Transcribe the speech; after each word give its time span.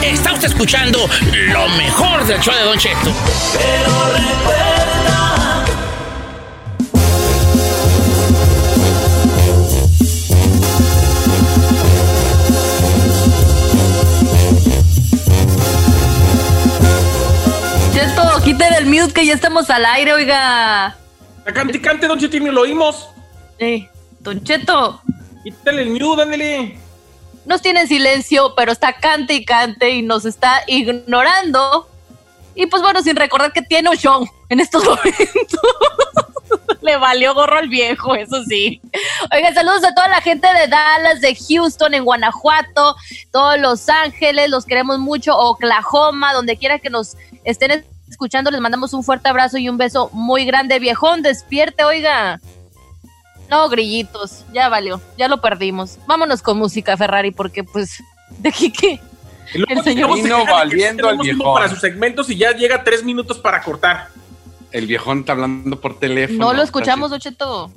Está 0.00 0.32
usted 0.32 0.48
escuchando 0.48 0.98
lo 1.48 1.68
mejor 1.70 2.24
del 2.24 2.40
show 2.40 2.54
de 2.54 2.62
Don 2.62 2.78
Cheto. 2.78 3.12
Cheto, 17.92 18.42
quiten 18.44 18.74
el 18.74 18.86
mute 18.86 19.12
que 19.12 19.26
ya 19.26 19.34
estamos 19.34 19.68
al 19.70 19.84
aire, 19.84 20.14
oiga. 20.14 20.96
Cante, 21.52 21.80
cante, 21.80 22.06
Don 22.06 22.18
Cheto, 22.18 22.36
y 22.36 22.40
lo 22.40 22.62
oímos. 22.62 23.08
Eh, 23.58 23.88
Don 24.20 24.42
Cheto, 24.42 25.02
Quítale 25.42 25.82
el 25.82 25.90
mute, 25.90 26.22
ándale. 26.22 26.81
Nos 27.44 27.62
tiene 27.62 27.82
en 27.82 27.88
silencio, 27.88 28.54
pero 28.56 28.72
está 28.72 28.94
cante 28.94 29.34
y 29.34 29.44
cante 29.44 29.90
y 29.90 30.02
nos 30.02 30.24
está 30.24 30.62
ignorando. 30.66 31.88
Y 32.54 32.66
pues 32.66 32.82
bueno, 32.82 33.02
sin 33.02 33.16
recordar 33.16 33.52
que 33.52 33.62
tiene 33.62 33.90
un 33.90 33.96
show 33.96 34.28
en 34.48 34.60
estos 34.60 34.84
momentos. 34.84 35.60
Le 36.82 36.96
valió 36.96 37.34
gorro 37.34 37.58
al 37.58 37.68
viejo, 37.68 38.14
eso 38.14 38.42
sí. 38.44 38.80
Oigan, 39.34 39.54
saludos 39.54 39.84
a 39.84 39.94
toda 39.94 40.08
la 40.08 40.20
gente 40.20 40.46
de 40.52 40.66
Dallas, 40.66 41.20
de 41.20 41.36
Houston, 41.48 41.94
en 41.94 42.04
Guanajuato, 42.04 42.96
todos 43.30 43.58
Los 43.58 43.88
Ángeles, 43.88 44.50
los 44.50 44.66
queremos 44.66 44.98
mucho, 44.98 45.36
Oklahoma, 45.36 46.34
donde 46.34 46.56
quiera 46.56 46.78
que 46.78 46.90
nos 46.90 47.16
estén 47.44 47.84
escuchando, 48.10 48.50
les 48.50 48.60
mandamos 48.60 48.92
un 48.92 49.04
fuerte 49.04 49.28
abrazo 49.28 49.58
y 49.58 49.68
un 49.68 49.78
beso 49.78 50.10
muy 50.12 50.44
grande. 50.44 50.78
Viejón, 50.78 51.22
despierte, 51.22 51.84
oiga. 51.84 52.40
No, 53.52 53.68
grillitos, 53.68 54.44
ya 54.54 54.70
valió, 54.70 54.98
ya 55.18 55.28
lo 55.28 55.42
perdimos. 55.42 55.98
Vámonos 56.06 56.40
con 56.40 56.56
música, 56.56 56.96
Ferrari, 56.96 57.32
porque 57.32 57.62
pues, 57.62 58.02
de 58.38 58.48
aquí 58.48 58.72
que 58.72 58.98
Y 59.54 59.70
El 59.70 59.82
señor- 59.84 60.16
se 60.16 60.22
Vino 60.22 60.46
valiendo 60.46 61.06
al 61.06 61.18
viejón. 61.18 61.52
Para 61.54 61.68
sus 61.68 61.78
segmentos 61.80 62.30
y 62.30 62.36
ya 62.38 62.52
llega 62.52 62.82
tres 62.82 63.04
minutos 63.04 63.38
para 63.38 63.62
cortar. 63.62 64.08
El 64.70 64.86
viejón 64.86 65.18
está 65.20 65.32
hablando 65.32 65.78
por 65.78 65.98
teléfono. 65.98 66.38
no 66.46 66.54
lo 66.54 66.62
escuchamos, 66.62 67.12
así. 67.12 67.28
Ocheto. 67.28 67.70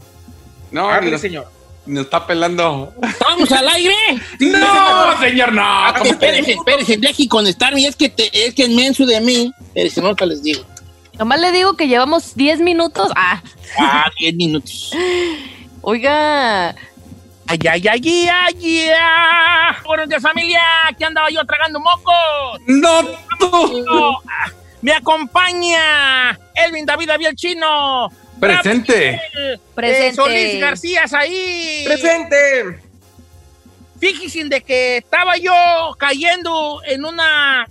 No, 0.71 0.87
Hágale, 0.89 1.11
nos, 1.11 1.19
señor. 1.19 1.51
nos 1.85 2.05
está 2.05 2.25
pelando. 2.25 2.93
¿Estamos 3.03 3.51
al 3.51 3.67
aire? 3.67 3.95
No, 4.39 5.19
señor, 5.19 5.51
no. 5.51 5.61
Ah, 5.61 5.93
¿cómo 5.97 6.09
espérense, 6.09 6.53
espérense, 6.53 6.95
deje 6.95 7.27
conectarme. 7.27 7.85
Es 7.85 7.97
que, 7.97 8.07
te, 8.07 8.29
es 8.47 8.53
que 8.53 8.63
es 8.63 8.69
menso 8.69 9.05
de 9.05 9.19
mí. 9.19 9.51
Espérense, 9.67 10.01
no 10.01 10.15
te 10.15 10.25
les 10.25 10.41
digo. 10.41 10.63
Nomás 11.19 11.41
le 11.41 11.51
digo 11.51 11.75
que 11.75 11.89
llevamos 11.89 12.33
10 12.35 12.61
minutos. 12.61 13.11
Ah, 13.17 13.43
Ah, 13.77 14.05
10 14.19 14.35
minutos. 14.35 14.91
oiga. 15.85 16.69
Ay, 17.47 17.59
ay, 17.69 17.87
ay, 17.87 18.27
ay, 18.27 18.89
ay. 18.89 19.75
Buenos 19.85 20.09
días, 20.09 20.21
familia. 20.21 20.61
Aquí 20.89 21.03
andaba 21.03 21.29
yo 21.29 21.45
tragando 21.45 21.79
mocos. 21.79 22.59
No, 22.65 23.03
tú. 23.39 23.85
Me 24.81 24.93
acompaña 24.93 26.37
Elvin 26.55 26.85
David 26.85 27.09
Abiel 27.11 27.35
Chino. 27.35 28.09
Presente. 28.39 29.19
Gabriel, 29.33 29.59
Presente. 29.75 30.07
eh, 30.07 30.13
Solís 30.13 30.59
García 30.59 31.03
ahí. 31.13 31.83
¡Presente! 31.85 32.79
Fíjense 33.99 34.43
de 34.45 34.61
que 34.61 34.97
estaba 34.97 35.37
yo 35.37 35.53
cayendo 35.97 36.81
en 36.85 37.05
una. 37.05 37.67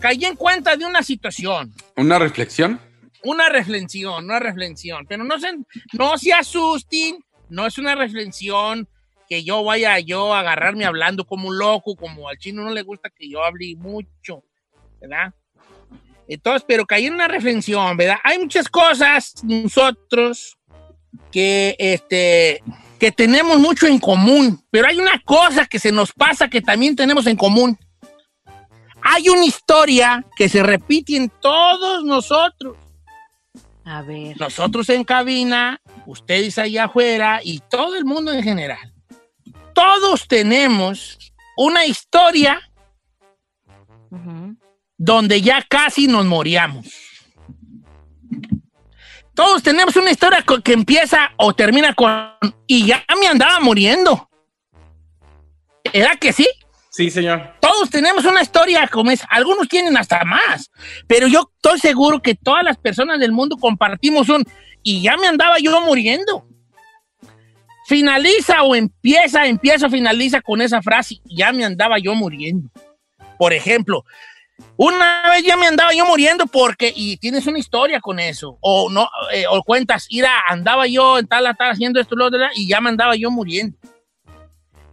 Caí 0.00 0.24
en 0.24 0.34
cuenta 0.34 0.76
de 0.76 0.84
una 0.86 1.02
situación. 1.02 1.72
Una 1.96 2.18
reflexión. 2.18 2.80
Una 3.24 3.48
reflexión, 3.48 4.24
una 4.24 4.38
reflexión. 4.38 5.06
Pero 5.06 5.24
no 5.24 5.38
se, 5.38 5.48
no 5.92 6.18
se 6.18 6.32
asusten. 6.32 7.18
No 7.48 7.66
es 7.66 7.78
una 7.78 7.94
reflexión 7.94 8.88
que 9.28 9.44
yo 9.44 9.64
vaya 9.64 9.98
yo 9.98 10.34
a 10.34 10.40
agarrarme 10.40 10.84
hablando 10.84 11.24
como 11.24 11.48
un 11.48 11.58
loco, 11.58 11.96
como 11.96 12.28
al 12.28 12.38
chino 12.38 12.62
no 12.62 12.70
le 12.70 12.82
gusta 12.82 13.10
que 13.10 13.28
yo 13.30 13.42
hable 13.42 13.76
mucho, 13.76 14.44
¿verdad? 15.00 15.32
Entonces, 16.28 16.64
pero 16.66 16.86
caí 16.86 17.06
en 17.06 17.14
una 17.14 17.28
reflexión, 17.28 17.96
¿verdad? 17.96 18.16
Hay 18.24 18.38
muchas 18.38 18.68
cosas 18.68 19.34
nosotros 19.42 20.56
que, 21.30 21.76
este, 21.78 22.62
que 22.98 23.10
tenemos 23.10 23.58
mucho 23.58 23.86
en 23.86 23.98
común, 23.98 24.62
pero 24.70 24.86
hay 24.86 24.98
una 24.98 25.18
cosa 25.24 25.66
que 25.66 25.78
se 25.78 25.92
nos 25.92 26.12
pasa 26.12 26.48
que 26.48 26.60
también 26.60 26.94
tenemos 26.94 27.26
en 27.26 27.36
común. 27.36 27.78
Hay 29.02 29.28
una 29.28 29.44
historia 29.44 30.24
que 30.36 30.48
se 30.48 30.62
repite 30.62 31.16
en 31.16 31.28
todos 31.40 32.04
nosotros. 32.04 32.76
A 33.84 34.02
ver. 34.02 34.40
Nosotros 34.40 34.88
en 34.90 35.04
cabina, 35.04 35.80
ustedes 36.06 36.58
allá 36.58 36.84
afuera 36.84 37.40
y 37.42 37.60
todo 37.70 37.96
el 37.96 38.04
mundo 38.04 38.32
en 38.32 38.42
general. 38.42 38.92
Todos 39.74 40.28
tenemos 40.28 41.18
una 41.56 41.86
historia 41.86 42.60
donde 44.96 45.40
ya 45.40 45.62
casi 45.62 46.06
nos 46.06 46.24
moríamos. 46.26 46.86
Todos 49.34 49.62
tenemos 49.62 49.96
una 49.96 50.10
historia 50.10 50.44
que 50.62 50.72
empieza 50.72 51.32
o 51.38 51.54
termina 51.54 51.94
con 51.94 52.34
y 52.66 52.86
ya 52.86 53.04
me 53.18 53.26
andaba 53.26 53.60
muriendo. 53.60 54.28
¿Era 55.92 56.16
que 56.16 56.32
sí? 56.32 56.46
Sí, 56.92 57.10
señor. 57.10 57.54
Todos 57.58 57.88
tenemos 57.88 58.26
una 58.26 58.42
historia 58.42 58.86
como 58.86 59.10
esa. 59.10 59.26
Algunos 59.30 59.66
tienen 59.66 59.96
hasta 59.96 60.24
más. 60.24 60.70
Pero 61.06 61.26
yo 61.26 61.50
estoy 61.56 61.78
seguro 61.78 62.20
que 62.20 62.34
todas 62.34 62.62
las 62.62 62.76
personas 62.76 63.18
del 63.18 63.32
mundo 63.32 63.56
compartimos 63.56 64.28
un 64.28 64.44
y 64.82 65.02
ya 65.02 65.16
me 65.16 65.26
andaba 65.26 65.56
yo 65.58 65.80
muriendo. 65.80 66.46
Finaliza 67.86 68.62
o 68.62 68.74
empieza, 68.74 69.46
empieza 69.46 69.88
finaliza 69.88 70.42
con 70.42 70.60
esa 70.60 70.82
frase, 70.82 71.20
ya 71.24 71.50
me 71.52 71.64
andaba 71.64 71.98
yo 71.98 72.14
muriendo. 72.14 72.70
Por 73.38 73.54
ejemplo, 73.54 74.04
una 74.76 75.30
vez 75.30 75.44
ya 75.44 75.56
me 75.56 75.66
andaba 75.66 75.92
yo 75.94 76.04
muriendo 76.04 76.46
porque, 76.46 76.92
y 76.94 77.16
tienes 77.16 77.46
una 77.46 77.58
historia 77.58 78.00
con 78.00 78.20
eso, 78.20 78.58
o 78.60 78.90
no, 78.90 79.08
eh, 79.32 79.44
o 79.50 79.62
cuentas, 79.62 80.06
ira, 80.10 80.30
andaba 80.46 80.86
yo 80.86 81.18
en 81.18 81.26
tal, 81.26 81.44
tal, 81.56 81.70
haciendo 81.70 82.00
esto, 82.00 82.14
lo 82.14 82.28
y 82.54 82.68
ya 82.68 82.80
me 82.80 82.90
andaba 82.90 83.16
yo 83.16 83.30
muriendo. 83.30 83.76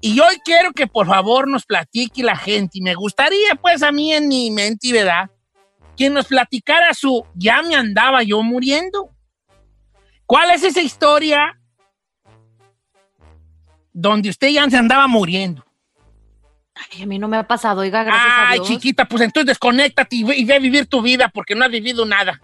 Y 0.01 0.19
hoy 0.19 0.39
quiero 0.45 0.71
que 0.71 0.87
por 0.87 1.07
favor 1.07 1.47
nos 1.47 1.65
platique 1.65 2.23
la 2.23 2.35
gente, 2.37 2.77
y 2.77 2.81
me 2.81 2.95
gustaría 2.95 3.55
pues 3.61 3.83
a 3.83 3.91
mí 3.91 4.13
en 4.13 4.27
mi 4.27 4.49
mente, 4.49 4.91
¿verdad? 4.93 5.29
Que 5.97 6.09
nos 6.09 6.27
platicara 6.27 6.93
su, 6.93 7.25
ya 7.35 7.61
me 7.61 7.75
andaba 7.75 8.23
yo 8.23 8.41
muriendo. 8.41 9.09
¿Cuál 10.25 10.51
es 10.51 10.63
esa 10.63 10.81
historia 10.81 11.59
donde 13.91 14.29
usted 14.29 14.49
ya 14.49 14.69
se 14.69 14.77
andaba 14.77 15.07
muriendo? 15.07 15.65
Ay, 16.75 17.03
a 17.03 17.05
mí 17.05 17.19
no 17.19 17.27
me 17.27 17.35
ha 17.35 17.45
pasado, 17.45 17.81
oiga, 17.81 18.03
gracias 18.03 18.31
a 18.31 18.49
Ay, 18.49 18.59
Dios. 18.59 18.69
chiquita, 18.69 19.05
pues 19.05 19.21
entonces 19.23 19.47
desconéctate 19.47 20.15
y 20.15 20.23
ve, 20.23 20.37
y 20.37 20.45
ve 20.45 20.55
a 20.55 20.59
vivir 20.59 20.85
tu 20.85 21.01
vida 21.01 21.27
porque 21.27 21.55
no 21.55 21.65
has 21.65 21.71
vivido 21.71 22.05
nada. 22.05 22.41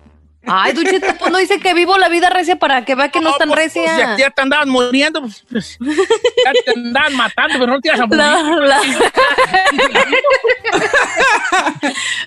Ay, 0.48 0.74
Duchito, 0.74 1.08
pues 1.18 1.32
no 1.32 1.38
dice 1.38 1.60
que 1.60 1.74
vivo 1.74 1.98
la 1.98 2.10
vida 2.10 2.30
recia 2.30 2.56
para 2.58 2.86
que 2.86 2.96
vea 2.96 3.10
que 3.10 3.20
no, 3.20 3.30
es 3.32 3.38
tan 3.38 3.50
pues, 3.50 3.72
pues, 3.74 3.86
recia. 3.86 3.98
ya, 3.98 4.18
ya 4.18 4.30
te 4.32 4.42
andabas 4.42 4.68
muriendo, 4.68 5.22
pues, 5.22 5.44
pues, 5.50 5.78
ya 5.80 6.52
te 6.66 6.80
andaban 6.80 7.16
matando, 7.16 7.56
pero 7.60 7.68
no 7.74 7.80
te 7.82 7.90
ibas 7.90 8.00
a 8.02 8.06
morir. 8.06 8.18
La- 8.18 8.82
la- 8.82 8.82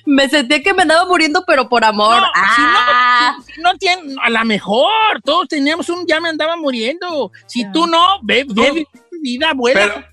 me 0.07 0.29
sentía 0.29 0.63
que 0.63 0.75
me 0.75 0.83
andaba 0.83 1.05
muriendo, 1.07 1.45
pero 1.47 1.69
por 1.69 1.85
amor. 1.85 2.21
No, 2.21 2.27
si 2.55 2.61
no- 2.63 2.69
ah, 2.77 3.37
si- 3.47 3.53
si 3.53 3.61
no 3.61 3.75
tienen, 3.77 4.17
a 4.23 4.31
lo 4.31 4.45
mejor, 4.45 5.21
todos 5.25 5.49
teníamos 5.49 5.89
un 5.89 6.07
ya 6.07 6.21
me 6.21 6.29
andaba 6.29 6.57
muriendo. 6.57 7.31
Si 7.47 7.71
tú 7.73 7.87
no, 7.87 8.21
ve, 8.23 8.45
ve, 8.49 8.85
No. 8.85 9.01
vida, 9.21 9.53
vuela 9.55 9.81
Pero-. 9.81 10.05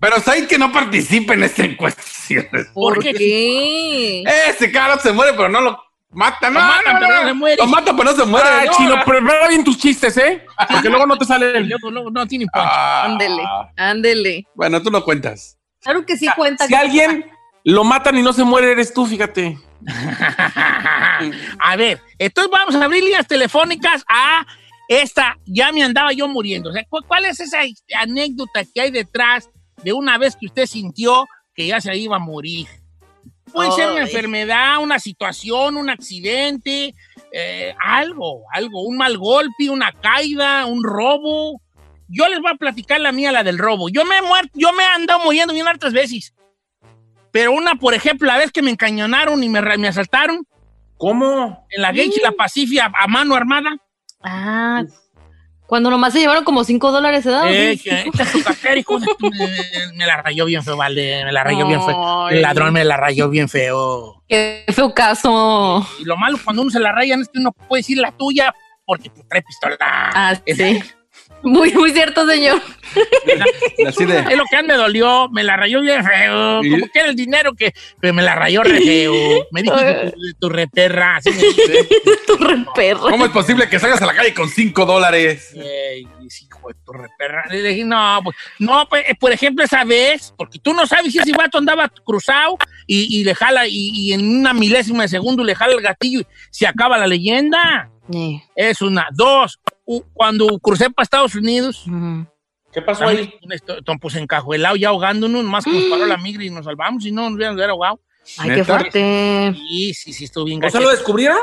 Pero 0.00 0.20
Said 0.20 0.46
que 0.46 0.58
no 0.58 0.72
participe 0.72 1.34
en 1.34 1.44
esta 1.44 1.64
encuesta. 1.64 2.02
¿Por 2.74 2.94
¿Por 2.94 3.02
qué? 3.02 3.14
qué? 3.14 4.22
Ese 4.48 4.70
cara 4.70 4.98
se 4.98 5.12
muere, 5.12 5.32
pero 5.32 5.48
no 5.48 5.60
lo 5.60 5.82
mata. 6.18 6.50
No, 6.50 6.60
matan, 6.60 6.94
no, 6.94 7.00
pero 7.00 7.14
no. 7.14 7.22
no 7.22 7.28
se 7.28 7.34
muere. 7.34 7.56
Lo 7.56 7.66
mata, 7.66 7.92
pero 7.96 8.04
no 8.10 8.16
se 8.16 8.24
muere. 8.26 8.48
Ah, 8.50 8.64
no. 8.66 8.72
chino, 8.72 9.04
prepara 9.04 9.48
bien 9.48 9.64
tus 9.64 9.78
chistes, 9.78 10.16
¿eh? 10.16 10.44
Porque 10.70 10.88
luego 10.88 11.06
no 11.06 11.16
te 11.16 11.24
sale 11.24 11.56
el... 11.56 11.68
luego, 11.68 11.90
luego 11.90 12.10
no 12.10 12.26
tiene 12.26 12.46
punch. 12.52 12.64
Ah. 12.66 13.04
Ándele, 13.04 13.42
ándele. 13.76 14.44
Bueno, 14.54 14.82
tú 14.82 14.90
lo 14.90 15.04
cuentas. 15.04 15.56
Claro 15.80 16.04
que 16.04 16.16
sí 16.16 16.28
cuenta. 16.36 16.66
Si 16.66 16.74
alguien 16.74 17.24
lo 17.64 17.84
matan 17.84 18.18
y 18.18 18.22
no 18.22 18.32
se 18.32 18.42
muere, 18.44 18.72
eres 18.72 18.92
tú, 18.92 19.06
fíjate. 19.06 19.58
a 21.60 21.76
ver, 21.76 22.00
entonces 22.18 22.50
vamos 22.50 22.74
a 22.74 22.84
abrir 22.84 23.04
líneas 23.04 23.26
telefónicas 23.26 24.04
a 24.08 24.46
esta, 24.88 25.36
ya 25.44 25.70
me 25.72 25.82
andaba 25.82 26.12
yo 26.12 26.28
muriendo. 26.28 26.70
O 26.70 26.72
sea, 26.72 26.84
¿cu- 26.88 27.04
¿cuál 27.06 27.26
es 27.26 27.40
esa 27.40 27.58
anécdota 28.00 28.62
que 28.64 28.80
hay 28.80 28.90
detrás 28.90 29.50
de 29.82 29.92
una 29.92 30.18
vez 30.18 30.34
que 30.34 30.46
usted 30.46 30.66
sintió 30.66 31.26
que 31.54 31.66
ya 31.66 31.80
se 31.80 31.94
iba 31.96 32.16
a 32.16 32.20
morir? 32.20 32.66
Puede 33.52 33.72
ser 33.72 33.90
una 33.90 34.02
enfermedad, 34.02 34.78
una 34.82 34.98
situación, 34.98 35.76
un 35.76 35.90
accidente, 35.90 36.94
eh, 37.32 37.74
algo, 37.78 38.42
algo, 38.52 38.82
un 38.82 38.96
mal 38.96 39.18
golpe, 39.18 39.70
una 39.70 39.92
caída, 39.92 40.66
un 40.66 40.82
robo. 40.82 41.60
Yo 42.08 42.26
les 42.28 42.40
voy 42.40 42.52
a 42.52 42.56
platicar 42.56 43.00
la 43.00 43.12
mía, 43.12 43.32
la 43.32 43.44
del 43.44 43.58
robo. 43.58 43.88
Yo 43.88 44.04
me 44.04 44.18
he 44.18 44.22
muerto, 44.22 44.50
yo 44.54 44.72
me 44.72 44.82
he 44.82 44.86
andado 44.86 45.20
muriendo 45.24 45.52
bien 45.52 45.68
hartas 45.68 45.92
veces. 45.92 46.34
Pero 47.30 47.52
una, 47.52 47.74
por 47.74 47.94
ejemplo, 47.94 48.26
la 48.26 48.38
vez 48.38 48.52
que 48.52 48.62
me 48.62 48.70
encañonaron 48.70 49.42
y 49.42 49.48
me, 49.48 49.58
asaltaron 49.88 50.46
¿Cómo? 50.96 51.66
en 51.70 51.82
la 51.82 51.92
Gage 51.92 52.12
y 52.16 52.22
la 52.22 52.32
Pacifica 52.32 52.86
a, 52.86 53.04
a 53.04 53.06
mano 53.06 53.34
armada. 53.34 53.76
Ah, 54.22 54.82
cuando 55.68 55.90
nomás 55.90 56.14
se 56.14 56.20
llevaron 56.20 56.44
como 56.44 56.64
5 56.64 56.90
dólares 56.90 57.24
de 57.24 57.30
dado. 57.30 57.46
Eh, 57.46 57.78
que- 57.84 58.10
hijo 58.78 58.98
me, 58.98 59.06
me 59.94 60.06
la 60.06 60.22
rayó 60.22 60.46
bien 60.46 60.62
feo, 60.64 60.78
vale. 60.78 61.26
Me 61.26 61.30
la 61.30 61.44
rayó 61.44 61.66
bien 61.66 61.84
feo. 61.84 62.28
El 62.30 62.40
ladrón 62.40 62.72
me 62.72 62.84
la 62.86 62.96
rayó 62.96 63.28
bien 63.28 63.50
feo. 63.50 64.22
Qué 64.26 64.64
feo 64.72 64.94
caso. 64.94 65.86
Y 66.00 66.04
lo 66.06 66.16
malo 66.16 66.38
cuando 66.42 66.62
uno 66.62 66.70
se 66.70 66.80
la 66.80 66.90
rayan 66.92 67.20
es 67.20 67.28
que 67.28 67.38
uno 67.38 67.52
puede 67.52 67.80
decir 67.80 67.98
la 67.98 68.12
tuya 68.12 68.54
porque 68.86 69.10
te 69.10 69.22
trae 69.24 69.42
pistola. 69.42 69.76
Ah, 69.80 70.34
sí. 70.46 70.80
Muy, 71.42 71.72
muy 71.72 71.92
cierto, 71.92 72.26
señor. 72.26 72.60
Así 73.86 74.04
de. 74.04 74.18
Es 74.18 74.36
lo 74.36 74.44
que 74.50 74.56
a 74.56 74.62
mí 74.62 74.68
me 74.68 74.74
dolió, 74.74 75.28
me 75.30 75.44
la 75.44 75.56
rayó 75.56 75.80
bien 75.80 76.02
feo. 76.04 76.64
Y- 76.64 76.70
Como 76.70 76.86
que 76.88 76.98
era 76.98 77.08
el 77.10 77.16
dinero 77.16 77.54
que 77.54 77.72
pero 78.00 78.12
me 78.14 78.22
la 78.22 78.34
rayó 78.34 78.62
re 78.62 78.80
feo. 78.80 79.46
Me 79.52 79.62
dijo 79.62 79.76
de 79.76 80.12
tu, 80.40 80.48
reperra. 80.48 81.16
Así. 81.16 81.30
Tu 82.26 82.36
re 82.36 82.64
perro. 82.74 83.08
¿Cómo 83.08 83.24
es 83.24 83.30
posible 83.30 83.68
que 83.68 83.78
salgas 83.78 84.02
a 84.02 84.06
la 84.06 84.14
calle 84.14 84.34
con 84.34 84.48
5 84.48 84.84
dólares? 84.84 85.54
Ey, 85.54 86.02
hijo 86.02 86.68
de 86.68 86.74
tu 86.84 86.92
reperra. 86.92 87.44
Le 87.50 87.62
dije, 87.62 87.84
no, 87.84 88.20
pues, 88.22 88.36
no, 88.58 88.86
pues, 88.88 89.04
eh, 89.08 89.14
por 89.18 89.32
ejemplo, 89.32 89.64
esa 89.64 89.84
vez, 89.84 90.34
porque 90.36 90.58
tú 90.58 90.74
no 90.74 90.86
sabes 90.86 91.12
si 91.12 91.18
ese 91.18 91.32
vato 91.32 91.56
andaba 91.58 91.88
cruzado 92.04 92.58
y, 92.86 93.18
y 93.20 93.24
le 93.24 93.34
jala, 93.34 93.66
y, 93.66 93.90
y 93.94 94.12
en 94.12 94.28
una 94.40 94.52
milésima 94.52 95.02
de 95.04 95.08
segundo 95.08 95.42
le 95.44 95.54
jala 95.54 95.72
el 95.74 95.80
gatillo 95.80 96.20
y 96.20 96.26
se 96.50 96.66
acaba 96.66 96.98
la 96.98 97.06
leyenda. 97.06 97.90
Es 98.56 98.80
una. 98.82 99.06
Dos, 99.12 99.58
cuando 100.12 100.46
crucé 100.58 100.90
para 100.90 101.04
Estados 101.04 101.34
Unidos. 101.34 101.84
¿Qué 102.72 102.82
pasó 102.82 103.06
ahí? 103.08 103.32
Pues 104.00 104.14
encajuelado, 104.16 104.76
ya 104.76 104.88
ahogándonos, 104.90 105.44
más 105.44 105.64
que 105.64 105.72
nos 105.72 105.84
paró 105.84 106.06
la 106.06 106.16
migra 106.18 106.44
y 106.44 106.50
nos 106.50 106.64
salvamos, 106.66 107.02
si 107.02 107.10
no 107.10 107.22
nos 107.22 107.34
hubieran 107.34 107.54
hubiera 107.54 107.72
ahogado. 107.72 108.00
Ay, 108.36 108.50
qué 108.50 108.64
fuerte. 108.64 109.54
Sí, 109.54 109.94
sí, 109.94 110.12
sí, 110.12 110.24
estuvo 110.24 110.44
bien 110.44 110.62
¿O 110.62 110.68
sea, 110.68 110.80
lo 110.80 110.90
descubrieron? 110.90 111.38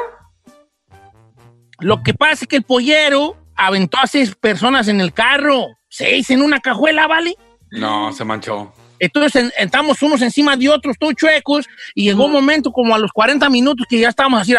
Lo 1.79 2.03
que 2.03 2.13
pasa 2.13 2.43
es 2.45 2.47
que 2.47 2.57
el 2.57 2.63
pollero 2.63 3.35
aventó 3.55 3.97
a 3.97 4.07
seis 4.07 4.35
personas 4.35 4.87
en 4.87 5.01
el 5.01 5.11
carro. 5.13 5.65
Seis 5.89 6.29
en 6.29 6.41
una 6.41 6.59
cajuela, 6.59 7.07
¿vale? 7.07 7.35
No, 7.71 8.13
se 8.13 8.23
manchó. 8.23 8.71
Entonces 8.99 9.35
en- 9.43 9.51
estamos 9.57 10.01
unos 10.03 10.21
encima 10.21 10.55
de 10.55 10.69
otros, 10.69 10.95
todos 10.99 11.15
chuecos, 11.15 11.65
y 11.93 12.03
llegó 12.05 12.25
un 12.25 12.31
momento 12.31 12.71
como 12.71 12.93
a 12.93 12.99
los 12.99 13.11
40 13.11 13.49
minutos 13.49 13.85
que 13.89 13.99
ya 13.99 14.09
estábamos 14.09 14.41
así, 14.41 14.53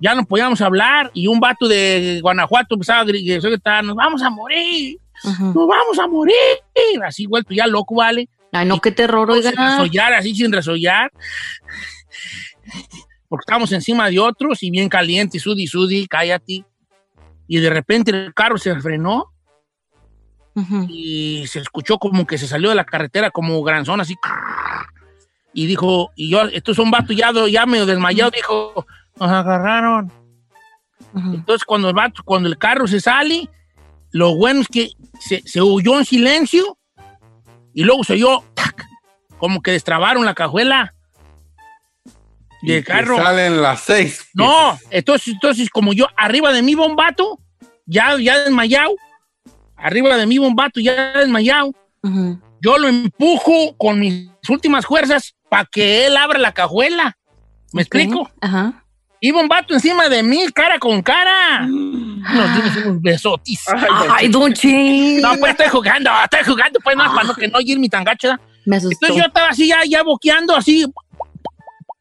ya 0.00 0.14
no 0.14 0.24
podíamos 0.24 0.60
hablar, 0.60 1.10
y 1.14 1.26
un 1.26 1.40
vato 1.40 1.68
de 1.68 2.20
Guanajuato 2.22 2.74
empezaba 2.74 3.00
a 3.00 3.04
gri- 3.04 3.36
a 3.36 3.40
gritar, 3.40 3.84
nos 3.84 3.94
vamos 3.96 4.22
a 4.22 4.30
morir, 4.30 4.98
Ujú. 5.24 5.44
nos 5.46 5.68
vamos 5.68 5.98
a 5.98 6.06
morir, 6.08 6.34
así 7.04 7.26
vuelto 7.26 7.52
ya 7.54 7.66
loco, 7.66 7.96
¿vale? 7.96 8.28
Ay, 8.52 8.66
no, 8.66 8.80
qué 8.80 8.90
terror, 8.90 9.28
Sin 9.34 9.46
oiga. 9.48 9.70
resollar, 9.76 10.14
así 10.14 10.34
sin 10.34 10.50
resollar, 10.52 11.12
porque 13.28 13.42
estábamos 13.42 13.70
encima 13.72 14.08
de 14.10 14.18
otros, 14.18 14.62
y 14.62 14.70
bien 14.70 14.88
caliente, 14.88 15.38
sudi, 15.38 15.66
sudi, 15.66 16.06
cállate, 16.06 16.64
y 17.46 17.58
de 17.58 17.70
repente 17.70 18.10
el 18.10 18.34
carro 18.34 18.58
se 18.58 18.74
frenó, 18.80 19.26
Ujú. 20.54 20.86
y 20.88 21.46
se 21.46 21.60
escuchó 21.60 21.98
como 21.98 22.26
que 22.26 22.38
se 22.38 22.48
salió 22.48 22.70
de 22.70 22.74
la 22.74 22.84
carretera 22.84 23.30
como 23.30 23.62
granzón, 23.62 24.00
así. 24.00 24.16
Y 25.52 25.66
dijo, 25.66 26.10
y 26.16 26.30
yo, 26.30 26.42
esto 26.42 26.72
es 26.72 26.78
un 26.78 26.90
vato 26.90 27.12
ya, 27.12 27.30
ya 27.48 27.66
medio 27.66 27.86
desmayado, 27.86 28.30
dijo, 28.30 28.86
nos 29.18 29.30
agarraron. 29.30 30.12
Entonces 31.14 31.64
cuando 31.64 31.88
el 31.88 31.94
vato, 31.94 32.22
cuando 32.24 32.48
el 32.48 32.58
carro 32.58 32.86
se 32.86 33.00
sale, 33.00 33.48
lo 34.12 34.36
bueno 34.36 34.60
es 34.60 34.68
que 34.68 34.90
se, 35.18 35.42
se 35.44 35.60
huyó 35.60 35.98
en 35.98 36.04
silencio 36.04 36.78
y 37.74 37.84
luego 37.84 38.04
se 38.04 38.14
oyó, 38.14 38.44
¡tac! 38.54 38.86
como 39.40 39.62
que 39.62 39.72
destrabaron 39.72 40.24
la 40.26 40.34
cajuela 40.34 40.94
Y 42.62 42.72
del 42.72 42.84
que 42.84 42.92
carro. 42.92 43.16
Salen 43.16 43.62
las 43.62 43.80
6. 43.80 44.28
No, 44.34 44.78
entonces, 44.90 45.34
entonces 45.34 45.70
como 45.70 45.92
yo 45.94 46.06
arriba 46.16 46.52
de 46.52 46.62
mí 46.62 46.74
vato, 46.74 47.40
ya, 47.86 48.16
ya 48.18 48.38
desmayado, 48.40 48.94
arriba 49.76 50.16
de 50.16 50.26
mí 50.26 50.38
vato 50.54 50.78
ya 50.78 51.12
desmayado, 51.18 51.72
yo 52.60 52.78
lo 52.78 52.88
empujo 52.88 53.74
con 53.78 53.98
mis 53.98 54.30
últimas 54.48 54.84
fuerzas 54.84 55.34
para 55.48 55.64
que 55.64 56.06
él 56.06 56.16
abra 56.16 56.38
la 56.38 56.52
cajuela. 56.52 57.16
¿Me 57.72 57.82
explico? 57.82 58.30
Ajá. 58.40 58.79
Iba 59.20 59.40
un 59.40 59.48
vato 59.48 59.74
encima 59.74 60.08
de 60.08 60.22
mí, 60.22 60.46
cara 60.54 60.78
con 60.78 61.02
cara. 61.02 61.66
Nos 61.66 62.54
dimos 62.56 62.76
unos 62.76 63.02
besotis. 63.02 63.64
Ay, 64.10 64.28
don. 64.28 64.50
No, 64.50 65.36
pues 65.38 65.52
estoy 65.52 65.68
jugando, 65.68 66.10
estoy 66.24 66.44
jugando, 66.44 66.80
pues 66.82 66.96
no, 66.96 67.04
para 67.14 67.24
no, 67.24 67.34
que 67.34 67.48
no 67.48 67.60
irme 67.60 67.88
tan 67.88 68.02
gacho. 68.02 68.28
¿verdad? 68.28 68.44
Me 68.64 68.76
asustó. 68.76 69.06
Entonces 69.06 69.16
yo 69.16 69.28
estaba 69.28 69.48
así, 69.50 69.68
ya, 69.68 69.80
ya 69.86 70.02
boqueando, 70.02 70.56
así, 70.56 70.86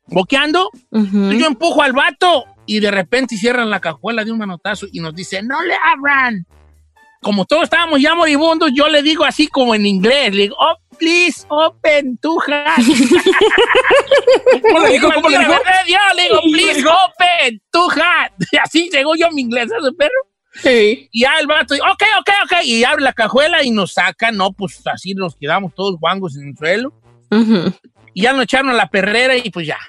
boqueando. 0.07 0.71
Entonces 0.91 1.39
yo 1.39 1.47
empujo 1.47 1.81
al 1.81 1.91
vato 1.91 2.45
y 2.65 2.79
de 2.79 2.91
repente 2.91 3.35
cierran 3.35 3.69
la 3.69 3.81
cajuela 3.81 4.23
de 4.23 4.31
un 4.31 4.37
manotazo 4.37 4.87
y 4.91 5.01
nos 5.01 5.13
dice, 5.13 5.43
no 5.43 5.61
le 5.63 5.75
abran. 5.75 6.45
Como 7.21 7.43
todos 7.43 7.63
estábamos 7.63 7.99
ya 8.01 8.15
moribundos, 8.15 8.71
yo 8.73 8.87
le 8.87 9.01
digo 9.01 9.25
así 9.25 9.47
como 9.47 9.75
en 9.75 9.85
inglés, 9.85 10.33
le 10.33 10.43
digo, 10.43 10.55
oh, 10.57 10.77
please, 10.99 11.45
open 11.49 12.17
tu 12.17 12.39
hat. 12.41 12.77
¿Cómo 14.61 14.79
le 14.81 14.89
dijo? 14.91 15.09
¿Cómo 15.13 15.29
le 15.29 15.39
dijo? 15.39 15.53
Yo 15.87 15.97
le 16.15 16.23
digo, 16.23 16.41
please, 16.51 16.83
open 16.87 17.61
tu 17.71 17.89
hat. 17.91 18.31
Y 18.51 18.57
así 18.57 18.89
llegó 18.91 19.15
yo 19.15 19.31
mi 19.31 19.41
inglés, 19.41 19.69
¿sabes, 19.69 19.91
perro? 19.97 20.11
Sí. 20.53 21.09
Y 21.11 21.21
ya 21.21 21.39
el 21.39 21.47
vato, 21.47 21.75
ok, 21.75 22.03
ok, 22.19 22.29
ok, 22.45 22.63
y 22.65 22.83
abre 22.83 23.03
la 23.03 23.13
cajuela 23.13 23.63
y 23.63 23.71
nos 23.71 23.93
saca, 23.93 24.31
no, 24.31 24.51
pues 24.51 24.81
así 24.87 25.13
nos 25.13 25.35
quedamos 25.35 25.73
todos 25.73 25.99
guangos 25.99 26.35
en 26.35 26.49
el 26.49 26.57
suelo. 26.57 26.93
Ujú. 27.31 27.73
Y 28.13 28.23
ya 28.23 28.33
nos 28.33 28.43
echaron 28.43 28.71
a 28.71 28.73
la 28.73 28.87
perrera 28.87 29.37
y 29.37 29.49
pues 29.49 29.67
ya. 29.67 29.79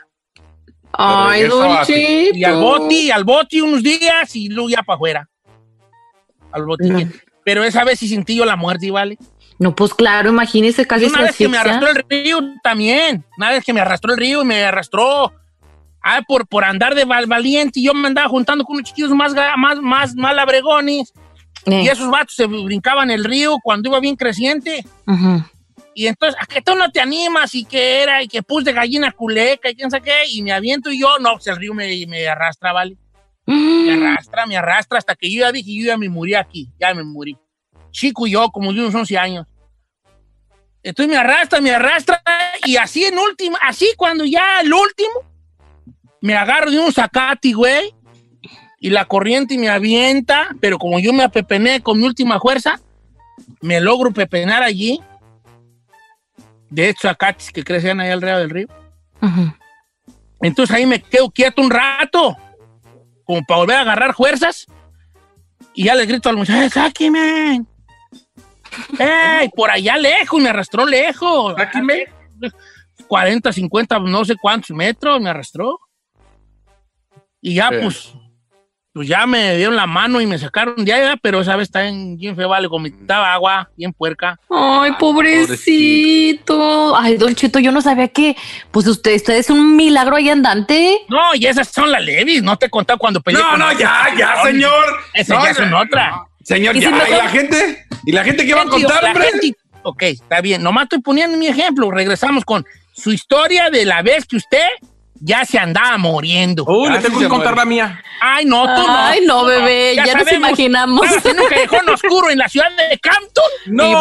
Ay. 0.92 1.42
Cheto. 1.84 2.36
Y 2.36 2.44
al 2.44 2.56
boti, 2.56 3.10
al 3.10 3.24
boti 3.24 3.60
unos 3.60 3.82
días 3.82 4.36
y 4.36 4.48
luego 4.48 4.70
ya 4.70 4.82
para 4.82 4.96
afuera. 4.96 5.30
Al 6.52 6.64
boti. 6.64 6.88
No. 6.88 7.00
Pero 7.44 7.64
esa 7.64 7.84
vez 7.84 7.98
sí 7.98 8.08
sentí 8.08 8.36
yo 8.36 8.44
la 8.44 8.56
muerte, 8.56 8.90
¿vale? 8.90 9.16
No, 9.60 9.76
pues 9.76 9.94
claro, 9.94 10.30
imagínese 10.30 10.86
casi 10.86 11.04
una 11.04 11.20
vez 11.22 11.36
que 11.36 11.48
me 11.48 11.58
arrastró 11.58 11.88
el 11.90 12.04
río 12.08 12.40
también. 12.62 13.24
Una 13.36 13.50
vez 13.50 13.62
que 13.64 13.72
me 13.72 13.80
arrastró 13.80 14.12
el 14.12 14.18
río 14.18 14.42
y 14.42 14.44
me 14.46 14.64
arrastró. 14.64 15.32
Ah, 16.02 16.22
por, 16.26 16.48
por 16.48 16.64
andar 16.64 16.94
de 16.94 17.04
val- 17.04 17.26
valiente 17.26 17.78
y 17.78 17.84
yo 17.84 17.92
me 17.92 18.08
andaba 18.08 18.26
juntando 18.28 18.64
con 18.64 18.76
unos 18.76 18.88
chiquillos 18.88 19.10
más, 19.10 19.34
más, 19.58 19.78
más, 19.80 20.14
más 20.16 20.34
labregones. 20.34 21.12
Eh, 21.66 21.82
Y 21.84 21.88
esos 21.88 22.10
vatos 22.10 22.34
se 22.34 22.46
brincaban 22.46 23.10
el 23.10 23.22
río 23.22 23.56
cuando 23.62 23.90
iba 23.90 24.00
bien 24.00 24.16
creciente. 24.16 24.82
ujú. 25.06 25.44
Y 25.94 26.06
entonces, 26.06 26.40
¿a 26.40 26.46
que 26.46 26.62
tú 26.62 26.74
no 26.74 26.90
te 26.90 27.00
animas? 27.00 27.54
Y 27.54 27.64
que 27.66 28.00
era, 28.02 28.22
y 28.22 28.28
que 28.28 28.42
pus 28.42 28.64
de 28.64 28.72
gallina 28.72 29.12
culeca, 29.12 29.68
y 29.68 29.74
quién 29.74 29.90
sabe 29.90 30.04
qué, 30.04 30.22
y 30.30 30.40
me 30.42 30.52
aviento 30.52 30.90
y 30.90 30.98
yo, 31.00 31.18
no, 31.18 31.32
pues 31.34 31.48
el 31.48 31.56
río 31.56 31.74
me, 31.74 32.06
me 32.06 32.26
arrastra, 32.28 32.72
¿vale? 32.72 32.96
Me 33.44 33.92
arrastra, 33.92 34.46
me 34.46 34.56
arrastra, 34.56 34.96
hasta 34.98 35.14
que 35.16 35.30
yo 35.30 35.40
ya 35.40 35.52
dije, 35.52 35.70
yo 35.76 35.86
ya 35.88 35.98
me 35.98 36.08
morí 36.08 36.34
aquí, 36.34 36.70
ya 36.80 36.94
me 36.94 37.02
morí. 37.02 37.36
Chico 37.90 38.26
y 38.26 38.30
yo, 38.30 38.48
como 38.50 38.72
de 38.72 38.80
unos 38.80 38.94
11 38.94 39.18
años. 39.18 39.46
Entonces 40.82 41.14
me 41.14 41.18
arrastra, 41.18 41.60
me 41.60 41.72
arrastra, 41.72 42.22
y 42.64 42.76
así 42.76 43.04
en 43.04 43.18
última, 43.18 43.58
así 43.62 43.92
cuando 43.96 44.24
ya 44.24 44.60
el 44.60 44.72
último, 44.72 45.10
me 46.20 46.34
agarro 46.34 46.70
de 46.70 46.78
un 46.78 46.92
zacate, 46.92 47.52
güey, 47.52 47.94
y 48.78 48.90
la 48.90 49.04
corriente 49.04 49.58
me 49.58 49.68
avienta, 49.68 50.48
pero 50.60 50.78
como 50.78 50.98
yo 50.98 51.12
me 51.12 51.22
apepené 51.22 51.82
con 51.82 51.98
mi 51.98 52.06
última 52.06 52.40
fuerza, 52.40 52.80
me 53.60 53.80
logro 53.80 54.10
pepenar 54.10 54.62
allí, 54.62 55.00
de 56.70 56.88
estos 56.88 57.02
zacates 57.02 57.50
que 57.50 57.64
crecen 57.64 58.00
ahí 58.00 58.10
alrededor 58.10 58.40
del 58.40 58.50
río. 58.50 58.68
Ujú. 59.20 59.52
Entonces 60.40 60.74
ahí 60.74 60.86
me 60.86 61.02
quedo 61.02 61.30
quieto 61.30 61.60
un 61.60 61.70
rato, 61.70 62.36
como 63.24 63.42
para 63.44 63.60
volver 63.60 63.76
a 63.76 63.80
agarrar 63.82 64.14
fuerzas. 64.14 64.66
Y 65.74 65.84
ya 65.84 65.94
les 65.94 66.08
grito 66.08 66.28
al 66.28 66.36
muchacho, 66.36 66.70
sáqueme. 66.70 67.64
¡Ey! 68.98 69.48
Por 69.54 69.70
allá 69.70 69.96
lejos, 69.96 70.40
me 70.40 70.48
arrastró 70.50 70.84
lejos. 70.86 71.54
Aquí 71.58 71.80
me. 71.82 72.04
40, 73.08 73.52
50, 73.52 73.98
no 74.00 74.24
sé 74.24 74.36
cuántos 74.40 74.70
metros 74.76 75.20
me 75.20 75.30
arrastró. 75.30 75.78
Y 77.40 77.54
ya, 77.54 77.68
Sí. 77.70 77.76
pues, 77.82 78.12
pues 78.92 79.08
ya 79.08 79.26
me 79.26 79.56
dieron 79.56 79.74
la 79.76 79.86
mano 79.86 80.20
y 80.20 80.26
me 80.26 80.38
sacaron 80.38 80.84
de 80.84 80.92
allá, 80.92 81.16
pero 81.20 81.40
esa 81.40 81.56
vez 81.56 81.68
está 81.68 81.86
en 81.86 82.16
bien 82.18 82.36
feo, 82.36 82.48
vale, 82.48 82.66
vomitaba 82.68 83.32
agua, 83.32 83.70
bien 83.76 83.92
puerca. 83.92 84.38
Ay, 84.50 84.92
pobrecito. 84.98 86.96
Ay, 86.96 87.16
Don 87.16 87.34
Cheto, 87.34 87.58
yo 87.58 87.72
no 87.72 87.80
sabía 87.80 88.08
que, 88.08 88.36
pues 88.70 88.86
usted, 88.86 89.14
usted 89.16 89.34
es 89.36 89.48
un 89.50 89.76
milagro 89.76 90.16
ahí 90.16 90.28
andante. 90.28 90.98
No, 91.08 91.34
y 91.34 91.46
esas 91.46 91.68
son 91.68 91.90
las 91.90 92.04
levis, 92.04 92.42
no 92.42 92.56
te 92.58 92.66
he 92.66 92.70
contado 92.70 92.98
cuando 92.98 93.20
peleé 93.20 93.42
No, 93.42 93.50
con 93.50 93.58
no, 93.60 93.72
ya, 93.72 94.08
ya, 94.16 94.42
señor. 94.44 94.84
Esas 95.14 95.38
No, 95.38 95.44
ya 95.44 95.54
son 95.54 95.70
no, 95.70 95.80
otra. 95.80 96.10
no. 96.10 96.29
Señor, 96.50 96.76
¿Y 96.76 96.80
ya. 96.80 96.88
si 96.88 96.94
me 96.94 97.08
¿Y 97.08 97.12
la 97.12 97.28
gente? 97.28 97.86
¿Y 98.06 98.12
la 98.12 98.24
gente 98.24 98.44
qué 98.44 98.54
va 98.54 98.62
a 98.62 98.66
contar, 98.66 99.04
hombre? 99.04 99.28
gente- 99.40 99.56
ok, 99.84 100.02
está 100.02 100.40
bien. 100.40 100.62
Nomás 100.64 100.84
estoy 100.84 100.98
poniendo 101.00 101.36
mi 101.38 101.46
ejemplo. 101.46 101.90
Regresamos 101.92 102.44
con 102.44 102.66
su 102.92 103.12
historia 103.12 103.70
de 103.70 103.84
la 103.84 104.02
vez 104.02 104.26
que 104.26 104.34
usted 104.36 104.66
ya 105.22 105.44
se 105.44 105.58
andaba 105.60 105.96
muriendo. 105.96 106.64
Uy, 106.66 106.90
le 106.90 106.98
tengo 106.98 107.20
que 107.20 107.28
contar 107.28 107.54
muere. 107.54 107.56
la 107.56 107.64
mía. 107.66 108.04
Ay, 108.20 108.46
no, 108.46 108.64
tú 108.74 108.82
no. 108.84 108.96
Ay, 108.96 109.20
no, 109.26 109.44
bebé, 109.44 109.94
ya 109.94 110.14
nos 110.16 110.32
imaginamos. 110.32 111.06
En 111.24 111.38
un 111.38 111.46
callejón 111.48 111.88
oscuro 111.88 112.30
en 112.30 112.38
la 112.38 112.48
ciudad 112.48 112.66
de 112.90 112.98
Campton. 112.98 113.44
No, 113.66 113.86
y 113.88 113.92
No, 113.92 114.00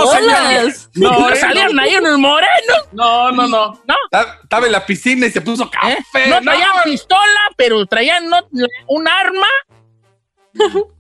no, 1.19 1.35
salieron 1.35 1.75
no. 1.75 1.81
ahí 1.83 1.95
unos 1.97 2.17
morenos. 2.17 2.79
No, 2.93 3.31
no, 3.31 3.47
no. 3.47 3.67
¿No? 3.85 3.95
Ta- 4.09 4.39
Estaba 4.41 4.65
en 4.65 4.71
la 4.71 4.83
piscina 4.85 5.27
y 5.27 5.31
se 5.31 5.41
puso 5.41 5.65
¿Eh? 5.65 5.69
café. 5.71 6.29
No 6.29 6.41
traían 6.41 6.69
pistola, 6.83 7.41
pero 7.55 7.85
traían 7.85 8.27
no- 8.27 8.47
un 8.87 9.07
arma. 9.07 9.47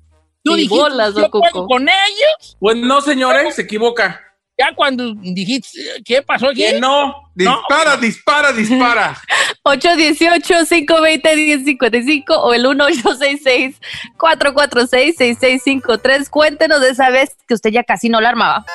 Tú 0.49 0.55
Y 0.57 0.61
dijiste, 0.61 0.77
bolas, 0.77 1.13
yo 1.15 1.29
con 1.29 1.83
ellos. 1.83 2.57
Pues 2.59 2.77
no, 2.77 3.01
señores, 3.01 3.55
se 3.55 3.61
equivoca. 3.63 4.21
Ya 4.57 4.73
cuando 4.75 5.13
dijiste, 5.13 5.69
¿qué 6.03 6.21
pasó 6.21 6.49
aquí? 6.49 6.61
Que 6.61 6.79
no. 6.81 7.31
Dispara, 7.33 7.95
dispara, 7.95 8.51
dispara. 8.51 9.17
818-520-1055 9.63 12.23
o 12.29 12.53
el 12.53 12.65
1866-446-6653. 14.17 16.29
Cuéntenos 16.29 16.81
de 16.81 16.89
esa 16.89 17.09
vez 17.09 17.37
que 17.47 17.53
usted 17.53 17.69
ya 17.69 17.83
casi 17.85 18.09
no 18.09 18.19
la 18.19 18.27
armaba. 18.29 18.65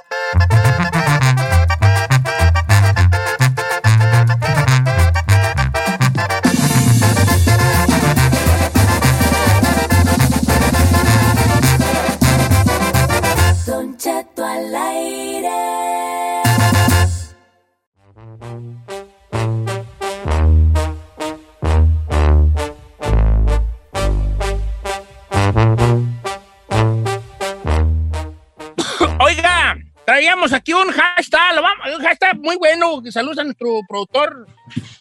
Traíamos 30.24 30.54
aquí 30.54 30.72
un 30.72 30.90
hashtag, 30.90 31.54
lo 31.54 31.62
un 31.96 32.02
hashtag 32.02 32.38
muy 32.40 32.56
bueno. 32.56 33.02
Saludos 33.10 33.38
a 33.38 33.44
nuestro 33.44 33.80
productor, 33.86 34.46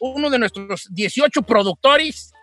uno 0.01 0.29
de 0.29 0.37
nuestros 0.37 0.89
18 0.91 1.43
productores, 1.43 2.33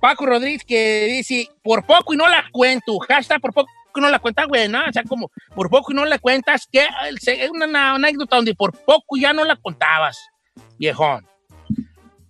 Paco 0.00 0.26
Rodríguez, 0.26 0.64
que 0.66 1.04
dice, 1.06 1.48
por 1.62 1.86
poco 1.86 2.12
y 2.12 2.16
no 2.16 2.26
la 2.26 2.46
cuento. 2.50 2.98
Hashtag 2.98 3.40
por 3.40 3.54
poco 3.54 3.70
y 3.94 4.00
no 4.00 4.08
la 4.08 4.18
cuenta, 4.18 4.44
güey, 4.46 4.68
¿no? 4.68 4.80
O 4.80 4.92
sea, 4.92 5.04
como, 5.04 5.30
por 5.54 5.70
poco 5.70 5.92
y 5.92 5.94
no 5.94 6.04
la 6.04 6.18
cuentas, 6.18 6.66
que 6.70 6.84
es 7.10 7.50
una, 7.50 7.66
una 7.66 7.94
anécdota 7.94 8.36
donde 8.36 8.56
por 8.56 8.72
poco 8.72 9.16
ya 9.16 9.32
no 9.32 9.44
la 9.44 9.54
contabas, 9.54 10.18
viejón. 10.76 11.24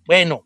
Bueno, 0.05 0.45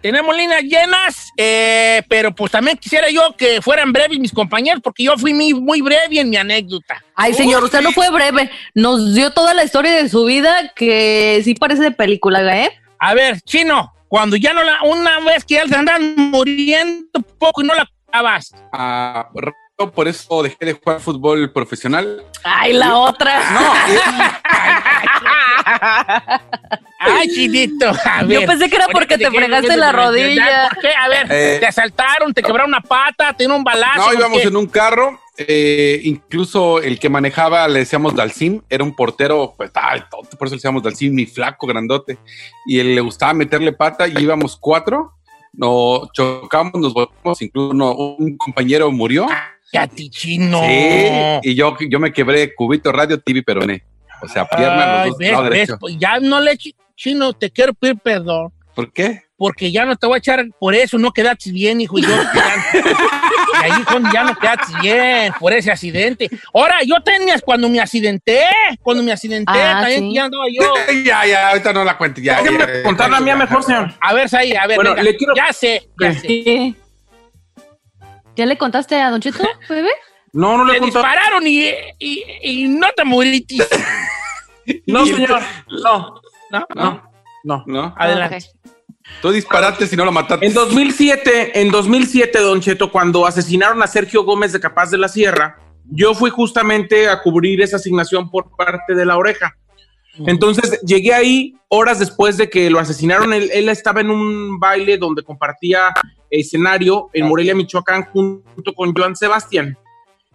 tenemos 0.00 0.36
líneas 0.36 0.62
llenas, 0.62 1.30
eh, 1.36 2.02
pero 2.08 2.32
pues 2.34 2.52
también 2.52 2.76
quisiera 2.76 3.08
yo 3.10 3.34
que 3.36 3.62
fueran 3.62 3.92
breves 3.92 4.18
mis 4.18 4.32
compañeros, 4.32 4.80
porque 4.82 5.04
yo 5.04 5.16
fui 5.16 5.32
muy, 5.34 5.54
muy 5.54 5.80
breve 5.80 6.20
en 6.20 6.30
mi 6.30 6.36
anécdota. 6.36 7.02
Ay, 7.14 7.34
señor, 7.34 7.62
usted 7.64 7.82
no 7.82 7.92
fue 7.92 8.10
breve. 8.10 8.50
Nos 8.74 9.14
dio 9.14 9.30
toda 9.32 9.54
la 9.54 9.64
historia 9.64 9.92
de 9.92 10.08
su 10.08 10.24
vida 10.24 10.72
que 10.74 11.40
sí 11.44 11.54
parece 11.54 11.82
de 11.82 11.92
película, 11.92 12.40
¿eh? 12.56 12.70
A 12.98 13.14
ver, 13.14 13.40
chino, 13.42 13.92
cuando 14.08 14.36
ya 14.36 14.52
no 14.52 14.62
la, 14.62 14.82
una 14.82 15.20
vez 15.20 15.44
que 15.44 15.54
ya 15.54 15.66
se 15.66 15.76
andan 15.76 16.14
muriendo 16.16 17.20
poco 17.38 17.62
y 17.62 17.66
no 17.66 17.74
la 17.74 17.88
contabas. 18.04 18.54
Ah, 18.72 19.30
por 19.94 20.08
eso 20.08 20.42
dejé 20.42 20.66
de 20.66 20.72
jugar 20.74 21.00
fútbol 21.00 21.50
profesional. 21.52 22.22
Ay, 22.44 22.74
la 22.74 22.98
otra. 22.98 23.50
No, 23.52 23.72
Ay, 24.44 24.76
chinito. 27.28 27.90
A 28.04 28.24
Yo 28.24 28.44
pensé 28.46 28.68
que 28.68 28.76
era 28.76 28.86
porque 28.88 29.16
te 29.18 29.24
¿de 29.24 29.30
qué- 29.30 29.36
fregaste 29.38 29.76
la 29.76 29.92
rodilla. 29.92 30.68
¿Por 30.70 30.78
qué? 30.82 30.88
A 30.98 31.08
ver, 31.08 31.26
Eh. 31.30 31.56
te 31.60 31.66
asaltaron, 31.66 32.32
te 32.34 32.42
quebraron 32.42 32.70
una 32.70 32.80
pata, 32.80 33.32
te 33.32 33.44
dieron 33.44 33.58
un 33.58 33.64
balazo. 33.64 34.06
no 34.06 34.14
íbamos 34.14 34.44
en 34.44 34.56
un 34.56 34.66
carro. 34.66 35.18
eh, 35.42 36.02
incluso 36.04 36.82
el 36.82 36.98
que 36.98 37.08
manejaba 37.08 37.66
le 37.66 37.78
decíamos 37.78 38.14
Dalcim, 38.14 38.60
era 38.68 38.84
un 38.84 38.94
portero, 38.94 39.54
pues, 39.56 39.70
ay, 39.72 40.02
tonto, 40.10 40.36
por 40.36 40.46
eso 40.46 40.54
le 40.54 40.58
decíamos 40.58 40.82
Dalcim, 40.82 41.14
mi 41.14 41.24
flaco, 41.24 41.66
grandote. 41.66 42.18
Y 42.66 42.78
él 42.78 42.94
le 42.94 43.00
gustaba 43.00 43.32
meterle 43.32 43.72
pata 43.72 44.06
y 44.06 44.18
íbamos 44.18 44.58
cuatro. 44.58 45.12
Nos 45.54 46.12
chocamos, 46.12 46.74
nos 46.74 46.92
volvimos, 46.92 47.40
incluso 47.40 47.70
uno- 47.70 47.92
un 47.94 48.36
compañero 48.36 48.90
murió. 48.92 49.26
Ya, 49.72 49.86
ti, 49.86 50.10
chino. 50.10 50.60
Sí, 50.60 51.08
y 51.50 51.54
yo, 51.54 51.74
yo 51.88 51.98
me 51.98 52.12
quebré 52.12 52.54
cubito 52.54 52.92
radio, 52.92 53.18
TV, 53.18 53.42
peroné. 53.42 53.82
O 54.22 54.28
sea, 54.28 54.44
pierna, 54.46 55.02
Ay, 55.02 55.08
los 55.10 55.18
dos, 55.18 55.18
ves, 55.18 55.30
ves, 55.38 55.50
derecho. 55.50 55.76
pues 55.80 55.96
ya 55.98 56.18
no 56.20 56.40
le 56.40 56.56
chi- 56.56 56.74
chino, 56.96 57.32
te 57.32 57.50
quiero 57.50 57.72
pedir 57.74 57.96
perdón. 57.98 58.52
¿Por 58.74 58.92
qué? 58.92 59.22
Porque 59.36 59.72
ya 59.72 59.84
no 59.86 59.96
te 59.96 60.06
voy 60.06 60.16
a 60.16 60.18
echar 60.18 60.44
por 60.58 60.74
eso, 60.74 60.98
no 60.98 61.10
quedaste 61.12 61.50
bien, 61.50 61.80
hijo. 61.80 61.98
Y, 61.98 62.02
yo, 62.02 62.08
y 62.10 63.56
ahí 63.64 63.70
ya 64.12 64.22
no 64.24 64.36
quedaste 64.36 64.72
bien 64.82 65.32
por 65.40 65.52
ese 65.52 65.70
accidente. 65.72 66.28
Ahora, 66.52 66.76
yo 66.84 66.96
tenías 67.02 67.40
cuando 67.42 67.68
me 67.70 67.80
accidenté, 67.80 68.42
cuando 68.82 69.02
me 69.02 69.12
accidenté, 69.12 69.50
Ah, 69.52 69.78
también 69.80 70.00
sí. 70.10 70.14
ya 70.14 70.24
andaba 70.26 70.44
yo. 70.52 70.74
ya, 71.04 71.24
ya, 71.26 71.48
ahorita 71.50 71.72
no 71.72 71.84
la 71.84 71.96
cuento. 71.96 72.20
Ya, 72.20 72.42
Déjame 72.42 72.58
ya, 72.58 72.66
ya, 72.74 72.82
contar 72.82 73.10
la 73.10 73.18
ya, 73.18 73.24
mía 73.24 73.32
ya. 73.32 73.38
mejor, 73.38 73.62
señor. 73.64 73.94
A 74.00 74.12
ver, 74.14 74.28
Saí, 74.28 74.52
a 74.54 74.66
ver, 74.66 74.76
Bueno, 74.76 74.90
venga. 74.90 75.02
le 75.04 75.16
quiero- 75.16 75.34
ya 75.34 75.52
sé, 75.52 75.88
ya 75.98 76.08
¿Qué? 76.12 76.14
sé. 76.18 76.26
¿Qué? 76.26 76.74
¿Ya 78.36 78.46
le 78.46 78.56
contaste 78.58 79.00
a 79.00 79.10
Don 79.10 79.20
Cheto, 79.20 79.42
bebé? 79.68 79.90
No, 80.32 80.56
no 80.58 80.64
le 80.64 80.72
Te 80.72 80.76
he 80.76 80.80
contado. 80.80 81.04
dispararon 81.06 81.46
y, 81.46 81.70
y, 81.98 82.24
y 82.42 82.68
no 82.68 82.88
te 82.94 83.04
moriste. 83.04 83.56
No, 84.86 85.06
señor. 85.06 85.40
No, 85.82 86.20
¿No? 86.50 86.66
no, 86.74 87.02
no. 87.44 87.64
¿No? 87.66 87.94
Adelante. 87.96 88.38
Ok. 88.38 88.70
Tú 89.22 89.30
disparaste 89.30 89.86
si 89.86 89.96
no 89.96 90.04
lo 90.04 90.12
mataste. 90.12 90.46
En 90.46 90.54
2007, 90.54 91.60
en 91.60 91.70
2007, 91.70 92.38
Don 92.40 92.60
Cheto, 92.60 92.90
cuando 92.90 93.26
asesinaron 93.26 93.82
a 93.82 93.86
Sergio 93.86 94.24
Gómez 94.24 94.52
de 94.52 94.60
Capaz 94.60 94.90
de 94.90 94.98
la 94.98 95.08
Sierra, 95.08 95.58
yo 95.84 96.14
fui 96.14 96.30
justamente 96.30 97.08
a 97.08 97.20
cubrir 97.20 97.60
esa 97.60 97.76
asignación 97.76 98.30
por 98.30 98.54
parte 98.56 98.94
de 98.94 99.04
la 99.04 99.16
oreja. 99.16 99.56
Entonces 100.26 100.80
llegué 100.82 101.14
ahí 101.14 101.54
horas 101.68 101.98
después 101.98 102.36
de 102.36 102.50
que 102.50 102.68
lo 102.68 102.78
asesinaron. 102.78 103.32
Él, 103.32 103.50
él 103.52 103.68
estaba 103.68 104.00
en 104.00 104.10
un 104.10 104.58
baile 104.58 104.98
donde 104.98 105.22
compartía 105.22 105.92
escenario 106.30 107.10
en 107.12 107.26
Morelia, 107.26 107.54
Michoacán, 107.54 108.04
junto 108.04 108.74
con 108.74 108.94
Joan 108.94 109.16
Sebastián. 109.16 109.76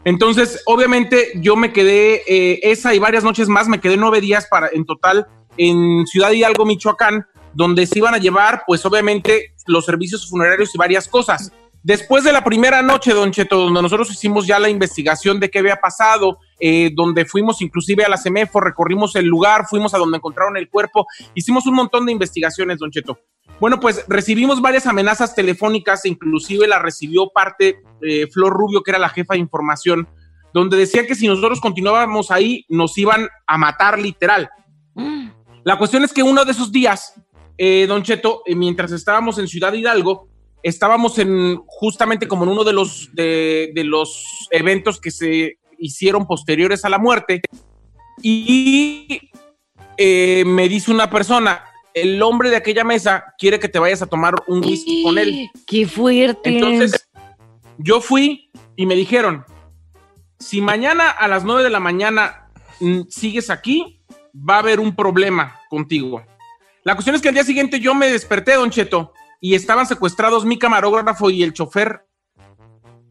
Entonces, 0.05 0.61
obviamente, 0.65 1.31
yo 1.35 1.55
me 1.55 1.73
quedé 1.73 2.21
eh, 2.27 2.59
esa 2.63 2.93
y 2.93 2.99
varias 2.99 3.23
noches 3.23 3.49
más, 3.49 3.67
me 3.67 3.81
quedé 3.81 3.97
nueve 3.97 4.21
días 4.21 4.47
para, 4.49 4.69
en 4.71 4.85
total 4.85 5.27
en 5.57 6.05
Ciudad 6.05 6.31
Hidalgo, 6.31 6.65
Michoacán, 6.65 7.25
donde 7.53 7.87
se 7.87 7.99
iban 7.99 8.13
a 8.13 8.19
llevar, 8.19 8.63
pues 8.67 8.85
obviamente, 8.85 9.53
los 9.65 9.85
servicios 9.85 10.29
funerarios 10.29 10.73
y 10.75 10.77
varias 10.77 11.07
cosas. 11.07 11.51
Después 11.85 12.23
de 12.23 12.33
la 12.33 12.43
primera 12.43 12.81
noche, 12.81 13.13
Don 13.13 13.29
Cheto, 13.29 13.59
donde 13.59 13.79
nosotros 13.79 14.09
hicimos 14.09 14.47
ya 14.47 14.57
la 14.57 14.69
investigación 14.69 15.39
de 15.39 15.51
qué 15.51 15.59
había 15.59 15.75
pasado, 15.75 16.39
eh, 16.59 16.89
donde 16.91 17.25
fuimos 17.25 17.61
inclusive 17.61 18.03
a 18.03 18.09
la 18.09 18.17
CEMEFO, 18.17 18.59
recorrimos 18.59 19.15
el 19.15 19.27
lugar, 19.27 19.67
fuimos 19.69 19.93
a 19.93 19.99
donde 19.99 20.17
encontraron 20.17 20.57
el 20.57 20.67
cuerpo, 20.67 21.05
hicimos 21.35 21.67
un 21.67 21.75
montón 21.75 22.07
de 22.07 22.11
investigaciones, 22.11 22.79
Don 22.79 22.89
Cheto. 22.89 23.19
Bueno, 23.59 23.79
pues 23.79 24.03
recibimos 24.07 24.61
varias 24.61 24.87
amenazas 24.87 25.35
telefónicas, 25.35 26.05
inclusive 26.05 26.67
la 26.67 26.79
recibió 26.79 27.29
parte 27.29 27.83
eh, 28.01 28.25
Flor 28.33 28.51
Rubio, 28.51 28.81
que 28.81 28.89
era 28.89 28.97
la 28.97 29.09
jefa 29.09 29.35
de 29.35 29.41
información, 29.41 30.07
donde 30.55 30.77
decía 30.77 31.05
que 31.05 31.13
si 31.13 31.27
nosotros 31.27 31.61
continuábamos 31.61 32.31
ahí, 32.31 32.65
nos 32.67 32.97
iban 32.97 33.29
a 33.45 33.59
matar 33.59 33.99
literal. 33.99 34.49
Mm. 34.95 35.27
La 35.63 35.77
cuestión 35.77 36.03
es 36.03 36.11
que 36.11 36.23
uno 36.23 36.45
de 36.45 36.51
esos 36.51 36.71
días, 36.71 37.13
eh, 37.59 37.85
Don 37.87 38.01
Cheto, 38.01 38.41
mientras 38.47 38.91
estábamos 38.91 39.37
en 39.37 39.47
Ciudad 39.47 39.71
Hidalgo, 39.71 40.29
estábamos 40.65 41.19
en 41.19 41.57
justamente 41.67 42.27
como 42.27 42.43
en 42.43 42.49
uno 42.49 42.63
de 42.63 42.73
los, 42.73 43.13
de, 43.13 43.71
de 43.75 43.83
los 43.83 44.47
eventos 44.49 44.99
que 44.99 45.11
se 45.11 45.59
hicieron 45.77 46.25
posteriores 46.25 46.83
a 46.83 46.89
la 46.89 46.97
muerte. 46.97 47.41
Y 48.19 49.29
eh, 49.95 50.43
me 50.43 50.67
dice 50.67 50.89
una 50.89 51.07
persona, 51.11 51.65
el 51.93 52.19
hombre 52.23 52.49
de 52.49 52.55
aquella 52.55 52.83
mesa 52.83 53.35
quiere 53.37 53.59
que 53.59 53.69
te 53.69 53.77
vayas 53.77 54.01
a 54.01 54.07
tomar 54.07 54.33
un 54.47 54.65
whisky 54.65 55.03
con 55.03 55.19
él. 55.19 55.51
¡Qué 55.67 55.87
fuerte! 55.87 56.49
Entonces, 56.49 57.09
yo 57.77 58.01
fui 58.01 58.49
y 58.75 58.87
me 58.87 58.95
dijeron, 58.95 59.45
si 60.39 60.61
mañana 60.61 61.11
a 61.11 61.27
las 61.27 61.43
9 61.43 61.61
de 61.61 61.69
la 61.69 61.79
mañana 61.79 62.49
mm, 62.79 63.01
sigues 63.07 63.51
aquí, 63.51 64.01
va 64.33 64.55
a 64.55 64.59
haber 64.59 64.79
un 64.79 64.95
problema 64.95 65.59
contigo. 65.69 66.23
La 66.83 66.95
cuestión 66.95 67.15
es 67.15 67.21
que 67.21 67.27
al 67.27 67.35
día 67.35 67.43
siguiente 67.43 67.79
yo 67.79 67.93
me 67.93 68.09
desperté, 68.09 68.55
Don 68.55 68.71
Cheto, 68.71 69.13
y 69.39 69.55
estaban 69.55 69.85
secuestrados 69.85 70.45
mi 70.45 70.57
camarógrafo 70.57 71.29
y 71.29 71.43
el 71.43 71.53
chofer, 71.53 72.05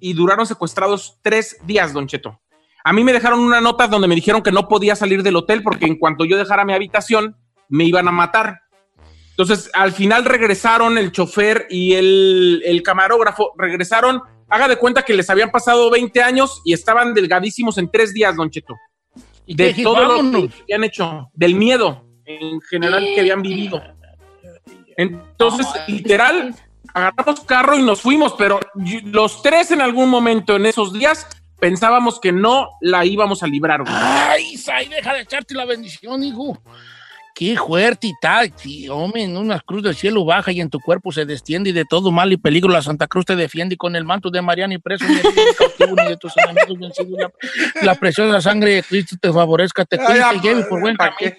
y 0.00 0.12
duraron 0.12 0.46
secuestrados 0.46 1.18
tres 1.22 1.56
días, 1.64 1.92
Don 1.92 2.06
Cheto. 2.06 2.40
A 2.84 2.92
mí 2.92 3.02
me 3.02 3.12
dejaron 3.12 3.40
una 3.40 3.60
nota 3.60 3.88
donde 3.88 4.08
me 4.08 4.14
dijeron 4.14 4.42
que 4.42 4.52
no 4.52 4.68
podía 4.68 4.94
salir 4.94 5.22
del 5.22 5.36
hotel 5.36 5.62
porque 5.62 5.86
en 5.86 5.96
cuanto 5.96 6.24
yo 6.24 6.36
dejara 6.36 6.64
mi 6.64 6.74
habitación, 6.74 7.36
me 7.68 7.84
iban 7.84 8.06
a 8.08 8.12
matar. 8.12 8.60
Entonces, 9.30 9.70
al 9.72 9.92
final 9.92 10.24
regresaron 10.24 10.98
el 10.98 11.10
chofer 11.10 11.66
y 11.70 11.94
el, 11.94 12.62
el 12.64 12.82
camarógrafo, 12.82 13.52
regresaron, 13.56 14.20
haga 14.48 14.68
de 14.68 14.76
cuenta 14.76 15.02
que 15.02 15.14
les 15.14 15.30
habían 15.30 15.50
pasado 15.50 15.90
20 15.90 16.22
años 16.22 16.60
y 16.64 16.74
estaban 16.74 17.14
delgadísimos 17.14 17.78
en 17.78 17.90
tres 17.90 18.12
días, 18.12 18.36
Don 18.36 18.50
Cheto. 18.50 18.74
¿Y 19.46 19.56
qué 19.56 19.72
De 19.72 19.82
todo 19.82 20.22
lo 20.22 20.30
que 20.30 20.62
habían 20.62 20.84
hecho, 20.84 21.30
del 21.32 21.54
miedo 21.54 22.04
en 22.26 22.60
general 22.62 23.04
que 23.14 23.20
habían 23.20 23.42
vivido. 23.42 23.82
Entonces, 24.96 25.66
literal, 25.86 26.54
agarramos 26.92 27.40
carro 27.40 27.78
y 27.78 27.82
nos 27.82 28.00
fuimos, 28.00 28.34
pero 28.38 28.60
los 29.04 29.42
tres 29.42 29.70
en 29.70 29.80
algún 29.80 30.08
momento 30.08 30.56
en 30.56 30.66
esos 30.66 30.92
días 30.92 31.26
pensábamos 31.58 32.20
que 32.20 32.32
no 32.32 32.70
la 32.80 33.04
íbamos 33.04 33.42
a 33.42 33.46
librar. 33.46 33.82
güey. 33.82 33.94
Ay, 33.96 34.56
Sai, 34.56 34.88
deja 34.88 35.14
de 35.14 35.20
echarte 35.20 35.54
la 35.54 35.64
bendición, 35.64 36.22
hijo. 36.22 36.58
Qué 37.34 37.56
fuerte 37.56 38.06
y 38.06 38.12
tal. 38.20 38.52
Hombre, 38.90 39.24
en 39.24 39.36
una 39.36 39.58
cruz 39.58 39.82
del 39.82 39.96
cielo 39.96 40.24
baja 40.24 40.52
y 40.52 40.60
en 40.60 40.70
tu 40.70 40.78
cuerpo 40.78 41.10
se 41.10 41.24
destiende 41.24 41.70
y 41.70 41.72
de 41.72 41.84
todo 41.84 42.12
mal 42.12 42.32
y 42.32 42.36
peligro 42.36 42.70
la 42.70 42.80
Santa 42.80 43.08
Cruz 43.08 43.24
te 43.24 43.34
defiende 43.34 43.74
y 43.74 43.76
con 43.76 43.96
el 43.96 44.04
manto 44.04 44.30
de 44.30 44.40
Mariana 44.40 44.74
y 44.74 44.78
preso 44.78 45.04
ni 45.04 45.16
de 45.16 45.22
ti, 45.22 45.28
ni 45.34 45.54
cautivo, 45.56 45.96
ni 46.00 46.08
de 46.10 46.16
tus 46.16 46.32
enemigos 46.36 46.78
vencidos. 46.78 47.18
La, 47.74 47.82
la 47.82 47.94
preciosa 47.96 48.40
sangre 48.40 48.76
de 48.76 48.82
Cristo 48.84 49.16
te 49.20 49.32
favorezca, 49.32 49.84
te 49.84 49.98
cuide 49.98 50.22
y 50.36 50.40
lleve 50.42 50.62
por 50.64 50.80
buen 50.80 50.96
¿Para 50.96 51.12
camino. 51.16 51.36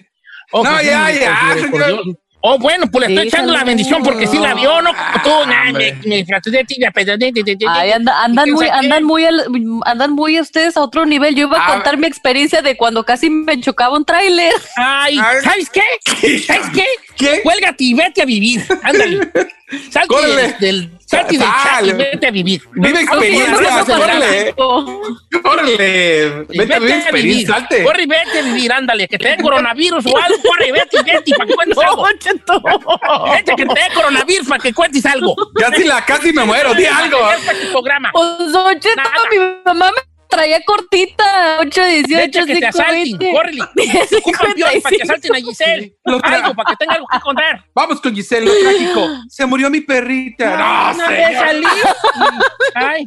No, 0.52 0.82
ya, 0.82 1.10
ya, 1.12 1.54
misericordioso. 1.54 2.02
Oh, 2.40 2.58
bueno, 2.58 2.86
pues 2.90 3.08
le 3.08 3.14
estoy 3.14 3.28
echando 3.28 3.52
la 3.52 3.64
bendición 3.64 4.02
porque 4.04 4.26
sí 4.26 4.38
la 4.38 4.54
vio, 4.54 4.80
¿no? 4.80 4.90
Como 4.92 5.22
tú, 5.24 5.50
nah, 5.50 5.72
me, 5.72 5.96
andan 8.22 8.48
¿Y 8.48 8.52
muy, 8.52 8.68
andan 8.68 9.02
muy, 9.04 9.24
al- 9.24 9.46
andan 9.84 10.12
muy 10.12 10.38
ustedes 10.38 10.76
a 10.76 10.82
otro 10.82 11.06
nivel. 11.06 11.34
Yo 11.34 11.48
iba 11.48 11.58
a 11.58 11.66
Ah, 11.66 11.72
contar 11.74 11.96
mi 11.96 12.06
experiencia 12.06 12.62
de 12.62 12.76
cuando 12.76 13.02
casi 13.04 13.30
me 13.30 13.58
chocaba 13.60 13.96
un 13.96 14.04
tráiler. 14.04 14.52
Ay, 14.76 15.18
Ay. 15.20 15.36
¿sabes 15.42 15.70
qué? 15.70 16.38
¿Sabes 16.46 16.66
qué? 16.72 16.84
¿Qué? 17.16 17.40
Cuélgate 17.42 17.82
y 17.82 17.94
vete 17.94 18.22
a 18.22 18.26
vivir. 18.26 18.64
Ándale. 18.82 19.28
Salte 19.90 20.06
Córrele. 20.08 20.42
del, 20.42 20.58
del, 20.60 20.90
salte 21.06 21.38
del 21.38 21.48
chat 21.48 21.84
y 21.84 21.92
vete 21.92 22.26
a 22.26 22.30
vivir. 22.30 22.62
Vive 22.74 22.92
Vamos, 22.92 23.02
experiencia, 23.02 23.54
vamos 23.54 23.72
a 23.72 23.80
acelerar. 23.80 24.54
córrele. 24.54 24.54
Órale, 25.44 26.46
Y 26.50 26.58
vete 26.58 26.74
a 26.74 26.78
vivir 26.78 26.94
experiencia, 26.94 27.54
salte. 27.54 27.82
Corre 27.82 28.02
y 28.02 28.06
vete 28.06 28.38
a 28.38 28.42
vivir, 28.42 28.72
ándale. 28.72 29.08
Que 29.08 29.18
te 29.18 29.28
dé 29.28 29.36
coronavirus 29.42 30.06
o 30.06 30.16
algo. 30.16 30.36
Corre 30.42 30.68
y 30.68 30.72
vete 30.72 30.98
y 31.00 31.02
vete 31.04 31.22
y 31.30 31.32
para 31.34 31.46
que 31.48 31.54
cuentes 31.54 31.78
algo. 31.84 32.04
Vete 33.32 33.56
que 33.56 33.66
te 33.66 33.74
dé 33.74 33.94
coronavirus 33.94 34.48
para 34.48 34.62
que 34.62 34.72
cuentes 34.72 35.06
algo. 35.06 35.34
Casi 35.58 35.82
la, 35.84 36.04
casi 36.04 36.32
me 36.32 36.44
muero, 36.44 36.72
di 36.74 36.84
algo. 36.86 37.18
Tu 37.62 37.72
programa. 37.72 38.10
Pues, 38.12 38.52
Don 38.52 38.78
Cheto, 38.78 38.94
Nada. 38.96 39.10
mi 39.32 39.38
mamá 39.64 39.90
me 39.90 40.15
traía 40.28 40.60
cortita. 40.64 41.58
8, 41.60 41.84
18, 41.84 42.16
Vete 42.16 42.30
que 42.46 42.46
te 42.46 42.54
5, 42.54 42.68
asalten. 42.68 43.18
20. 43.18 43.30
Córrele. 43.32 43.62
Ocupan 44.18 44.54
para 44.82 44.96
que 44.96 45.02
asalten 45.02 45.34
a 45.34 45.38
Giselle. 45.38 45.96
Lo 46.04 46.18
tra- 46.20 46.34
Algo 46.42 46.54
para 46.54 46.70
que 46.70 46.76
tenga 46.76 46.94
algo 46.94 47.06
que 47.12 47.20
contar. 47.20 47.64
Vamos 47.74 48.00
con 48.00 48.14
Giselle, 48.14 48.46
lo 48.46 48.52
trágico. 48.60 49.08
Se 49.28 49.46
murió 49.46 49.70
mi 49.70 49.80
perrita. 49.80 50.56
No, 50.56 50.94
señor. 51.06 51.32
salí. 51.34 51.66
Ay. 52.74 53.06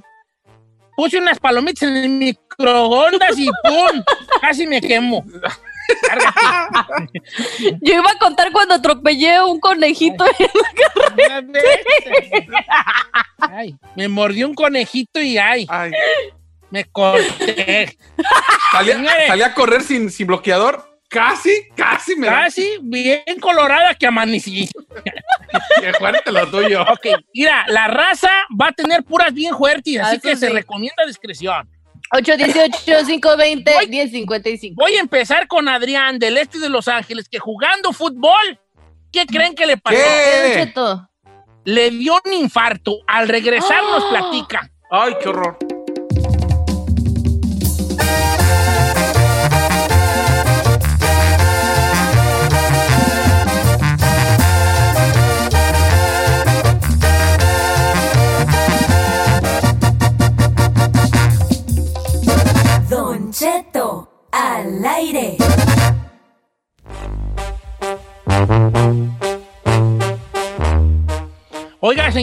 Puse 0.96 1.18
unas 1.18 1.40
palomitas 1.40 1.84
en 1.84 1.96
el 1.96 2.10
microondas 2.10 3.38
y 3.40 3.46
¡pum! 3.64 4.04
Casi 4.42 4.68
me 4.68 4.82
quemo. 4.82 5.24
Yo 7.82 7.94
iba 7.96 8.12
a 8.12 8.18
contar 8.20 8.52
cuando 8.52 8.76
atropellé 8.76 9.42
un 9.42 9.60
conejito. 9.62 10.26
Una 11.14 11.42
vez. 11.42 11.64
Ay, 13.40 13.76
me 13.96 14.08
mordió 14.08 14.48
un 14.48 14.54
conejito 14.54 15.22
y 15.22 15.38
ay, 15.38 15.66
Ay, 15.70 15.92
me 16.72 16.86
corté. 16.86 17.98
salí, 18.72 18.92
Señores. 18.92 19.28
salí 19.28 19.42
a 19.42 19.54
correr 19.54 19.82
sin, 19.82 20.10
sin 20.10 20.28
bloqueador. 20.28 20.88
Casi, 21.10 21.68
casi 21.76 22.16
me 22.16 22.28
da. 22.28 22.44
Casi 22.44 22.78
bien 22.84 23.24
colorada 23.42 23.96
que 23.96 24.06
amanecí. 24.06 24.70
Qué 25.82 25.94
fuerte 25.94 26.32
lo 26.32 26.46
tuyo. 26.48 26.84
Ok, 26.84 27.08
mira, 27.34 27.66
la 27.68 27.88
raza 27.88 28.30
va 28.60 28.68
a 28.68 28.72
tener 28.72 29.04
puras 29.04 29.34
bien 29.34 29.56
fuertes, 29.58 30.00
así 30.00 30.18
Ah, 30.18 30.20
que 30.22 30.36
se 30.36 30.50
recomienda 30.50 31.04
discreción. 31.08 31.68
8, 32.12 32.38
18, 32.38 33.06
5, 33.06 33.38
20, 33.38 33.74
Voy. 33.74 33.86
10, 33.88 34.12
55. 34.12 34.76
Voy 34.80 34.96
a 34.96 35.00
empezar 35.00 35.48
con 35.48 35.68
Adrián 35.68 36.20
del 36.20 36.38
este 36.38 36.60
de 36.60 36.70
Los 36.70 36.88
Ángeles, 36.88 37.28
que 37.30 37.40
jugando 37.40 37.92
fútbol, 37.92 38.60
¿qué 39.12 39.26
creen 39.26 39.56
que 39.56 39.66
le 39.66 39.78
pasó? 39.78 39.98
Le 41.66 41.90
dio 41.92 42.20
un 42.26 42.34
infarto. 42.34 42.98
Al 43.08 43.28
regresar 43.28 43.82
nos 43.84 44.06
platica. 44.06 44.72
Ay, 44.92 45.14
qué 45.22 45.30
horror. 45.30 45.58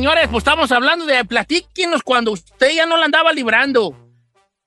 Señores, 0.06 0.28
pues 0.28 0.42
estamos 0.42 0.70
hablando 0.70 1.04
de 1.04 1.24
platíquenos 1.24 2.00
cuando 2.04 2.30
usted 2.30 2.70
ya 2.70 2.86
no 2.86 2.96
la 2.96 3.06
andaba 3.06 3.32
librando. 3.32 3.92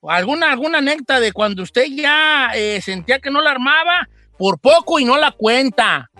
Alguna, 0.02 0.52
alguna 0.52 0.78
anécdota 0.78 1.18
de 1.18 1.32
cuando 1.32 1.62
usted 1.62 1.86
ya 1.86 2.50
eh, 2.54 2.82
sentía 2.82 3.20
que 3.20 3.30
no 3.30 3.40
la 3.40 3.52
armaba 3.52 4.06
por 4.36 4.58
poco 4.60 4.98
y 4.98 5.06
no 5.06 5.16
la 5.16 5.30
cuenta. 5.32 6.10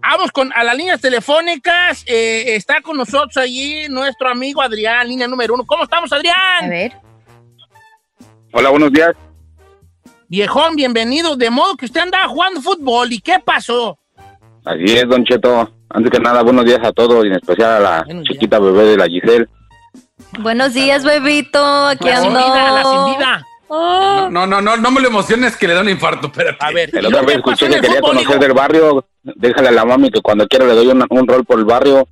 Vamos 0.00 0.32
con 0.32 0.52
a 0.52 0.64
las 0.64 0.76
líneas 0.76 1.00
telefónicas. 1.00 2.02
eh, 2.08 2.56
está 2.56 2.80
con 2.82 2.96
nosotros 2.96 3.36
allí 3.36 3.86
nuestro 3.88 4.28
amigo 4.28 4.60
Adrián, 4.60 5.06
línea 5.06 5.28
número 5.28 5.54
uno. 5.54 5.64
¿Cómo 5.64 5.84
estamos, 5.84 6.12
A 6.12 6.16
Adrián? 6.16 6.68
ver. 6.68 6.92
Hola, 8.52 8.70
buenos 8.70 8.90
días. 8.92 9.12
Viejón, 10.26 10.74
bienvenido. 10.74 11.36
De 11.36 11.50
modo 11.50 11.76
que 11.76 11.84
usted 11.84 12.00
andaba 12.00 12.26
jugando 12.26 12.60
fútbol. 12.60 13.12
¿Y 13.12 13.20
qué 13.20 13.38
pasó? 13.38 13.96
Así 14.64 14.86
es, 14.86 15.08
Don 15.08 15.24
Cheto. 15.24 15.70
Antes 15.96 16.12
que 16.12 16.20
nada, 16.20 16.42
buenos 16.42 16.66
días 16.66 16.80
a 16.84 16.92
todos 16.92 17.24
y 17.24 17.28
en 17.28 17.36
especial 17.36 17.70
a 17.72 17.80
la 17.80 18.02
Buenos 18.04 18.24
días. 18.24 18.32
chiquita 18.34 18.58
bebé 18.58 18.84
de 18.84 18.96
la 18.98 19.06
Giselle. 19.06 19.46
Buenos 20.40 20.74
días, 20.74 21.04
bebito. 21.04 21.86
Aquí 21.86 22.04
La 22.04 22.20
sin 22.20 22.36
ando. 22.36 22.38
vida, 22.44 22.70
la 22.72 22.82
sin 22.82 23.14
vida. 23.18 23.46
Oh. 23.68 24.28
No, 24.30 24.46
no, 24.46 24.60
no, 24.60 24.76
no 24.76 24.90
me 24.90 25.00
lo 25.00 25.08
emociones 25.08 25.56
que 25.56 25.66
le 25.66 25.72
da 25.74 25.80
un 25.80 25.88
infarto, 25.88 26.26
espérate. 26.26 26.58
A 26.60 26.70
ver, 26.70 26.90
El 26.94 27.04
¿y 27.04 27.06
otra 27.06 27.22
lo 27.22 27.26
vez 27.26 27.36
escuché 27.38 27.68
que 27.68 27.80
quería 27.80 27.96
fútbol, 27.96 28.10
conocer 28.10 28.30
hijo? 28.30 28.38
del 28.40 28.52
barrio. 28.52 29.06
Déjale 29.22 29.68
a 29.68 29.72
la 29.72 29.84
mami 29.86 30.10
que 30.10 30.20
cuando 30.20 30.46
quiera 30.46 30.66
le 30.66 30.74
doy 30.74 30.88
un 30.88 31.26
rol 31.26 31.44
por 31.46 31.58
el 31.58 31.64
barrio. 31.64 32.06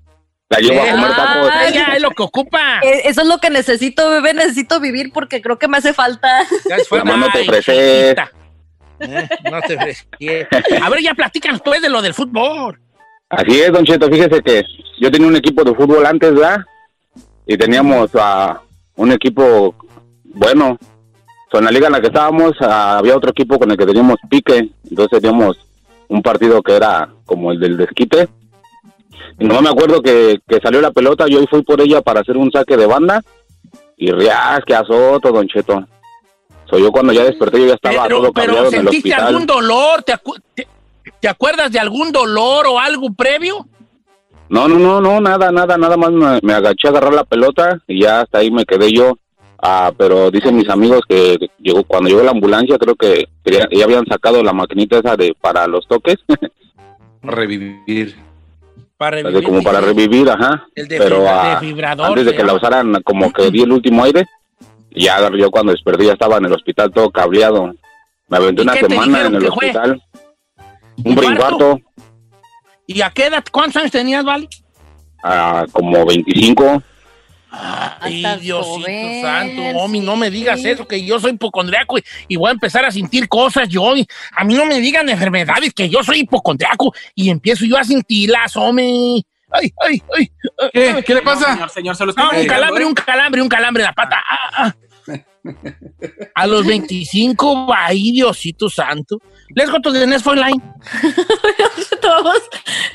La 0.49 0.59
llevo 0.61 0.83
a 0.83 0.91
comer 0.91 1.11
ah, 1.13 1.17
tacos. 1.17 1.75
Ya 1.75 1.85
es 1.95 2.03
lo 2.03 2.11
que 2.11 2.23
ocupa. 2.23 2.79
Eh, 2.83 3.03
Eso 3.05 3.21
es 3.21 3.27
lo 3.29 3.37
que 3.39 3.51
necesito, 3.51 4.09
bebé. 4.09 4.33
Necesito 4.33 4.81
vivir 4.81 5.11
porque 5.13 5.43
creo 5.43 5.59
que 5.59 5.69
me 5.69 5.77
hace 5.77 5.93
falta. 5.93 6.29
Ya 6.69 6.77
es 6.77 6.89
fuera. 6.89 7.05
No 7.05 7.31
te 7.31 7.43
ofreces. 7.43 7.69
Eh, 7.79 8.17
no 9.51 9.61
te 9.61 9.77
ofreces. 9.77 10.07
A 10.83 10.89
ver, 10.89 11.03
ya 11.03 11.13
platican 11.15 11.53
después 11.53 11.83
de 11.83 11.91
lo 11.91 12.01
del 12.01 12.15
fútbol. 12.15 12.81
Así 13.37 13.61
es, 13.61 13.73
Don 13.73 13.85
Cheto. 13.85 14.09
Fíjese 14.09 14.41
que 14.43 14.63
yo 14.99 15.11
tenía 15.11 15.29
un 15.29 15.37
equipo 15.37 15.63
de 15.65 15.75
fútbol 15.75 16.07
antes, 16.07 16.35
¿verdad? 16.35 16.59
Y 17.47 17.57
teníamos 17.57 18.11
a 18.15 18.61
un 18.97 19.13
equipo 19.13 19.75
bueno. 20.25 20.79
So, 21.51 21.59
en 21.59 21.65
la 21.67 21.71
liga 21.71 21.87
en 21.87 21.93
la 21.93 22.01
que 22.01 22.09
estábamos 22.09 22.53
ah, 22.61 22.99
había 22.99 23.17
otro 23.17 23.31
equipo 23.31 23.59
con 23.59 23.71
el 23.71 23.77
que 23.77 23.87
teníamos 23.87 24.17
pique. 24.29 24.71
Entonces 24.89 25.21
teníamos 25.21 25.57
un 26.09 26.23
partido 26.23 26.63
que 26.63 26.75
era 26.75 27.09
como 27.25 27.53
el 27.53 27.61
del 27.61 27.77
desquite. 27.77 28.29
Y 29.39 29.45
no 29.45 29.61
me 29.63 29.69
acuerdo 29.71 30.01
que, 30.03 30.41
que 30.49 30.61
salió 30.61 30.81
la 30.81 30.91
pelota, 30.93 31.27
yo 31.29 31.45
fui 31.49 31.63
por 31.63 31.81
ella 31.81 32.01
para 32.03 32.21
hacer 32.21 32.37
un 32.37 32.51
saque 32.53 32.77
de 32.77 32.87
banda. 32.87 33.21
Y 33.97 34.11
rias, 34.11 34.61
que 34.67 34.75
azoto, 34.75 35.31
Don 35.31 35.47
Cheto. 35.47 35.87
So, 36.69 36.79
yo 36.79 36.91
cuando 36.91 37.13
ya 37.13 37.25
desperté, 37.25 37.61
yo 37.61 37.67
ya 37.67 37.75
estaba 37.75 38.05
Pero, 38.05 38.17
todo 38.21 38.33
pero 38.33 38.47
cabreado 38.47 38.69
en 38.69 38.75
el 38.75 38.81
¿sentiste 38.83 39.11
hospital. 39.11 39.29
algún 39.29 39.47
dolor? 39.47 40.03
¿Te, 40.03 40.13
acu- 40.15 40.41
te- 40.55 40.67
te 41.25 41.31
acuerdas 41.31 41.73
de 41.73 41.79
algún 41.79 42.13
dolor 42.13 42.67
o 42.67 42.79
algo 42.79 43.11
previo? 43.15 43.67
No, 44.51 44.69
no, 44.69 44.79
no, 44.79 45.01
no, 45.01 45.23
nada, 45.23 45.51
nada, 45.51 45.79
nada 45.79 45.97
más 45.97 46.11
me, 46.13 46.39
me 46.43 46.53
agaché 46.53 46.87
a 46.87 46.91
agarrar 46.91 47.15
la 47.15 47.25
pelota 47.25 47.81
y 47.87 48.03
ya 48.03 48.21
hasta 48.21 48.41
ahí 48.41 48.51
me 48.51 48.67
quedé 48.67 48.93
yo. 48.93 49.17
Ah, 49.59 49.91
pero 49.97 50.31
dicen 50.31 50.55
mis 50.55 50.69
amigos 50.69 51.01
que 51.09 51.39
llegó 51.61 51.83
cuando 51.85 52.11
llegó 52.11 52.23
la 52.23 52.33
ambulancia, 52.33 52.77
creo 52.77 52.95
que 52.95 53.25
quería- 53.43 53.67
ya 53.73 53.85
habían 53.87 54.05
sacado 54.05 54.43
la 54.43 54.53
maquinita 54.53 54.99
esa 54.99 55.17
de 55.17 55.35
para 55.41 55.67
los 55.67 55.89
toques, 55.89 56.17
Revivir. 57.23 58.17
Para 58.99 59.23
de 59.23 59.43
como 59.43 59.63
para 59.63 59.81
revivir, 59.81 60.29
ajá. 60.29 60.67
El 60.75 60.89
de, 60.89 60.99
pero 60.99 61.17
fibra- 61.21 61.57
ah, 61.57 61.61
de 61.61 61.67
vibrador. 61.67 62.07
antes 62.09 62.27
de 62.27 62.37
que 62.37 62.45
la 62.45 62.53
usaran, 62.53 63.01
como 63.03 63.33
que 63.33 63.51
di 63.51 63.63
el 63.63 63.73
último 63.73 64.05
aire, 64.05 64.27
y 64.91 65.05
ya 65.05 65.27
yo 65.31 65.51
cuando 65.51 65.73
desperté 65.73 66.05
ya 66.05 66.13
estaba 66.13 66.37
en 66.37 66.45
el 66.45 66.53
hospital 66.53 66.93
todo 66.93 67.11
cableado. 67.11 67.73
Me 68.29 68.37
aventé 68.37 68.61
¿Y 68.61 68.65
una 68.65 68.75
semana 68.75 69.27
en 69.27 69.35
el 69.37 69.51
fue? 69.51 69.73
Un 71.03 71.15
brincuarto, 71.15 71.81
¿Y 72.87 73.01
a 73.01 73.11
qué 73.11 73.27
edad? 73.27 73.45
¿Cuántos 73.51 73.77
años 73.81 73.91
tenías, 73.93 74.25
Vale? 74.25 74.49
ah, 75.25 75.65
como 75.73 76.05
25. 76.05 76.83
Ay, 77.51 78.23
Diosito 78.41 78.63
joven, 78.65 79.23
santo, 79.23 79.63
Omi, 79.79 80.01
no 80.01 80.17
me 80.17 80.29
digas 80.29 80.65
eso, 80.65 80.89
que 80.89 81.05
yo 81.05 81.21
soy 81.21 81.33
hipocondriaco 81.33 81.99
y, 81.99 82.05
y 82.29 82.37
voy 82.37 82.49
a 82.49 82.53
empezar 82.53 82.85
a 82.85 82.91
sentir 82.91 83.29
cosas 83.29 83.69
yo. 83.69 83.97
y 83.97 84.05
a 84.37 84.45
mí 84.45 84.55
no 84.55 84.67
me 84.67 84.81
digan 84.81 85.09
enfermedades, 85.09 85.73
que 85.73 85.89
yo 85.89 86.03
soy 86.03 86.21
hipocondriaco 86.21 86.93
y 87.15 87.31
empiezo 87.31 87.65
yo 87.65 87.79
a 87.79 87.85
sentirlas, 87.85 88.57
Omi. 88.57 89.25
Ay, 89.51 89.73
ay, 89.87 90.03
ay. 90.19 90.31
¿Qué? 90.73 91.05
¿Qué 91.07 91.15
le 91.15 91.23
pasa? 91.23 91.53
Señor, 91.53 91.71
señor, 91.71 91.97
se 91.97 92.05
lo 92.05 92.11
está 92.11 92.25
No, 92.25 92.41
un 92.41 92.47
calambre, 92.47 92.83
¿eh? 92.83 92.87
un 92.87 92.95
calambre, 92.95 93.43
un 93.43 93.49
calambre 93.49 93.83
en 93.85 93.87
la 93.87 93.93
pata. 93.93 94.23
Ah, 94.29 94.51
ah. 94.57 94.75
A 96.35 96.47
los 96.49 96.67
25, 96.67 97.73
ay, 97.73 98.11
Diosito 98.13 98.69
santo. 98.69 99.21
Let's 99.55 99.71
go 99.71 99.79
to 99.81 99.93
the 99.93 100.07
next 100.07 100.23
phone 100.25 100.39
line. 100.41 100.61
Vamos 102.03 102.39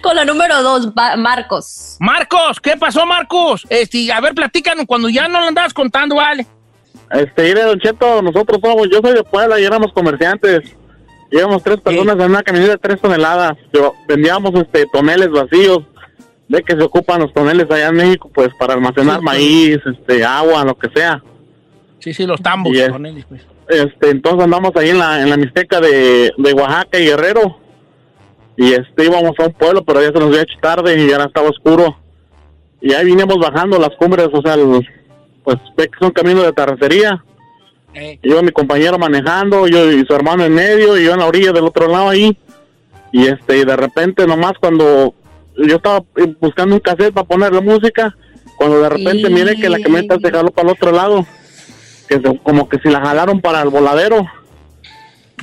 con 0.01 0.15
la 0.15 0.25
número 0.25 0.61
dos, 0.61 0.89
Marcos. 1.17 1.97
Marcos, 1.99 2.59
¿qué 2.61 2.75
pasó, 2.77 3.05
Marcos? 3.05 3.65
Este, 3.69 4.11
a 4.11 4.19
ver, 4.21 4.33
platícanos 4.33 4.85
cuando 4.85 5.09
ya 5.09 5.27
no 5.27 5.39
lo 5.39 5.47
andabas 5.47 5.73
contando, 5.73 6.15
vale. 6.15 6.45
Este, 7.11 7.43
mire, 7.43 7.63
Don 7.63 7.79
Cheto, 7.79 8.21
nosotros 8.21 8.59
somos, 8.63 8.87
yo 8.91 8.99
soy 9.01 9.13
de 9.13 9.23
Puebla 9.23 9.59
y 9.59 9.63
éramos 9.65 9.91
comerciantes. 9.93 10.75
Íbamos 11.31 11.61
tres 11.63 11.79
personas 11.81 12.15
en 12.15 12.31
una 12.31 12.41
camioneta 12.43 12.73
de 12.73 12.77
tres 12.79 12.99
toneladas. 13.01 13.55
Yo, 13.73 13.93
vendíamos 14.07 14.53
este 14.55 14.85
toneles 14.91 15.29
vacíos. 15.31 15.79
Ve 16.47 16.63
que 16.63 16.75
se 16.75 16.81
ocupan 16.83 17.19
los 17.21 17.31
toneles 17.33 17.69
allá 17.69 17.87
en 17.89 17.95
México, 17.95 18.29
pues, 18.33 18.49
para 18.59 18.73
almacenar 18.73 19.17
Sí, 19.19 19.21
pues. 19.23 19.35
maíz, 19.37 19.77
este, 19.85 20.25
agua, 20.25 20.63
lo 20.65 20.75
que 20.77 20.89
sea. 20.89 21.21
Sí, 21.99 22.11
sí, 22.13 22.25
los 22.25 22.41
tambos, 22.41 22.73
Y 22.73 22.79
es- 22.79 22.89
con 22.89 23.05
él, 23.05 23.23
pues. 23.29 23.41
Este, 23.69 24.09
entonces 24.09 24.43
andamos 24.43 24.71
ahí 24.75 24.89
en 24.89 24.97
la, 24.97 25.21
en 25.21 25.29
la 25.29 25.37
Mixteca 25.37 25.79
de, 25.79 26.31
de 26.35 26.53
Oaxaca 26.53 26.99
y 26.99 27.05
Guerrero. 27.05 27.57
Y 28.57 28.73
este, 28.73 29.05
íbamos 29.05 29.33
a 29.39 29.45
un 29.45 29.53
pueblo, 29.53 29.83
pero 29.85 30.01
ya 30.01 30.07
se 30.07 30.13
nos 30.19 30.29
había 30.29 30.41
hecho 30.41 30.57
tarde 30.61 30.99
y 30.99 31.07
ya 31.07 31.17
estaba 31.23 31.49
oscuro. 31.49 31.97
Y 32.81 32.93
ahí 32.93 33.05
vinimos 33.05 33.37
bajando 33.37 33.77
las 33.79 33.91
cumbres, 33.97 34.27
o 34.33 34.41
sea, 34.41 34.55
pues 35.43 35.57
ve 35.77 35.87
que 35.87 35.99
son 35.99 36.11
caminos 36.11 36.43
de 36.43 36.51
terracería. 36.53 37.23
Eh, 37.93 38.19
Iba 38.23 38.41
mi 38.41 38.51
compañero 38.51 38.97
manejando, 38.97 39.67
yo 39.67 39.91
y 39.91 40.05
su 40.05 40.13
hermano 40.13 40.43
en 40.45 40.53
medio, 40.53 40.97
y 40.97 41.05
yo 41.05 41.13
en 41.13 41.19
la 41.19 41.25
orilla 41.27 41.51
del 41.51 41.65
otro 41.65 41.87
lado 41.87 42.09
ahí. 42.09 42.37
Y 43.11 43.27
este, 43.27 43.57
y 43.59 43.65
de 43.65 43.75
repente 43.75 44.25
nomás 44.27 44.53
cuando 44.59 45.13
yo 45.57 45.75
estaba 45.77 46.03
eh, 46.17 46.33
buscando 46.39 46.75
un 46.75 46.81
cassette 46.81 47.13
para 47.13 47.27
ponerle 47.27 47.61
música, 47.61 48.15
cuando 48.57 48.81
de 48.81 48.89
repente 48.89 49.29
Y- 49.29 49.33
miré 49.33 49.55
que 49.55 49.69
la 49.69 49.79
camioneta 49.79 50.17
se 50.21 50.31
jaló 50.31 50.51
para 50.51 50.69
el 50.69 50.73
otro 50.75 50.91
lado, 50.91 51.25
que 52.09 52.15
se- 52.19 52.39
como 52.39 52.67
que 52.67 52.79
si 52.79 52.89
la 52.89 52.99
jalaron 53.01 53.39
para 53.39 53.61
el 53.61 53.69
voladero. 53.69 54.25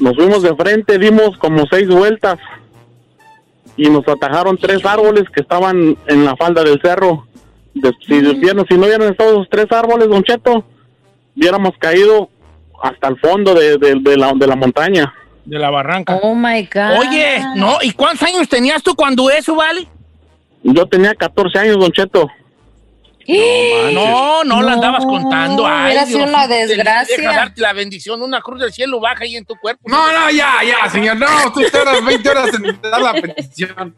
Nos 0.00 0.14
fuimos 0.16 0.42
de 0.42 0.54
frente, 0.56 0.98
dimos 0.98 1.38
como 1.38 1.64
seis 1.70 1.88
vueltas 1.88 2.38
y 3.76 3.88
nos 3.88 4.06
atajaron 4.08 4.58
tres 4.58 4.84
árboles 4.84 5.24
que 5.34 5.40
estaban 5.40 5.96
en 6.06 6.24
la 6.24 6.36
falda 6.36 6.62
del 6.62 6.80
cerro. 6.82 7.26
De- 7.74 7.92
si, 8.06 8.20
vieron- 8.34 8.66
si 8.68 8.74
no 8.76 8.86
hubieran 8.86 9.10
estado 9.10 9.32
esos 9.32 9.48
tres 9.50 9.66
árboles, 9.70 10.08
Don 10.08 10.22
Cheto, 10.22 10.64
hubiéramos 11.36 11.72
caído 11.78 12.28
hasta 12.82 13.08
el 13.08 13.18
fondo 13.20 13.54
de, 13.54 13.78
de- 13.78 13.96
de 14.00 14.16
la, 14.16 14.32
de 14.34 14.46
la 14.46 14.56
montaña. 14.56 15.12
de 15.44 15.60
la 15.60 15.70
barranca. 15.70 16.18
Oh 16.22 16.34
my 16.34 16.62
God. 16.74 16.98
Oye, 16.98 17.38
no, 17.54 17.78
¿y 17.80 17.92
cuántos 17.92 18.26
años 18.28 18.48
tenías 18.48 18.82
tú 18.82 18.96
cuando 18.96 19.30
eso, 19.30 19.54
vale? 19.54 19.86
Yo 20.64 20.84
tenía 20.86 21.14
14 21.14 21.56
años, 21.60 21.78
Don 21.78 21.92
Cheto. 21.92 22.28
No, 23.92 24.44
no, 24.44 24.62
la 24.62 24.72
andabas 24.74 25.04
No, 25.04 25.10
contando. 25.10 25.66
Ay, 25.66 25.86
hubiera 25.86 26.06
sido 26.06 26.24
una 26.24 26.46
desgracia. 26.46 27.16
Deja 27.16 27.34
darte 27.34 27.60
la 27.60 27.72
bendición, 27.72 28.22
una 28.22 28.40
cruz 28.40 28.60
del 28.60 28.72
cielo 28.72 29.00
baja 29.00 29.24
ahí 29.24 29.36
en 29.36 29.44
tu 29.44 29.54
cuerpo. 29.56 29.82
No, 29.88 30.12
no, 30.12 30.30
ya, 30.30 30.56
ya, 30.64 30.88
señor. 30.90 31.16
No, 31.16 31.26
tú 31.52 31.62
tardas 31.70 32.04
20 32.04 32.28
horas 32.28 32.50
en 32.54 32.80
dar 32.82 33.00
la 33.00 33.14
petición. 33.14 33.96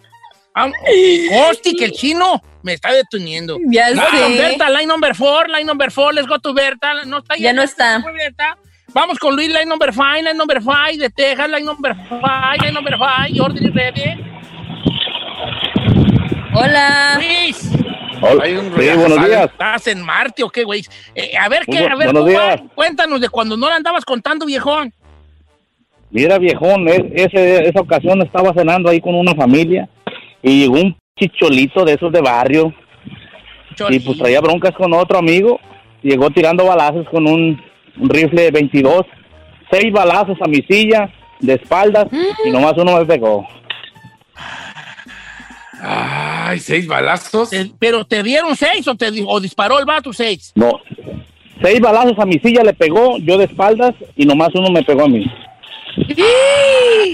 Ah, 0.54 0.70
Hosti, 1.50 1.76
que 1.76 1.84
el 1.86 1.92
chino 1.92 2.42
me 2.62 2.72
está 2.72 2.92
deteniendo. 2.92 3.58
Ya 3.66 3.90
Line 3.90 4.02
sé. 4.10 4.38
Berta, 4.38 4.70
line 4.70 4.86
number 4.86 5.14
four, 5.14 5.48
line 5.48 5.64
number 5.64 5.90
four, 5.90 6.12
let's 6.12 6.26
go 6.26 6.38
to 6.38 6.52
Berta. 6.52 7.04
No 7.04 7.18
está 7.18 7.36
Ya 7.36 7.52
no 7.52 7.62
está. 7.62 7.98
Berta. 7.98 8.58
Vamos 8.92 9.18
con 9.18 9.36
Luis, 9.36 9.48
line 9.48 9.66
number 9.66 9.92
five, 9.92 10.22
line 10.22 10.34
number 10.34 10.62
five, 10.62 10.96
de 10.96 11.10
Texas, 11.10 11.48
line 11.48 11.64
number 11.64 11.94
five, 11.94 12.58
line 12.60 12.72
number 12.72 12.96
five, 12.98 13.40
order 13.40 13.70
ready. 13.72 14.24
Hola. 16.54 17.18
Luis, 17.18 17.70
Hay 18.42 18.54
un 18.56 18.64
Sí, 18.76 18.88
buenos 18.96 19.26
días. 19.26 19.46
¿estás 19.50 19.86
en 19.88 20.02
Marte 20.02 20.42
o 20.42 20.48
qué, 20.50 20.64
güey? 20.64 20.82
Eh, 21.14 21.32
a 21.38 21.48
ver, 21.48 21.64
¿qué? 21.66 21.78
A 21.78 21.94
ver, 21.96 22.12
buenos 22.12 22.24
¿cómo 22.24 22.36
va? 22.38 22.56
días. 22.56 22.62
cuéntanos 22.74 23.20
de 23.20 23.28
cuando 23.28 23.56
no 23.56 23.68
la 23.68 23.76
andabas 23.76 24.04
contando, 24.04 24.46
viejón. 24.46 24.92
Mira, 26.10 26.38
viejón, 26.38 26.88
es- 26.88 27.04
ese, 27.14 27.68
esa 27.68 27.80
ocasión 27.80 28.20
estaba 28.22 28.52
cenando 28.54 28.88
ahí 28.90 29.00
con 29.00 29.14
una 29.14 29.34
familia 29.34 29.88
y 30.42 30.60
llegó 30.62 30.74
un 30.80 30.96
chicholito 31.18 31.84
de 31.84 31.94
esos 31.94 32.10
de 32.12 32.20
barrio 32.20 32.72
y 33.90 34.00
pues 34.00 34.18
traía 34.18 34.40
broncas 34.40 34.72
con 34.74 34.92
otro 34.94 35.18
amigo. 35.18 35.60
Llegó 36.02 36.30
tirando 36.30 36.64
balazos 36.64 37.06
con 37.10 37.26
un, 37.28 37.60
un 37.98 38.08
rifle 38.08 38.42
de 38.42 38.50
22. 38.50 39.02
Seis 39.70 39.92
balazos 39.92 40.38
a 40.40 40.48
mi 40.48 40.62
silla, 40.68 41.12
de 41.40 41.54
espaldas, 41.54 42.06
y 42.44 42.50
nomás 42.50 42.72
uno 42.78 42.96
me 42.98 43.04
pegó. 43.04 43.46
Ay, 45.80 46.58
seis 46.60 46.86
balazos. 46.86 47.50
Te- 47.50 47.70
¿Pero 47.78 48.04
te 48.04 48.22
dieron 48.22 48.56
seis 48.56 48.86
o, 48.88 48.94
te, 48.94 49.10
o 49.26 49.40
disparó 49.40 49.78
el 49.78 49.84
vato 49.84 50.12
seis? 50.12 50.52
No, 50.54 50.80
seis 51.62 51.80
balazos 51.80 52.18
a 52.18 52.24
mi 52.26 52.38
silla 52.38 52.62
le 52.62 52.72
pegó, 52.74 53.18
yo 53.18 53.38
de 53.38 53.44
espaldas, 53.44 53.94
y 54.16 54.24
nomás 54.26 54.50
uno 54.54 54.70
me 54.70 54.82
pegó 54.82 55.04
a 55.04 55.08
mí. 55.08 55.24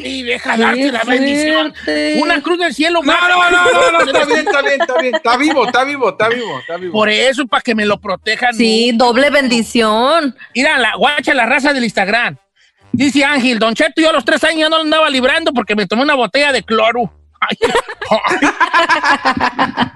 Y 0.05 0.23
deja 0.25 0.57
darte 0.57 0.93
la 0.93 1.05
bendición. 1.05 1.73
Una 2.21 2.43
cruz 2.43 2.59
del 2.59 2.75
cielo. 2.75 3.01
No, 3.03 3.13
no, 3.13 3.51
no, 3.51 3.91
no, 3.91 3.93
no, 3.93 4.01
está 4.13 4.25
bien, 4.27 4.39
está 4.47 4.63
bien, 4.63 4.81
está 4.81 4.99
bien. 5.01 5.15
Está 5.15 5.37
vivo, 5.37 5.67
está 5.67 5.85
vivo, 5.85 6.11
está 6.11 6.29
vivo, 6.29 6.59
está 6.61 6.77
vivo. 6.77 6.93
Por 6.93 7.09
eso, 7.09 7.47
para 7.47 7.63
que 7.63 7.75
me 7.75 7.87
lo 7.87 7.99
protejan. 7.99 8.55
Sí, 8.55 8.93
doble 8.95 9.31
bendición. 9.31 10.35
Mira, 10.55 10.79
la 10.79 10.97
guacha, 10.97 11.33
la 11.35 11.47
raza 11.47 11.73
del 11.73 11.85
Instagram. 11.85 12.37
Dice 12.93 13.25
Ángel, 13.25 13.59
Don 13.59 13.75
Cheto, 13.75 14.01
yo 14.01 14.11
a 14.11 14.13
los 14.13 14.25
tres 14.25 14.45
años 14.45 14.61
ya 14.61 14.69
no 14.69 14.77
lo 14.77 14.83
andaba 14.83 15.09
librando 15.11 15.53
porque 15.53 15.75
me 15.75 15.87
tomé 15.87 16.03
una 16.03 16.15
botella 16.15 16.53
de 16.53 16.63
cloro. 16.63 17.11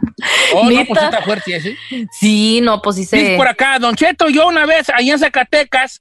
Oh, 0.54 0.68
no, 0.68 0.84
pues 0.84 1.02
está 1.02 1.22
fuerte 1.22 1.56
ese. 1.56 1.76
Sí, 2.10 2.60
no, 2.60 2.82
pues 2.82 2.96
sí 2.96 3.02
Dice 3.02 3.32
se. 3.32 3.36
por 3.36 3.46
acá, 3.46 3.78
Don 3.78 3.94
Cheto, 3.94 4.28
yo 4.28 4.48
una 4.48 4.66
vez 4.66 4.90
allá 4.90 5.12
en 5.12 5.18
Zacatecas, 5.18 6.00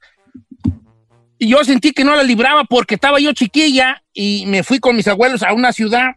yo 1.39 1.63
sentí 1.63 1.91
que 1.91 2.03
no 2.03 2.15
la 2.15 2.23
libraba 2.23 2.63
porque 2.63 2.95
estaba 2.95 3.19
yo 3.19 3.31
chiquilla 3.33 4.03
y 4.13 4.45
me 4.47 4.63
fui 4.63 4.79
con 4.79 4.95
mis 4.95 5.07
abuelos 5.07 5.43
a 5.43 5.53
una 5.53 5.71
ciudad, 5.71 6.15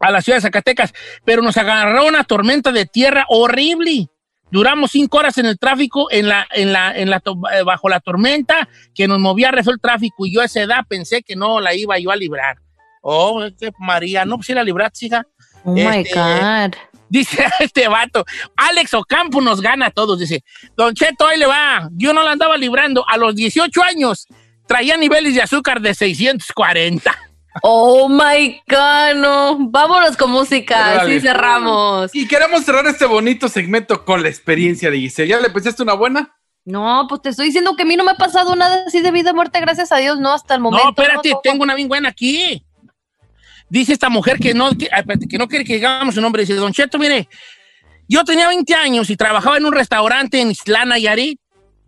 a 0.00 0.10
la 0.10 0.20
ciudad 0.20 0.36
de 0.36 0.42
Zacatecas, 0.42 0.92
pero 1.24 1.42
nos 1.42 1.56
agarró 1.56 2.06
una 2.06 2.24
tormenta 2.24 2.72
de 2.72 2.86
tierra 2.86 3.24
horrible. 3.28 4.08
Duramos 4.50 4.90
cinco 4.90 5.16
horas 5.16 5.38
en 5.38 5.46
el 5.46 5.58
tráfico, 5.58 6.10
en 6.10 6.28
la, 6.28 6.46
en 6.52 6.74
la, 6.74 6.94
en 6.94 7.08
la, 7.08 7.22
eh, 7.54 7.62
bajo 7.62 7.88
la 7.88 8.00
tormenta, 8.00 8.68
que 8.94 9.08
nos 9.08 9.18
movía 9.18 9.50
rezo 9.50 9.70
el 9.70 9.80
tráfico, 9.80 10.26
y 10.26 10.34
yo 10.34 10.42
a 10.42 10.44
esa 10.44 10.60
edad 10.60 10.80
pensé 10.86 11.22
que 11.22 11.36
no 11.36 11.58
la 11.60 11.74
iba 11.74 11.98
yo 11.98 12.10
a 12.10 12.16
librar. 12.16 12.58
Oh, 13.02 13.42
este 13.44 13.72
María, 13.78 14.24
no, 14.24 14.36
pues 14.36 14.46
si 14.46 14.54
la 14.54 14.64
libraste, 14.64 15.06
hija. 15.06 15.26
Oh 15.64 15.72
my 15.72 15.80
Este, 15.98 16.18
God. 16.18 16.74
Dice 17.08 17.44
este 17.60 17.88
vato, 17.88 18.24
Alex 18.56 18.94
Ocampo 18.94 19.40
nos 19.40 19.60
gana 19.60 19.86
a 19.86 19.90
todos. 19.90 20.18
Dice, 20.18 20.42
Don 20.76 20.94
Cheto, 20.94 21.26
ahí 21.26 21.38
le 21.38 21.46
va. 21.46 21.88
Yo 21.92 22.12
no 22.14 22.22
la 22.22 22.32
andaba 22.32 22.56
librando. 22.56 23.04
A 23.08 23.18
los 23.18 23.34
18 23.34 23.82
años 23.82 24.26
traía 24.66 24.96
niveles 24.96 25.34
de 25.34 25.42
azúcar 25.42 25.80
de 25.80 25.94
640. 25.94 27.14
Oh 27.62 28.08
my 28.08 28.62
God, 28.66 29.16
no. 29.16 29.58
Vámonos 29.68 30.16
con 30.16 30.30
música. 30.30 31.02
Así 31.02 31.20
cerramos. 31.20 32.14
Y 32.14 32.26
queremos 32.26 32.64
cerrar 32.64 32.86
este 32.86 33.04
bonito 33.04 33.48
segmento 33.48 34.04
con 34.06 34.22
la 34.22 34.28
experiencia 34.28 34.90
de 34.90 34.98
Giselle. 34.98 35.28
¿Ya 35.28 35.40
le 35.40 35.50
pensaste 35.50 35.82
una 35.82 35.92
buena? 35.92 36.34
No, 36.64 37.06
pues 37.08 37.20
te 37.22 37.28
estoy 37.30 37.46
diciendo 37.46 37.74
que 37.76 37.82
a 37.82 37.86
mí 37.86 37.96
no 37.96 38.04
me 38.04 38.12
ha 38.12 38.16
pasado 38.16 38.54
nada 38.54 38.84
así 38.86 39.00
de 39.00 39.10
vida 39.10 39.32
o 39.32 39.34
muerte, 39.34 39.60
gracias 39.60 39.90
a 39.90 39.96
Dios, 39.96 40.20
no, 40.20 40.32
hasta 40.32 40.54
el 40.54 40.60
momento. 40.60 40.84
no, 40.84 40.90
espérate, 40.90 41.30
no, 41.30 41.34
no. 41.34 41.40
tengo 41.42 41.64
una 41.64 41.74
bien 41.74 41.88
buena 41.88 42.08
aquí. 42.08 42.64
Dice 43.72 43.94
esta 43.94 44.10
mujer 44.10 44.38
que 44.38 44.52
no, 44.52 44.76
que, 44.76 44.84
espérate, 44.84 45.26
que 45.26 45.38
no 45.38 45.48
quiere 45.48 45.64
que 45.64 45.76
digamos 45.76 46.14
su 46.14 46.20
nombre. 46.20 46.42
Dice, 46.42 46.56
Don 46.56 46.74
Cheto, 46.74 46.98
mire, 46.98 47.26
yo 48.06 48.22
tenía 48.22 48.46
20 48.48 48.74
años 48.74 49.08
y 49.08 49.16
trabajaba 49.16 49.56
en 49.56 49.64
un 49.64 49.72
restaurante 49.72 50.42
en 50.42 50.50
Islán, 50.50 50.90
Nayarit. 50.90 51.40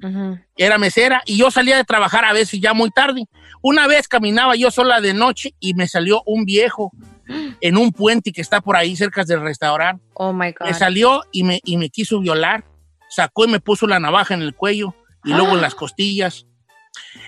Ujú. 0.02 0.38
era 0.56 0.76
mesera 0.76 1.22
y 1.24 1.36
yo 1.36 1.50
salía 1.50 1.76
de 1.76 1.84
trabajar 1.84 2.24
a 2.24 2.32
veces 2.32 2.58
ya 2.58 2.72
muy 2.72 2.90
tarde. 2.90 3.26
Una 3.62 3.86
vez 3.86 4.08
caminaba 4.08 4.56
yo 4.56 4.70
sola 4.70 5.02
de 5.02 5.12
noche 5.12 5.54
y 5.60 5.74
me 5.74 5.86
salió 5.86 6.22
un 6.24 6.46
viejo 6.46 6.90
en 7.60 7.76
un 7.76 7.92
puente 7.92 8.32
que 8.32 8.40
está 8.40 8.62
por 8.62 8.76
ahí 8.76 8.96
cerca 8.96 9.22
del 9.24 9.42
restaurante. 9.42 10.02
Oh 10.14 10.32
my 10.32 10.52
God. 10.52 10.66
Me 10.66 10.72
salió 10.72 11.22
y 11.32 11.42
me, 11.42 11.60
y 11.64 11.76
me 11.76 11.90
quiso 11.90 12.18
violar. 12.18 12.64
Sacó 13.10 13.44
y 13.44 13.48
me 13.48 13.60
puso 13.60 13.86
la 13.86 14.00
navaja 14.00 14.32
en 14.32 14.40
el 14.40 14.54
cuello 14.54 14.94
y 15.22 15.34
luego 15.34 15.52
en 15.52 15.60
las 15.60 15.74
costillas. 15.74 16.46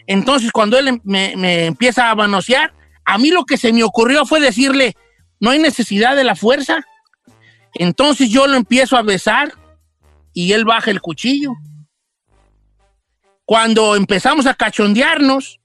Entonces, 0.07 0.51
cuando 0.51 0.79
él 0.79 0.89
em- 0.89 1.01
me, 1.05 1.35
me 1.37 1.67
empieza 1.67 2.11
a 2.11 2.15
manosear, 2.15 2.73
a 3.07 3.19
mí 3.19 3.31
lo 3.31 3.45
que 3.45 3.57
se 3.57 3.73
me 3.73 3.85
ocurrió 3.85 4.27
fue 4.27 4.41
decirle, 4.41 4.97
no 5.39 5.51
hay 5.51 5.61
necesidad 5.61 6.17
de 6.17 6.25
la 6.25 6.35
fuerza. 6.35 6.85
Entonces 7.73 8.29
yo 8.29 8.47
lo 8.49 8.57
empiezo 8.57 8.97
a 8.97 9.03
besar 9.03 9.55
y 10.33 10.53
él 10.53 10.65
baja 10.65 10.91
el 10.91 11.01
cuchillo. 11.01 11.53
Cuando 13.45 13.95
empezamos 13.95 14.47
a 14.47 14.55
cachondearnos, 14.55 15.61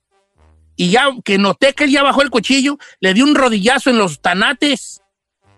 y 0.76 0.92
ya 0.92 1.10
que 1.26 1.40
noté 1.40 1.74
que 1.74 1.86
él 1.86 1.92
ya 1.92 2.04
bajó 2.04 2.22
el 2.22 2.30
cuchillo, 2.30 2.78
le 3.00 3.16
di 3.16 3.24
un 3.24 3.34
rodillazo 3.34 3.90
en 3.90 3.98
los 3.98 4.22
tanates. 4.22 5.02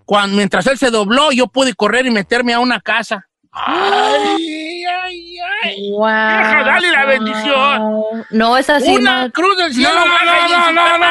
Cuando, 0.05 0.37
mientras 0.37 0.65
él 0.67 0.77
se 0.77 0.89
dobló, 0.89 1.31
yo 1.33 1.47
pude 1.47 1.73
correr 1.73 2.05
y 2.05 2.11
meterme 2.11 2.53
a 2.53 2.59
una 2.59 2.79
casa. 2.79 3.27
¡Ay, 3.51 4.83
ay, 4.85 5.37
ay! 5.63 5.91
Wow. 5.91 6.07
Vieja, 6.07 6.63
dale 6.63 6.91
la 6.91 7.05
bendición. 7.05 8.25
No 8.31 8.57
es 8.57 8.69
así, 8.69 8.95
Una 8.95 9.29
cruz 9.29 9.57
del 9.57 9.73
cielo. 9.73 9.93
No, 9.93 10.05
no, 10.05 10.71
no, 10.71 10.71
no, 10.71 10.97
no. 10.97 11.05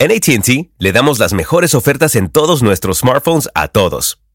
En 0.00 0.12
ATT 0.12 0.70
le 0.78 0.92
damos 0.92 1.18
las 1.18 1.32
mejores 1.32 1.74
ofertas 1.74 2.14
en 2.14 2.30
todos 2.30 2.62
nuestros 2.62 2.98
smartphones 2.98 3.48
a 3.54 3.68
todos. 3.68 4.18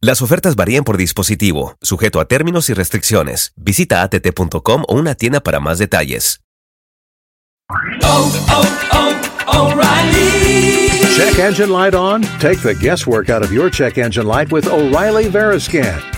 Las 0.00 0.22
ofertas 0.22 0.54
varían 0.54 0.84
por 0.84 0.96
dispositivo, 0.96 1.76
sujeto 1.82 2.20
a 2.20 2.24
términos 2.26 2.70
y 2.70 2.72
restricciones. 2.72 3.52
Visita 3.56 4.02
att.com 4.02 4.84
o 4.86 4.94
una 4.94 5.16
tienda 5.16 5.40
para 5.40 5.58
más 5.58 5.78
detalles. 5.78 6.40
Check 11.16 11.38
engine 11.40 11.72
light 11.72 11.94
on? 11.94 12.22
Take 12.38 12.60
the 12.62 12.76
guesswork 12.80 13.28
out 13.28 13.42
of 13.42 13.52
your 13.52 13.68
check 13.68 13.98
engine 13.98 14.28
light 14.28 14.52
with 14.52 14.68
O'Reilly 14.68 15.28
Veriscan. 15.28 16.17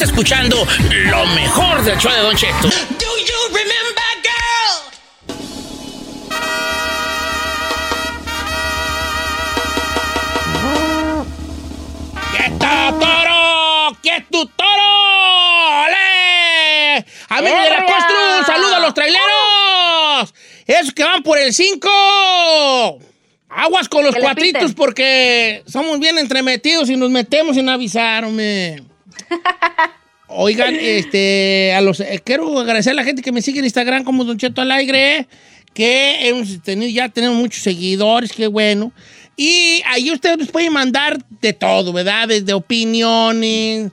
Escuchando 0.00 0.66
lo 1.10 1.26
mejor 1.26 1.82
del 1.84 1.98
show 1.98 2.10
de 2.10 2.20
Don 2.20 2.34
Cheto. 2.34 2.68
Do 2.68 2.70
you 2.70 3.48
remember, 3.52 4.02
girl? 4.22 4.80
¡Quieto, 12.32 12.66
toro! 12.98 13.98
¡Quieto, 14.02 14.46
toro! 14.56 14.88
¡Ole! 15.84 17.04
Amigos 17.28 17.64
de 17.64 17.70
la 17.70 17.84
Costru, 17.84 18.16
un 18.38 18.46
saludo 18.46 18.76
a 18.76 18.80
los 18.80 18.94
traileros. 18.94 20.34
Esos 20.66 20.94
que 20.94 21.04
van 21.04 21.22
por 21.22 21.36
el 21.38 21.52
5. 21.52 22.98
Aguas 23.50 23.88
con 23.88 24.04
los 24.04 24.16
cuatritos 24.16 24.72
porque 24.72 25.62
somos 25.66 25.98
bien 25.98 26.16
entremetidos 26.18 26.88
y 26.88 26.96
nos 26.96 27.10
metemos 27.10 27.56
sin 27.56 27.68
avisar, 27.68 28.24
hombre. 28.24 28.82
Oigan, 30.28 30.76
este, 30.76 31.72
a 31.74 31.80
los, 31.80 31.98
eh, 32.00 32.20
quiero 32.24 32.58
agradecer 32.60 32.92
a 32.92 32.94
la 32.94 33.04
gente 33.04 33.20
que 33.20 33.32
me 33.32 33.42
sigue 33.42 33.58
en 33.58 33.64
Instagram 33.64 34.04
como 34.04 34.24
Don 34.24 34.38
Cheto 34.38 34.62
al 34.62 34.70
aire, 34.70 35.26
que 35.74 36.28
hemos 36.28 36.62
tenido, 36.62 36.90
ya 36.90 37.08
tenemos 37.08 37.36
muchos 37.36 37.62
seguidores, 37.62 38.32
qué 38.32 38.46
bueno. 38.46 38.92
Y 39.36 39.82
ahí 39.86 40.10
ustedes 40.10 40.38
nos 40.38 40.48
pueden 40.48 40.72
mandar 40.72 41.18
de 41.40 41.52
todo, 41.52 41.92
¿verdad? 41.92 42.28
Desde 42.28 42.52
opiniones, 42.52 43.90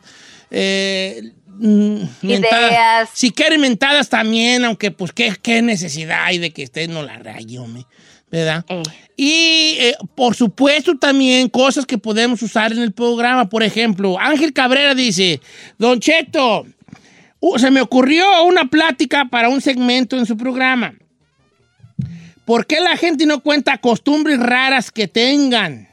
eh, 0.51 1.31
mm, 1.57 2.01
mentadas. 2.21 2.71
Ideas. 2.71 3.09
Si 3.13 3.31
quieren 3.31 3.61
mentadas 3.61 4.09
también, 4.09 4.63
aunque 4.65 4.91
pues 4.91 5.13
qué, 5.13 5.33
qué 5.41 5.61
necesidad 5.61 6.25
hay 6.25 6.37
de 6.37 6.51
que 6.51 6.65
usted 6.65 6.87
no 6.89 7.01
la 7.01 7.17
raye, 7.17 7.57
hombre, 7.57 7.85
¿verdad? 8.29 8.63
Eh. 8.69 8.83
Y 9.19 9.77
eh, 9.79 9.95
por 10.13 10.35
supuesto 10.35 10.95
también 10.95 11.49
cosas 11.49 11.87
que 11.87 11.97
podemos 11.97 12.39
usar 12.43 12.71
en 12.71 12.77
el 12.77 12.93
programa. 12.93 13.49
Por 13.49 13.63
ejemplo, 13.63 14.17
Ángel 14.19 14.53
Cabrera 14.53 14.93
dice, 14.93 15.41
Don 15.79 15.99
Cheto, 15.99 16.67
se 17.57 17.71
me 17.71 17.81
ocurrió 17.81 18.43
una 18.45 18.69
plática 18.69 19.25
para 19.25 19.49
un 19.49 19.59
segmento 19.59 20.17
en 20.17 20.27
su 20.27 20.37
programa. 20.37 20.93
¿Por 22.45 22.67
qué 22.67 22.79
la 22.79 22.95
gente 22.95 23.25
no 23.25 23.41
cuenta 23.41 23.79
costumbres 23.79 24.39
raras 24.39 24.91
que 24.91 25.07
tengan? 25.07 25.89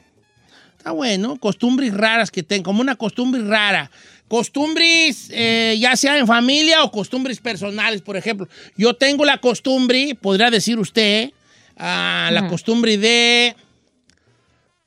Está 0.77 0.91
bueno, 0.91 1.37
costumbres 1.37 1.95
raras 1.95 2.29
que 2.29 2.43
tengan, 2.43 2.63
como 2.63 2.81
una 2.81 2.95
costumbre 2.95 3.41
rara. 3.43 3.89
Costumbres, 4.27 5.29
eh, 5.31 5.75
ya 5.79 5.95
sea 5.95 6.17
en 6.19 6.27
familia 6.27 6.83
o 6.83 6.91
costumbres 6.91 7.39
personales, 7.39 8.01
por 8.01 8.17
ejemplo. 8.17 8.47
Yo 8.77 8.93
tengo 8.93 9.25
la 9.25 9.39
costumbre, 9.39 10.15
podría 10.15 10.51
decir 10.51 10.77
usted, 10.77 11.31
ah, 11.77 12.29
la 12.31 12.47
costumbre 12.47 12.97
de 12.97 13.55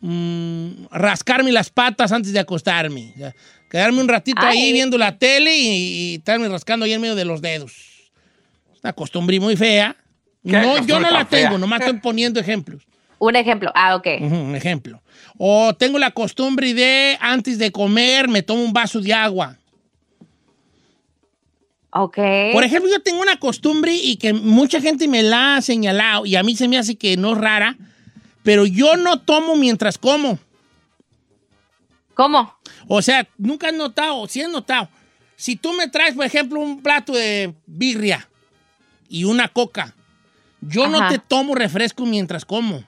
mm, 0.01 0.87
rascarme 0.91 1.53
las 1.53 1.71
patas 1.71 2.13
antes 2.13 2.33
de 2.33 2.39
acostarme. 2.39 3.13
O 3.15 3.19
sea, 3.19 3.35
quedarme 3.71 4.01
un 4.01 4.09
ratito 4.09 4.41
ahí 4.45 4.63
Ay. 4.67 4.73
viendo 4.73 4.99
la 4.99 5.19
tele 5.19 5.57
y, 5.57 5.67
y 5.67 6.15
estarme 6.17 6.49
rascando 6.49 6.85
ahí 6.85 6.93
en 6.93 7.01
medio 7.01 7.15
de 7.15 7.25
los 7.25 7.41
dedos. 7.41 7.73
Es 8.75 8.81
una 8.83 8.93
costumbre 8.93 9.39
muy 9.41 9.57
fea. 9.57 9.97
¿Qué 10.45 10.53
No, 10.53 10.85
yo 10.87 11.01
no 11.01 11.11
la 11.11 11.27
fea? 11.27 11.45
tengo, 11.47 11.59
nomás 11.59 11.81
estoy 11.81 11.99
poniendo 11.99 12.41
ejemplos. 12.41 12.83
Un 13.19 13.35
ejemplo. 13.35 13.73
Ah, 13.75 13.97
ok. 13.97 14.07
Un 14.21 14.55
ejemplo. 14.55 15.03
O 15.37 15.75
tengo 15.75 15.99
la 15.99 16.13
costumbre 16.13 16.73
de, 16.73 17.19
antes 17.21 17.59
de 17.59 17.73
comer, 17.73 18.29
me 18.29 18.43
tomo 18.43 18.63
un 18.63 18.73
vaso 18.73 19.01
de 19.01 19.13
agua. 19.13 19.57
Ok. 21.91 22.19
Por 22.53 22.65
ejemplo, 22.65 22.91
yo 22.91 23.01
tengo 23.01 23.21
una 23.21 23.39
costumbre 23.39 23.95
y 23.95 24.17
que 24.17 24.33
mucha 24.33 24.81
gente 24.81 25.09
me 25.09 25.23
la 25.23 25.57
ha 25.57 25.63
señalado 25.63 26.27
y 26.27 26.37
a 26.37 26.43
mí 26.43 26.55
se 26.55 26.69
me 26.69 26.79
hace 26.79 26.97
que 26.97 27.17
no 27.17 27.33
es 27.33 27.39
rara, 27.39 27.77
pero 28.43 28.67
yo 28.67 28.97
no 28.97 29.21
tomo 29.21 29.57
mientras 29.57 29.97
como. 29.99 30.39
¿Cómo? 32.15 32.55
O 32.89 33.01
sea, 33.01 33.27
nunca 33.39 33.69
has 33.69 33.75
notado, 33.75 34.27
si 34.27 34.43
has 34.43 34.51
notado, 34.51 34.89
si 35.37 35.57
tú 35.57 35.73
me 35.73 35.89
traes, 35.89 36.15
por 36.15 36.27
ejemplo, 36.27 36.59
un 36.59 36.83
plato 36.83 37.13
de 37.13 37.55
birria 37.67 38.29
y 39.09 39.25
una 39.25 39.49
coca, 39.49 39.95
yo 40.61 40.89
no 40.89 41.09
te 41.09 41.19
tomo 41.19 41.55
refresco 41.55 42.05
mientras 42.05 42.45
como. 42.45 42.83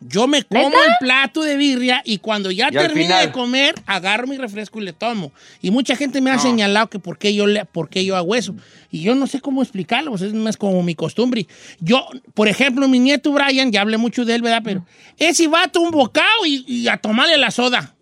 Yo 0.00 0.26
me 0.28 0.42
como 0.44 0.68
¿Neta? 0.68 0.84
el 0.84 0.92
plato 1.00 1.42
de 1.42 1.56
birria 1.56 2.02
y 2.04 2.18
cuando 2.18 2.50
ya 2.50 2.68
Y 2.68 2.88
final. 2.90 3.26
de 3.26 3.32
comer, 3.32 3.74
agarro 3.86 4.26
mi 4.26 4.36
refresco 4.36 4.78
y 4.78 4.84
le 4.84 4.92
tomo. 4.92 5.32
Y 5.62 5.70
mucha 5.70 5.96
gente 5.96 6.20
me 6.20 6.30
ha 6.30 6.38
señalado 6.38 6.88
que 6.90 6.98
por 6.98 7.16
qué 7.18 7.34
yo, 7.34 7.46
le, 7.46 7.64
por 7.64 7.88
qué 7.88 8.04
yo 8.04 8.14
hago 8.14 8.34
eso. 8.34 8.54
Y 8.90 9.00
yo 9.00 9.14
no 9.14 9.26
sé 9.26 9.40
cómo 9.40 9.62
explicarlo, 9.62 10.10
pues 10.10 10.20
es 10.22 10.34
más 10.34 10.58
como 10.58 10.82
mi 10.82 10.94
costumbre. 10.94 11.46
Yo, 11.80 12.06
por 12.34 12.46
ejemplo, 12.46 12.86
mi 12.88 12.98
nieto 12.98 13.32
Brian, 13.32 13.72
ya 13.72 13.80
hablé 13.80 13.96
mucho 13.96 14.26
de 14.26 14.34
él, 14.34 14.42
¿verdad? 14.42 14.60
Pero 14.62 14.84
ese 15.18 15.48
vato 15.48 15.80
un 15.80 15.90
bocado 15.90 16.44
y, 16.44 16.62
y 16.68 16.88
a 16.88 16.98
tomarle 16.98 17.38
la 17.38 17.50
soda. 17.50 17.94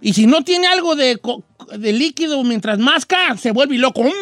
Y 0.00 0.12
si 0.12 0.26
no 0.26 0.44
tiene 0.44 0.68
algo 0.68 0.94
de, 0.94 1.20
de 1.76 1.92
líquido 1.92 2.44
mientras 2.44 2.78
masca, 2.78 3.36
se 3.36 3.50
vuelve 3.50 3.76
loco. 3.78 4.04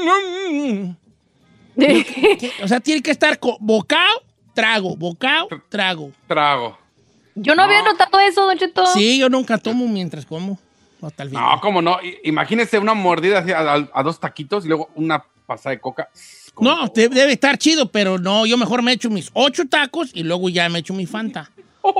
Que- 1.77 2.53
O 2.62 2.69
sea, 2.69 2.81
tiene 2.81 3.03
que 3.03 3.11
estar 3.11 3.38
bocado, 3.61 4.23
trago, 4.57 4.97
bocado, 4.97 5.49
trago. 5.69 6.11
Trago. 6.27 6.77
Yo 7.37 7.55
no 7.55 7.62
había 7.62 7.83
notado 7.83 8.19
eso, 8.19 8.47
Don 8.47 8.59
Cheto. 8.59 8.87
Sí, 8.87 9.19
yo 9.19 9.29
nunca 9.29 9.59
tomo 9.59 9.87
mientras 9.87 10.25
como. 10.27 10.59
Hasta 11.03 11.23
el 11.25 11.29
final. 11.29 11.45
No, 11.55 11.61
cómo 11.61 11.83
no. 11.83 11.99
Imagínese 12.25 12.79
una 12.79 12.95
mordida 12.95 13.40
así 13.40 13.53
a, 13.53 13.61
a- 13.61 13.88
a 13.92 14.03
dos 14.03 14.19
taquitos 14.19 14.64
y 14.64 14.69
luego 14.69 14.88
una 14.95 15.23
pasada 15.47 15.71
de 15.75 15.81
coca. 15.81 16.09
No, 16.59 16.88
de- 16.88 17.11
debe 17.11 17.33
estar 17.35 17.59
chido, 17.59 17.92
pero 17.92 18.19
no, 18.19 18.47
yo 18.47 18.57
mejor 18.57 18.81
me 18.83 18.92
echo 18.92 19.11
mis 19.11 19.31
ocho 19.35 19.64
tacos 19.69 20.11
y 20.14 20.23
luego 20.23 20.49
ya 20.49 20.69
me 20.71 20.79
echo 20.79 20.95
mi 20.95 21.05
Fanta. 21.07 21.51
Por, 21.87 21.95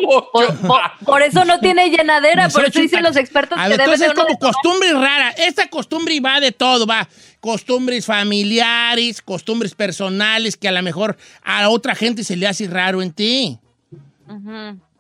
por- 0.67 0.81
por 1.05 1.23
eso 1.23 1.45
no 1.45 1.61
tiene 1.61 1.91
llenadera, 1.91 2.49
por 2.49 2.65
eso 2.65 2.81
dicen 2.81 3.05
los 3.05 3.15
expertos 3.17 3.57
A 3.57 3.65
que 3.65 3.69
ver, 3.69 3.79
debe 3.79 3.93
entonces 3.95 4.09
es 4.09 4.15
como 4.15 4.29
de 4.29 4.39
costumbre 4.39 4.93
rara. 4.95 5.31
Esta 5.31 5.69
costumbre 5.69 6.19
va 6.19 6.41
de 6.41 6.51
todo, 6.51 6.87
va. 6.87 7.07
Costumbres 7.47 8.07
familiares, 8.07 9.23
costumbres 9.23 9.73
personales 9.73 10.57
que 10.57 10.67
a 10.67 10.73
lo 10.73 10.83
mejor 10.83 11.17
a 11.45 11.69
otra 11.69 11.95
gente 11.95 12.25
se 12.25 12.35
le 12.35 12.49
hace 12.49 12.67
raro 12.67 13.03
en 13.03 13.13
ti. 13.13 13.61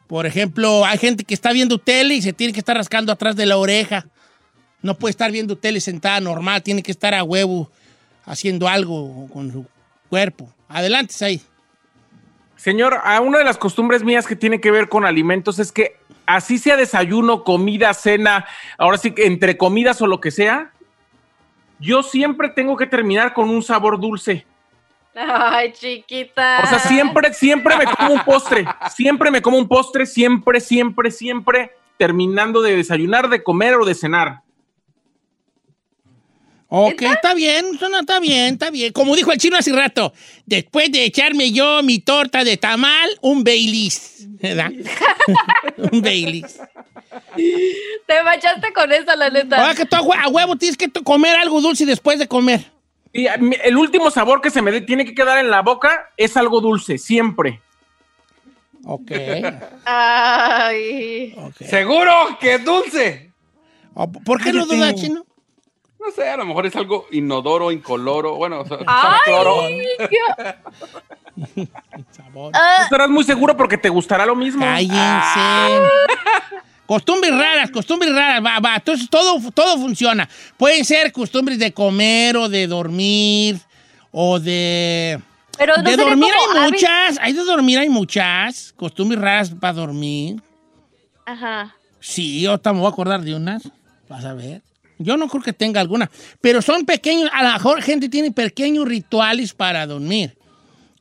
Por 0.06 0.26
ejemplo, 0.26 0.84
hay 0.84 0.96
gente 0.96 1.24
que 1.24 1.34
está 1.34 1.52
viendo 1.52 1.78
tele 1.78 2.14
y 2.14 2.22
se 2.22 2.32
tiene 2.32 2.52
que 2.52 2.60
estar 2.60 2.76
rascando 2.76 3.10
atrás 3.10 3.34
de 3.34 3.46
la 3.46 3.56
oreja. 3.56 4.06
No 4.80 4.96
puede 4.96 5.10
estar 5.10 5.32
viendo 5.32 5.58
tele 5.58 5.80
sentada 5.80 6.20
normal, 6.20 6.62
tiene 6.62 6.84
que 6.84 6.92
estar 6.92 7.14
a 7.14 7.24
huevo 7.24 7.68
haciendo 8.24 8.68
algo 8.68 9.26
con 9.32 9.50
su 9.50 9.66
cuerpo. 10.08 10.48
Adelante, 10.68 11.16
ahí. 11.24 11.42
Señor, 12.54 13.00
a 13.02 13.20
una 13.22 13.38
de 13.38 13.44
las 13.44 13.58
costumbres 13.58 14.04
mías 14.04 14.24
que 14.24 14.36
tiene 14.36 14.60
que 14.60 14.70
ver 14.70 14.88
con 14.88 15.04
alimentos 15.04 15.58
es 15.58 15.72
que 15.72 15.96
así 16.26 16.58
sea 16.58 16.76
desayuno, 16.76 17.42
comida, 17.42 17.92
cena, 17.92 18.46
ahora 18.78 18.98
sí 18.98 19.10
que 19.10 19.26
entre 19.26 19.56
comidas 19.56 20.00
o 20.00 20.06
lo 20.06 20.20
que 20.20 20.30
sea, 20.30 20.70
yo 21.78 22.02
siempre 22.02 22.48
tengo 22.48 22.76
que 22.76 22.86
terminar 22.86 23.32
con 23.32 23.50
un 23.50 23.62
sabor 23.62 24.00
dulce. 24.00 24.46
Ay, 25.14 25.72
chiquita. 25.72 26.60
O 26.62 26.66
sea, 26.66 26.78
siempre, 26.78 27.32
siempre 27.32 27.76
me 27.76 27.84
como 27.86 28.12
un 28.12 28.20
postre. 28.20 28.66
Siempre 28.94 29.30
me 29.30 29.40
como 29.40 29.56
un 29.56 29.66
postre, 29.66 30.04
siempre, 30.04 30.60
siempre, 30.60 31.10
siempre 31.10 31.72
terminando 31.96 32.60
de 32.60 32.76
desayunar, 32.76 33.28
de 33.28 33.42
comer 33.42 33.74
o 33.76 33.84
de 33.84 33.94
cenar. 33.94 34.42
Ok, 36.68 37.02
está 37.02 37.32
bien, 37.32 37.64
está 37.72 38.18
bien, 38.20 38.54
está 38.54 38.70
bien. 38.70 38.92
Como 38.92 39.14
dijo 39.14 39.32
el 39.32 39.38
chino 39.38 39.56
hace 39.56 39.72
rato, 39.72 40.12
después 40.46 40.90
de 40.90 41.04
echarme 41.04 41.52
yo 41.52 41.82
mi 41.82 42.00
torta 42.00 42.42
de 42.42 42.56
tamal, 42.56 43.08
un 43.20 43.44
Baileys, 43.44 44.26
¿verdad? 44.40 44.72
un 45.92 46.02
Baileys. 46.02 46.58
Te 47.36 48.22
manchaste 48.22 48.72
con 48.72 48.92
esa, 48.92 49.16
la 49.16 49.30
neta. 49.30 49.56
Ahora 49.60 49.74
que 49.74 49.84
tú 49.84 49.96
a 49.96 50.00
hue- 50.00 50.18
a 50.24 50.28
huevo 50.28 50.56
tienes 50.56 50.76
que 50.76 50.90
comer 50.90 51.36
algo 51.36 51.60
dulce 51.60 51.84
después 51.86 52.18
de 52.18 52.26
comer. 52.28 52.70
Y 53.12 53.26
el 53.26 53.76
último 53.76 54.10
sabor 54.10 54.40
que 54.40 54.50
se 54.50 54.60
me 54.62 54.70
dé- 54.70 54.80
tiene 54.82 55.04
que 55.04 55.14
quedar 55.14 55.38
en 55.38 55.50
la 55.50 55.62
boca 55.62 56.10
es 56.16 56.36
algo 56.36 56.60
dulce, 56.60 56.98
siempre. 56.98 57.60
Ok. 58.84 59.10
Ay. 59.84 61.34
¡Seguro 61.64 62.12
que 62.38 62.54
es 62.54 62.64
dulce! 62.64 63.32
¿Por 64.24 64.42
qué 64.42 64.52
lo 64.52 64.66
duda, 64.66 64.94
chino? 64.94 65.24
No 65.98 66.10
sé, 66.12 66.28
a 66.28 66.36
lo 66.36 66.44
mejor 66.44 66.66
es 66.66 66.76
algo 66.76 67.06
inodoro, 67.10 67.72
incoloro. 67.72 68.36
Bueno, 68.36 68.60
o 68.60 68.66
sea, 68.66 68.78
Ay, 68.86 69.18
cloro. 69.24 69.62
qué- 70.08 70.56
Tú 72.32 72.50
estarás 72.82 73.08
muy 73.08 73.24
seguro 73.24 73.56
porque 73.56 73.76
te 73.78 73.88
gustará 73.88 74.24
lo 74.26 74.36
mismo. 74.36 74.64
Cállense. 74.64 74.94
Costumbres 76.86 77.32
raras, 77.32 77.70
costumbres 77.70 78.12
raras, 78.12 78.44
va, 78.44 78.60
va. 78.60 78.76
Entonces 78.76 79.10
todo, 79.10 79.40
todo 79.50 79.78
funciona. 79.78 80.28
Pueden 80.56 80.84
ser 80.84 81.12
costumbres 81.12 81.58
de 81.58 81.72
comer 81.72 82.36
o 82.36 82.48
de 82.48 82.66
dormir 82.66 83.58
o 84.12 84.38
de... 84.38 85.20
Pero 85.58 85.76
no 85.76 85.82
de 85.82 85.96
dormir 85.96 86.32
como 86.46 86.60
hay 86.60 86.70
muchas, 86.70 87.18
hay 87.20 87.32
de 87.32 87.44
dormir 87.44 87.78
hay 87.78 87.88
muchas. 87.88 88.72
Costumbres 88.76 89.20
raras 89.20 89.50
para 89.58 89.72
dormir. 89.72 90.40
Ajá. 91.24 91.74
Sí, 91.98 92.40
yo 92.40 92.58
también 92.58 92.82
voy 92.82 92.90
a 92.90 92.92
acordar 92.92 93.22
de 93.22 93.34
unas. 93.34 93.68
Vas 94.08 94.24
a 94.24 94.34
ver. 94.34 94.62
Yo 94.98 95.16
no 95.16 95.28
creo 95.28 95.42
que 95.42 95.52
tenga 95.52 95.80
alguna. 95.80 96.10
Pero 96.40 96.62
son 96.62 96.84
pequeños, 96.84 97.30
a 97.32 97.42
lo 97.42 97.52
mejor 97.52 97.82
gente 97.82 98.08
tiene 98.08 98.30
pequeños 98.30 98.86
rituales 98.86 99.52
para 99.52 99.86
dormir. 99.86 100.36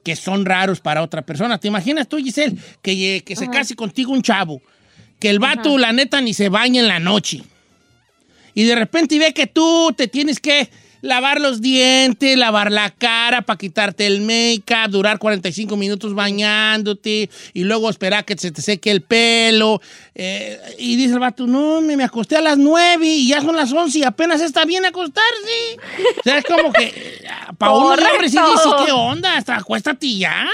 Que 0.04 0.16
son 0.16 0.46
raros 0.46 0.80
para 0.80 1.04
otra 1.04 1.22
persona. 1.22 1.58
¿Te 1.58 1.68
imaginas 1.68 2.08
tú, 2.08 2.18
Giselle, 2.18 2.58
que, 2.82 3.24
que 3.26 3.36
se 3.36 3.50
case 3.50 3.76
contigo 3.76 4.12
un 4.12 4.22
chavo? 4.22 4.62
Que 5.26 5.32
el 5.32 5.40
vato, 5.40 5.80
la 5.80 5.92
neta, 5.92 6.22
ni 6.22 6.36
se 6.36 6.50
baña 6.50 6.82
en 6.82 6.88
la 6.88 7.00
noche. 7.00 7.42
Y 8.54 8.66
de 8.66 8.76
repente 8.76 9.18
ve 9.18 9.34
que 9.34 9.48
tú 9.48 9.92
te 9.98 10.08
tienes 10.08 10.40
que 10.40 10.70
lavar 11.02 11.42
los 11.42 11.62
dientes, 11.62 12.38
lavar 12.38 12.72
la 12.72 12.92
cara 12.92 13.42
para 13.42 13.58
quitarte 13.58 14.06
el 14.06 14.22
make-up, 14.22 14.92
durar 14.92 15.18
45 15.18 15.76
minutos 15.78 16.14
bañándote 16.14 17.32
y 17.56 17.64
luego 17.64 17.90
esperar 17.90 18.24
que 18.24 18.38
se 18.38 18.52
te 18.52 18.62
seque 18.62 18.92
el 18.92 19.02
pelo. 19.02 19.82
eh, 20.14 20.60
y 20.78 20.96
dice 20.96 21.16
el 21.16 21.20
vato, 21.20 21.48
no, 21.48 21.82
me, 21.82 21.98
me 21.98 22.04
acosté 22.04 22.36
a 22.38 22.42
las 22.42 22.60
9 22.60 23.04
y 23.04 23.28
ya 23.28 23.42
son 23.42 23.56
las 23.56 23.74
11 23.74 23.98
y 23.98 24.04
apenas 24.04 24.42
está 24.42 24.64
bien 24.64 24.86
acostarse. 24.86 25.78
O 26.20 26.24
sea, 26.24 26.38
es 26.38 26.46
como 26.46 26.72
que 26.72 26.94
para 27.58 27.72
uno 27.72 27.88
hombre 27.96 28.30
sí 28.30 28.38
dice. 28.38 28.70
¿qué 28.86 28.92
onda? 28.92 29.38
Hasta 29.38 29.56
acuéstate 29.56 30.18
ya. 30.18 30.46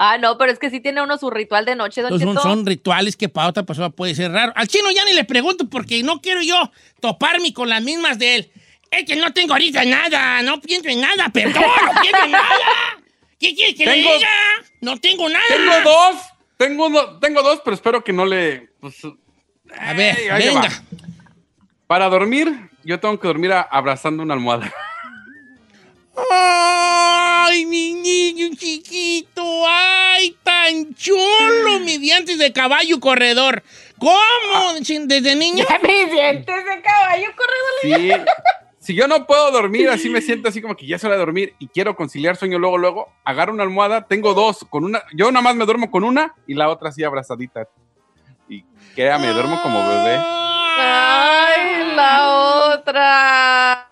Ah, 0.00 0.16
no, 0.16 0.38
pero 0.38 0.52
es 0.52 0.60
que 0.60 0.70
sí 0.70 0.78
tiene 0.78 1.02
uno 1.02 1.18
su 1.18 1.28
ritual 1.28 1.64
de 1.64 1.74
noche, 1.74 2.02
Don 2.02 2.12
Entonces, 2.12 2.40
son, 2.40 2.58
son 2.58 2.66
rituales 2.66 3.16
que 3.16 3.28
para 3.28 3.48
otra 3.48 3.64
persona 3.64 3.90
puede 3.90 4.14
ser 4.14 4.30
raro. 4.30 4.52
Al 4.54 4.68
chino 4.68 4.90
ya 4.92 5.04
ni 5.04 5.12
le 5.12 5.24
pregunto 5.24 5.68
porque 5.68 6.02
no 6.04 6.20
quiero 6.20 6.40
yo 6.40 6.70
toparme 7.00 7.52
con 7.52 7.68
las 7.68 7.82
mismas 7.82 8.16
de 8.18 8.36
él. 8.36 8.52
Es 8.92 9.04
que 9.04 9.16
no 9.16 9.32
tengo 9.32 9.54
ahorita 9.54 9.84
nada, 9.84 10.40
no 10.42 10.60
pienso 10.60 10.88
en 10.88 11.00
nada, 11.00 11.28
perdón, 11.30 11.62
no 11.62 12.00
pienso 12.00 12.24
en 12.24 12.30
nada. 12.30 12.46
¿Qué 13.40 13.54
quieres 13.56 13.74
que 13.74 13.86
le 13.86 13.94
diga? 13.94 14.28
No 14.80 14.96
tengo 14.98 15.28
nada. 15.28 15.44
Tengo 15.48 15.72
dos. 15.90 16.16
Tengo, 16.56 16.88
do- 16.90 17.18
tengo 17.18 17.42
dos, 17.42 17.60
pero 17.64 17.74
espero 17.74 18.02
que 18.04 18.12
no 18.12 18.24
le. 18.24 18.70
pues, 18.80 18.96
A 19.78 19.92
ver, 19.94 20.16
venga. 20.38 20.70
Para 21.88 22.08
dormir, 22.08 22.70
yo 22.84 23.00
tengo 23.00 23.18
que 23.18 23.26
dormir 23.26 23.52
a- 23.52 23.62
abrazando 23.62 24.22
una 24.22 24.34
almohada. 24.34 24.72
Ay, 27.48 27.64
mi 27.64 27.94
niño 27.94 28.54
chiquito, 28.56 29.42
ay, 29.66 30.36
tan 30.42 30.94
chulo, 30.94 31.80
mi 31.80 31.96
dientes 31.96 32.38
de 32.38 32.52
caballo 32.52 33.00
corredor. 33.00 33.62
¿Cómo? 33.98 34.74
¿Desde 34.78 35.34
niño? 35.34 35.64
Mis 35.82 36.10
dientes 36.10 36.64
de 36.64 36.82
caballo 36.82 37.28
corredor. 37.34 37.80
Sí. 37.82 38.12
Si 38.78 38.94
yo 38.94 39.08
no 39.08 39.26
puedo 39.26 39.50
dormir, 39.50 39.88
así 39.88 40.10
me 40.10 40.20
siento 40.20 40.50
así 40.50 40.60
como 40.60 40.76
que 40.76 40.86
ya 40.86 40.96
es 40.96 41.04
hora 41.04 41.14
de 41.14 41.20
dormir 41.20 41.54
y 41.58 41.68
quiero 41.68 41.96
conciliar 41.96 42.36
sueño 42.36 42.58
luego, 42.58 42.76
luego, 42.76 43.12
agarro 43.24 43.54
una 43.54 43.62
almohada, 43.62 44.06
tengo 44.06 44.34
dos, 44.34 44.66
con 44.68 44.84
una, 44.84 45.02
yo 45.14 45.30
nada 45.30 45.42
más 45.42 45.56
me 45.56 45.64
duermo 45.64 45.90
con 45.90 46.04
una 46.04 46.34
y 46.46 46.54
la 46.54 46.68
otra 46.68 46.90
así 46.90 47.02
abrazadita. 47.02 47.66
Y 48.48 48.62
créame, 48.94 49.28
duermo 49.28 49.60
como 49.62 49.78
bebé. 49.88 50.18
Ay, 50.78 51.94
la 51.96 52.74
otra. 52.74 53.87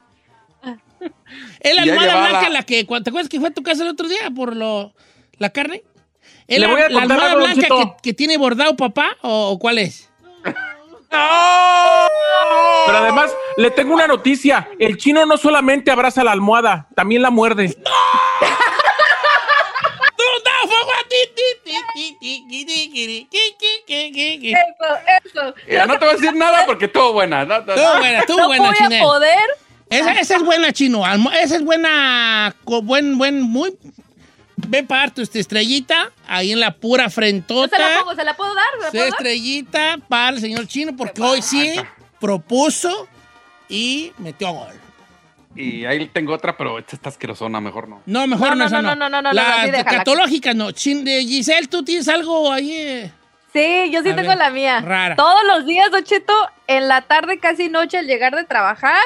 Es 1.60 1.74
la 1.74 1.82
almohada 1.82 2.28
blanca 2.28 2.42
la... 2.42 2.50
la 2.50 2.62
que. 2.62 2.84
¿Te 2.84 3.10
acuerdas 3.10 3.28
que 3.28 3.40
fue 3.40 3.48
a 3.48 3.52
tu 3.52 3.62
casa 3.62 3.82
el 3.82 3.88
otro 3.90 4.08
día 4.08 4.30
por 4.34 4.56
lo, 4.56 4.94
la 5.38 5.50
carne? 5.50 5.82
¿Es 6.46 6.60
la, 6.60 6.68
la 6.68 7.02
almohada 7.02 7.34
blanca 7.34 7.66
que, 7.66 7.92
que, 8.02 8.14
tiene 8.14 8.36
bordado 8.36 8.76
papá 8.76 9.16
o, 9.22 9.50
o 9.50 9.58
cuál 9.58 9.78
es? 9.78 10.10
¡No! 10.44 12.08
Pero 12.86 12.98
además, 12.98 13.34
le 13.56 13.70
tengo 13.70 13.94
una 13.94 14.06
noticia. 14.06 14.68
El 14.78 14.96
chino 14.96 15.24
no 15.26 15.36
solamente 15.36 15.90
abraza 15.90 16.22
la 16.22 16.32
almohada, 16.32 16.88
también 16.94 17.22
la 17.22 17.30
muerde. 17.30 17.76
¡No! 17.84 17.90
Eso, 24.42 25.54
eso. 25.66 25.86
No 25.86 25.98
te 25.98 26.04
voy 26.04 26.08
a 26.08 26.16
decir 26.16 26.34
nada 26.34 26.66
porque 26.66 26.86
estuvo 26.86 27.12
buena. 27.12 27.44
No, 27.44 27.60
no, 27.60 27.66
no. 27.66 27.72
Estuvo 27.74 27.98
buena, 27.98 28.18
estuvo 28.20 28.46
buena, 28.46 28.66
voy 28.66 28.76
China. 28.76 28.98
a 28.98 29.02
poder 29.02 29.38
esa, 29.90 30.12
esa 30.12 30.36
es 30.36 30.42
buena, 30.42 30.72
chino. 30.72 31.02
Esa 31.34 31.56
es 31.56 31.64
buena, 31.64 32.54
buen, 32.64 33.16
buen, 33.18 33.40
muy... 33.40 33.76
dar 34.88 35.10
tu 35.12 35.22
este, 35.22 35.38
estrellita 35.38 36.10
ahí 36.26 36.52
en 36.52 36.60
la 36.60 36.72
pura 36.74 37.04
Yo 37.04 37.10
frentota. 37.10 37.76
se 37.76 37.82
la 37.82 37.98
pongo, 38.00 38.14
¿se 38.14 38.24
la 38.24 38.34
puedo 38.36 38.54
dar? 38.54 38.64
¿Se 38.78 38.84
la 38.84 38.90
puedo 38.90 39.04
dar? 39.04 39.08
estrellita 39.12 39.98
para 40.08 40.30
el 40.30 40.40
señor 40.40 40.66
Chino 40.66 40.96
porque 40.96 41.22
hoy 41.22 41.42
sí 41.42 41.76
propuso 42.20 43.06
y 43.68 44.12
metió 44.18 44.50
gol. 44.52 44.74
Y 45.54 45.84
ahí 45.86 46.06
tengo 46.08 46.34
otra, 46.34 46.56
pero 46.56 46.78
esta 46.78 46.96
está 46.96 47.08
asquerosona, 47.08 47.60
mejor 47.62 47.88
no. 47.88 48.02
No, 48.04 48.26
mejor 48.26 48.48
No, 48.50 48.54
no, 48.56 48.60
no, 48.60 48.66
esa 48.66 48.82
no, 48.82 48.94
no, 48.94 49.08
no, 49.08 49.22
no, 49.22 49.32
La 49.32 49.66
no, 49.66 49.78
sí, 49.78 49.84
catológica 49.84 50.52
no. 50.52 50.70
Chin- 50.72 51.04
de 51.04 51.22
Giselle, 51.24 51.66
¿tú 51.66 51.82
tienes 51.82 52.08
algo 52.08 52.52
ahí? 52.52 52.72
eh? 52.72 53.12
Sí, 53.54 53.90
yo 53.90 54.02
sí 54.02 54.10
A 54.10 54.16
tengo 54.16 54.28
ver, 54.30 54.38
la 54.38 54.50
mía. 54.50 54.80
rara. 54.80 55.16
Todos 55.16 55.40
los 55.46 55.64
días, 55.64 55.90
Don 55.90 56.04
Cheto, 56.04 56.34
en 56.66 56.88
la 56.88 57.00
tarde, 57.02 57.38
casi 57.38 57.70
noche, 57.70 57.96
al 57.96 58.06
llegar 58.06 58.34
de 58.36 58.44
trabajar, 58.44 59.00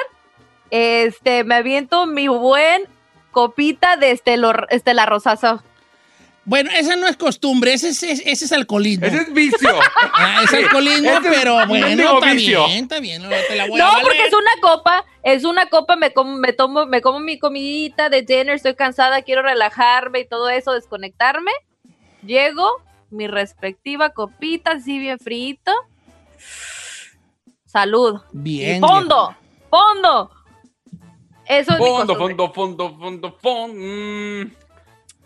este, 0.70 1.44
me 1.44 1.56
aviento 1.56 2.06
mi 2.06 2.28
buen 2.28 2.84
copita 3.30 3.96
de 3.96 4.10
Estelo, 4.12 4.52
Estela 4.70 5.06
Rosazo. 5.06 5.62
Bueno, 6.46 6.70
esa 6.72 6.96
no 6.96 7.06
es 7.06 7.16
costumbre, 7.16 7.74
ese 7.74 7.90
es, 7.90 8.02
ese 8.02 8.44
es 8.44 8.52
alcoholismo. 8.52 9.06
Ese 9.06 9.18
es 9.18 9.32
vicio. 9.32 9.68
Ah, 10.12 10.42
es 10.44 10.52
alcoholismo, 10.52 11.08
Ese 11.10 11.28
es 11.28 11.34
pero 11.38 11.66
bueno, 11.66 11.86
está 11.86 12.32
vicio. 12.32 12.66
bien, 12.66 12.82
está 12.84 13.00
bien. 13.00 13.22
No, 13.22 13.28
te 13.28 13.56
la 13.56 13.66
voy 13.66 13.80
a 13.80 13.84
No, 13.84 13.90
valer. 13.90 14.02
porque 14.02 14.24
es 14.26 14.32
una 14.34 14.50
copa, 14.60 15.04
es 15.22 15.44
una 15.44 15.66
copa, 15.66 15.96
me 15.96 16.12
como, 16.12 16.36
me 16.36 16.52
tomo, 16.52 16.86
me 16.86 17.00
como 17.00 17.20
mi 17.20 17.38
comidita 17.38 18.08
de 18.08 18.22
dinner, 18.22 18.50
estoy 18.50 18.74
cansada, 18.74 19.22
quiero 19.22 19.42
relajarme 19.42 20.20
y 20.20 20.28
todo 20.28 20.48
eso, 20.50 20.72
desconectarme. 20.72 21.52
Llego, 22.26 22.68
mi 23.10 23.28
respectiva 23.28 24.10
copita, 24.10 24.72
así 24.72 24.98
bien 24.98 25.18
frito. 25.20 25.72
Salud. 27.66 28.20
Bien. 28.32 28.76
Y 28.78 28.80
fondo, 28.80 29.34
fondo. 29.70 30.30
Eso 31.50 31.72
es 31.72 31.80
mi 31.80 31.84
Fondo, 31.86 32.14
fondo, 32.16 32.52
fondo, 32.52 32.96
fondo, 32.96 33.36
fondo. 33.42 33.74
Mm. 33.76 34.52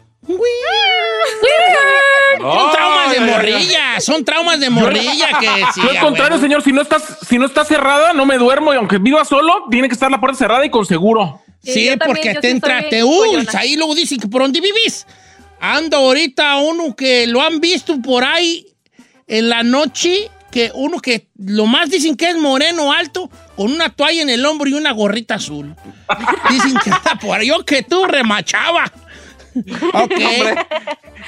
Son 2.39 2.71
traumas 2.71 3.11
de 3.11 3.19
morrilla, 3.19 3.99
son 3.99 4.25
traumas 4.25 4.59
de 4.59 4.69
morrilla 4.69 5.39
que 5.39 5.47
sí. 5.73 5.81
Yo 5.81 5.89
al 5.89 5.97
a 5.97 6.01
contrario, 6.01 6.39
señor, 6.39 6.61
si 6.61 6.71
no 6.71 6.81
estás, 6.81 7.17
si 7.27 7.37
no 7.37 7.45
está 7.45 7.65
cerrada, 7.65 8.13
no 8.13 8.25
me 8.25 8.37
duermo 8.37 8.73
y 8.73 8.77
aunque 8.77 8.97
viva 8.97 9.25
solo, 9.25 9.65
tiene 9.69 9.87
que 9.87 9.93
estar 9.93 10.09
la 10.09 10.19
puerta 10.19 10.37
cerrada 10.37 10.65
y 10.65 10.69
con 10.69 10.85
seguro. 10.85 11.41
Sí, 11.61 11.73
también, 11.73 11.99
porque 12.05 12.33
yo 12.33 12.41
te 12.41 12.47
sí 12.47 12.53
entra, 12.53 12.89
te 12.89 13.03
ahí 13.57 13.75
luego 13.75 13.95
dicen 13.95 14.19
que 14.19 14.27
por 14.27 14.41
dónde 14.41 14.61
vivís. 14.61 15.05
Anda 15.59 15.97
ahorita 15.97 16.55
uno 16.57 16.95
que 16.95 17.27
lo 17.27 17.41
han 17.41 17.59
visto 17.59 18.01
por 18.01 18.23
ahí 18.23 18.65
en 19.27 19.49
la 19.49 19.63
noche, 19.63 20.31
que 20.51 20.71
uno 20.73 20.99
que 20.99 21.27
lo 21.37 21.65
más 21.65 21.89
dicen 21.89 22.15
que 22.15 22.29
es 22.29 22.37
moreno 22.37 22.93
alto, 22.93 23.29
con 23.57 23.71
una 23.71 23.89
toalla 23.89 24.21
en 24.21 24.29
el 24.29 24.45
hombro 24.45 24.69
y 24.69 24.73
una 24.73 24.91
gorrita 24.91 25.35
azul. 25.35 25.75
Dicen 26.49 26.75
que 26.81 26.89
está 26.89 27.15
por 27.15 27.39
ahí, 27.39 27.47
yo 27.47 27.65
que 27.65 27.83
tú 27.83 28.05
remachaba. 28.05 28.91
Ok. 29.55 30.11
Hombre, 30.11 30.55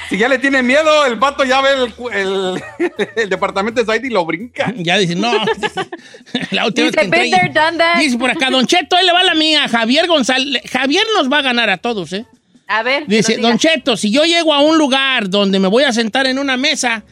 si 0.10 0.18
ya 0.18 0.28
le 0.28 0.40
tiene 0.40 0.62
miedo, 0.64 1.06
el 1.06 1.16
vato 1.16 1.44
ya 1.44 1.62
ve 1.62 1.70
el, 1.74 1.94
el, 2.14 2.64
el 3.16 3.30
departamento 3.30 3.82
de 3.82 3.86
Saidi 3.86 4.08
y 4.08 4.12
lo 4.12 4.26
brinca. 4.26 4.74
Ya 4.78 4.98
dicen, 4.98 5.20
no. 5.20 5.32
la 6.52 6.66
última 6.66 6.88
vez 6.88 6.96
Dice, 6.96 7.10
que 7.10 7.42
entré. 7.46 7.86
Dice 8.00 8.18
por 8.18 8.30
acá, 8.30 8.50
Don 8.50 8.66
Cheto, 8.66 8.96
ahí 8.96 9.06
le 9.06 9.12
va 9.12 9.24
la 9.24 9.36
mía. 9.36 9.68
Javier 9.68 10.08
González. 10.08 10.62
Javier 10.70 11.04
nos 11.18 11.32
va 11.32 11.40
a 11.40 11.42
ganar 11.42 11.70
a 11.70 11.78
todos, 11.78 12.14
¿eh? 12.14 12.26
A 12.68 12.84
ver. 12.84 13.06
Dice. 13.08 13.38
Don 13.38 13.58
Cheto, 13.58 13.98
si 13.98 14.12
yo 14.12 14.24
llego 14.24 14.54
a 14.54 14.60
un 14.60 14.78
lugar 14.78 15.30
donde 15.30 15.60
me 15.60 15.68
voy 15.68 15.84
a 15.84 15.94
sentar 15.94 16.28
en 16.28 16.40
una 16.40 16.58
mesa, 16.58 17.04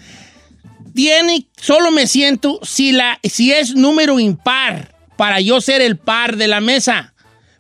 tiene, 0.94 1.48
solo 1.60 1.92
me 1.92 2.08
siento 2.08 2.60
si, 2.64 2.92
la, 2.92 3.20
si 3.24 3.52
es 3.52 3.76
número 3.76 4.20
impar 4.20 4.96
para 5.18 5.42
yo 5.42 5.60
ser 5.62 5.82
el 5.82 5.98
par 5.98 6.38
de 6.38 6.48
la 6.48 6.62
mesa. 6.62 7.14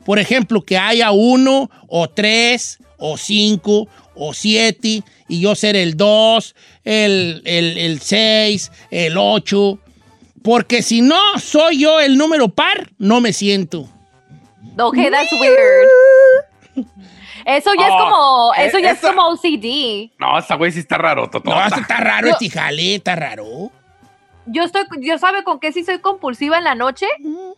Por 0.05 0.17
ejemplo, 0.17 0.63
que 0.63 0.77
haya 0.77 1.11
uno 1.11 1.69
o 1.87 2.09
tres 2.09 2.79
o 2.99 3.17
cinco 3.17 3.87
o 4.15 4.33
siete 4.33 5.03
y 5.27 5.41
yo 5.41 5.55
ser 5.55 5.75
el 5.75 5.95
dos, 5.97 6.55
el, 6.83 7.41
el, 7.45 7.77
el 7.77 7.99
seis, 8.01 8.71
el 8.91 9.17
ocho. 9.17 9.79
Porque 10.43 10.81
si 10.81 11.01
no 11.01 11.17
soy 11.37 11.79
yo 11.79 11.99
el 11.99 12.17
número 12.17 12.47
par, 12.49 12.89
no 12.97 13.19
me 13.21 13.33
siento. 13.33 13.87
Okay, 14.77 15.09
that's 15.11 15.31
weird. 15.33 16.87
Eso 17.45 17.71
ya 17.77 17.87
es 17.87 17.91
Oh, 17.93 17.97
como, 17.97 18.53
eh, 18.55 18.65
eso 18.67 18.79
ya 18.79 18.91
es 18.91 18.99
como 18.99 19.27
OCD. 19.29 20.11
No, 20.19 20.37
esa 20.37 20.55
güey 20.55 20.71
sí 20.71 20.79
está 20.79 20.97
raro, 20.97 21.29
Toto. 21.29 21.49
No, 21.49 21.65
está 21.65 21.97
raro, 21.97 22.27
Yo- 22.27 22.33
este 22.33 22.49
jale, 22.49 22.95
está 22.95 23.15
raro. 23.15 23.71
Yo 24.45 24.63
estoy, 24.63 24.83
yo 25.01 25.17
sabe 25.17 25.43
con 25.43 25.59
qué 25.59 25.71
sí 25.71 25.83
soy 25.83 25.99
compulsiva 25.99 26.57
en 26.57 26.63
la 26.63 26.75
noche. 26.75 27.05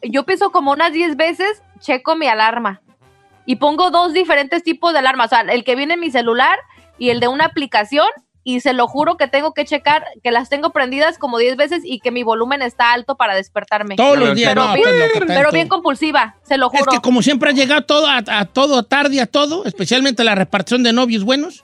Yo 0.02 0.26
pienso 0.26 0.52
como 0.52 0.72
unas 0.72 0.92
10 0.92 1.16
veces, 1.16 1.62
checo 1.80 2.16
mi 2.16 2.28
alarma. 2.28 2.82
Y 3.46 3.56
pongo 3.58 3.90
dos 3.92 4.14
diferentes 4.14 4.64
tipos 4.64 4.94
de 4.94 5.00
alarma. 5.00 5.26
O 5.26 5.28
sea, 5.28 5.42
el 5.42 5.64
que 5.64 5.76
viene 5.76 5.96
en 5.96 6.00
mi 6.00 6.12
celular 6.12 6.58
y 6.98 7.10
el 7.10 7.20
de 7.20 7.28
una 7.28 7.46
aplicación. 7.46 8.08
Y 8.44 8.62
se 8.62 8.74
lo 8.74 8.88
juro 8.88 9.18
que 9.18 9.28
tengo 9.28 9.54
que 9.54 9.66
checar 9.66 10.04
que 10.24 10.32
las 10.32 10.50
tengo 10.50 10.72
prendidas 10.72 11.20
como 11.20 11.38
10 11.38 11.58
veces 11.58 11.84
y 11.86 12.00
que 12.00 12.10
mi 12.10 12.24
volumen 12.24 12.64
está 12.64 12.92
alto 12.92 13.16
para 13.16 13.36
despertarme. 13.36 13.96
Todos 13.98 14.18
los 14.18 14.36
días, 14.36 14.50
pero 14.50 14.66
no, 14.66 14.74
bien, 14.74 14.90
pues, 15.14 15.24
pero 15.28 15.52
bien 15.52 15.68
compulsiva, 15.68 16.38
se 16.42 16.58
lo 16.58 16.72
Es 16.74 16.80
juro. 16.80 16.92
que 16.92 17.02
como 17.02 17.22
siempre 17.22 17.52
has 17.52 17.56
llegado 17.56 17.84
todo 17.84 18.08
a, 18.08 18.24
a 18.26 18.46
todo 18.46 18.82
tarde 18.82 19.22
a 19.22 19.28
todo, 19.28 19.64
especialmente 19.66 20.24
la 20.24 20.34
repartición 20.34 20.82
de 20.82 20.92
novios 20.92 21.24
buenos. 21.24 21.64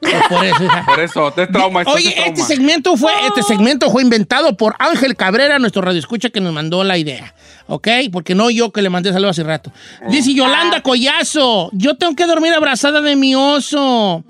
pues 0.00 0.12
por 0.28 0.44
eso. 0.44 0.68
Por 0.84 1.00
eso, 1.00 1.30
te 1.32 1.46
trauma. 1.46 1.82
Oye, 1.86 2.08
es 2.10 2.14
trauma. 2.16 2.32
este 2.36 2.42
segmento 2.42 2.96
fue 2.98 3.12
este 3.26 3.42
segmento 3.42 3.90
fue 3.90 4.02
inventado 4.02 4.54
por 4.54 4.76
Ángel 4.80 5.16
Cabrera, 5.16 5.58
nuestro 5.58 5.80
radioescucha 5.80 6.28
que 6.28 6.42
nos 6.42 6.52
mandó 6.52 6.84
la 6.84 6.98
idea, 6.98 7.34
¿ok? 7.68 7.88
Porque 8.10 8.34
no 8.34 8.50
yo 8.50 8.72
que 8.72 8.82
le 8.82 8.90
mandé 8.90 9.12
saludos 9.12 9.38
hace 9.38 9.44
rato. 9.44 9.70
Dice 10.10 10.34
Yolanda 10.34 10.82
Collazo, 10.82 11.70
yo 11.72 11.96
tengo 11.96 12.16
que 12.16 12.26
dormir 12.26 12.52
abrazada 12.52 13.00
de 13.00 13.14
mi 13.14 13.34
oso. 13.34 14.24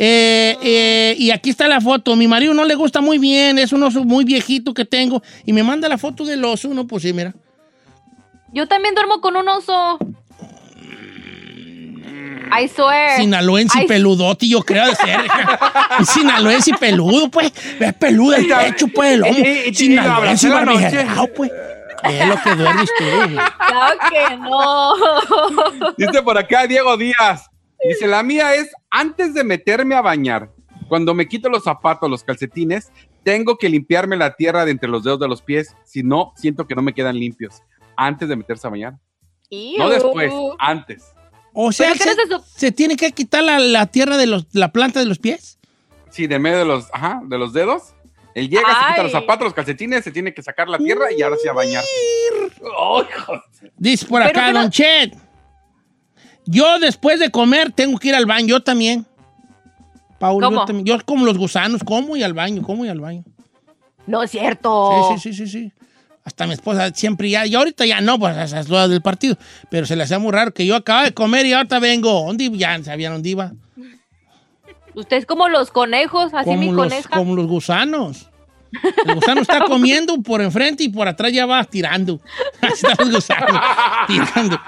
Eh, 0.00 0.56
eh, 0.62 1.16
y 1.18 1.30
aquí 1.30 1.50
está 1.50 1.68
la 1.68 1.80
foto. 1.80 2.16
Mi 2.16 2.26
marido 2.26 2.54
no 2.54 2.64
le 2.64 2.74
gusta 2.74 3.00
muy 3.00 3.18
bien, 3.18 3.58
es 3.58 3.72
un 3.72 3.82
oso 3.82 4.04
muy 4.04 4.24
viejito 4.24 4.74
que 4.74 4.84
tengo. 4.84 5.22
Y 5.44 5.52
me 5.52 5.62
manda 5.62 5.88
la 5.88 5.98
foto 5.98 6.24
del 6.24 6.44
oso, 6.44 6.68
no, 6.68 6.86
pues 6.86 7.02
sí, 7.02 7.12
mira. 7.12 7.34
Yo 8.52 8.66
también 8.66 8.94
duermo 8.94 9.20
con 9.20 9.36
un 9.36 9.48
oso. 9.48 9.98
I 12.50 12.66
swear. 12.68 13.18
Sinaloense 13.18 13.76
y 13.76 13.80
Ay, 13.82 13.86
peludote, 13.86 14.48
yo 14.48 14.62
creo 14.62 14.86
de 14.86 14.94
ser. 14.94 15.20
Sinaloense 16.06 16.72
peludo, 16.80 17.28
pues. 17.28 17.52
Es 17.78 17.92
peludo 17.94 18.36
el 18.36 18.46
pecho, 18.46 18.88
pues, 18.88 19.12
el 19.12 19.20
lomo. 19.20 19.34
Sinaloense 19.74 20.48
barbijerao, 20.48 21.28
pues. 21.34 21.50
Es 22.04 22.28
lo 22.28 22.36
que 22.42 22.54
duermes 22.54 22.90
tú. 22.98 23.04
Claro 23.66 23.98
que 24.10 24.36
no. 24.36 24.94
Dice 25.96 26.22
por 26.22 26.38
acá 26.38 26.66
Diego 26.66 26.96
Díaz. 26.96 27.50
Dice, 27.88 28.06
la 28.06 28.22
mía 28.22 28.54
es 28.54 28.70
antes 28.90 29.34
de 29.34 29.44
meterme 29.44 29.94
a 29.94 30.00
bañar, 30.00 30.50
cuando 30.88 31.14
me 31.14 31.28
quito 31.28 31.48
los 31.48 31.64
zapatos, 31.64 32.10
los 32.10 32.24
calcetines, 32.24 32.90
tengo 33.22 33.56
que 33.56 33.68
limpiarme 33.68 34.16
la 34.16 34.34
tierra 34.34 34.64
de 34.64 34.72
entre 34.72 34.88
los 34.88 35.04
dedos 35.04 35.20
de 35.20 35.28
los 35.28 35.42
pies, 35.42 35.76
si 35.84 36.02
no, 36.02 36.32
siento 36.34 36.66
que 36.66 36.74
no 36.74 36.82
me 36.82 36.94
quedan 36.94 37.18
limpios. 37.18 37.62
Antes 37.96 38.28
de 38.28 38.36
meterse 38.36 38.66
a 38.66 38.70
bañar. 38.70 38.94
No 39.78 39.88
después, 39.88 40.32
antes. 40.58 41.12
O 41.52 41.72
sea, 41.72 41.92
¿Pero 41.92 42.04
qué 42.04 42.14
se, 42.14 42.26
no 42.26 42.40
se 42.40 42.72
tiene 42.72 42.96
que 42.96 43.12
quitar 43.12 43.42
la, 43.42 43.58
la 43.58 43.86
tierra 43.86 44.16
de 44.16 44.26
los, 44.26 44.46
la 44.52 44.72
planta 44.72 45.00
de 45.00 45.06
los 45.06 45.18
pies. 45.18 45.58
Sí, 46.10 46.26
de 46.26 46.38
medio 46.38 46.58
de 46.58 46.64
los, 46.64 46.88
ajá, 46.92 47.20
de 47.24 47.38
los 47.38 47.52
dedos. 47.52 47.94
Él 48.38 48.48
llega, 48.48 48.62
se 48.62 48.68
quita 48.68 48.94
Ay. 48.96 49.02
los 49.04 49.12
zapatos, 49.12 49.44
los 49.46 49.54
calcetines, 49.54 50.04
se 50.04 50.10
tiene 50.12 50.32
que 50.34 50.42
sacar 50.42 50.68
la 50.68 50.78
tierra 50.78 51.06
y 51.16 51.22
ahora 51.22 51.36
sí 51.42 51.48
a 51.48 51.52
bañar. 51.52 51.84
Dice 53.76 54.06
por 54.06 54.22
Pero 54.22 54.30
acá, 54.38 54.52
no- 54.52 54.60
Don 54.62 54.70
Chet. 54.70 55.14
Yo 56.46 56.78
después 56.78 57.20
de 57.20 57.30
comer 57.30 57.72
tengo 57.72 57.98
que 57.98 58.08
ir 58.08 58.14
al 58.14 58.26
baño, 58.26 58.46
yo 58.48 58.62
también. 58.62 59.06
Paul, 60.18 60.42
yo 60.42 60.64
también. 60.64 60.84
Yo 60.86 60.98
como 61.04 61.24
los 61.26 61.36
gusanos, 61.38 61.82
como 61.84 62.16
y 62.16 62.22
al 62.22 62.32
baño, 62.32 62.62
como 62.62 62.84
y 62.84 62.88
al 62.88 63.00
baño. 63.00 63.24
No 64.06 64.22
es 64.22 64.30
cierto. 64.30 65.10
Sí, 65.16 65.20
sí, 65.20 65.32
sí, 65.34 65.46
sí, 65.46 65.52
sí. 65.52 65.72
Hasta 66.24 66.46
mi 66.46 66.52
esposa 66.54 66.90
siempre 66.94 67.30
ya, 67.30 67.46
y 67.46 67.54
ahorita 67.54 67.86
ya 67.86 68.00
no, 68.00 68.18
pues 68.18 68.36
esas 68.36 68.68
lo 68.68 68.86
del 68.88 69.00
partido. 69.02 69.36
Pero 69.70 69.86
se 69.86 69.96
le 69.96 70.02
hacía 70.04 70.18
muy 70.18 70.32
raro 70.32 70.52
que 70.52 70.66
yo 70.66 70.76
acababa 70.76 71.06
de 71.06 71.14
comer 71.14 71.46
y 71.46 71.52
ahorita 71.52 71.78
vengo. 71.78 72.24
¿Dónde 72.26 72.44
iba? 72.44 72.56
Ya 72.56 72.82
sabían 72.84 73.12
dónde 73.14 73.28
iba. 73.30 73.52
Usted 74.98 75.16
es 75.18 75.26
como 75.26 75.48
los 75.48 75.70
conejos, 75.70 76.34
así 76.34 76.50
mi 76.56 76.66
los, 76.66 76.76
coneja. 76.76 77.08
como 77.10 77.36
los 77.36 77.46
gusanos. 77.46 78.28
El 79.06 79.14
gusano 79.14 79.40
está 79.40 79.64
comiendo 79.64 80.20
por 80.22 80.42
enfrente 80.42 80.82
y 80.82 80.88
por 80.88 81.06
atrás 81.06 81.32
ya 81.32 81.46
va 81.46 81.62
tirando. 81.64 82.20
Así 82.60 82.84
están 82.86 83.10
los 83.10 83.14
gusanos, 83.26 83.62
tirando. 84.06 84.60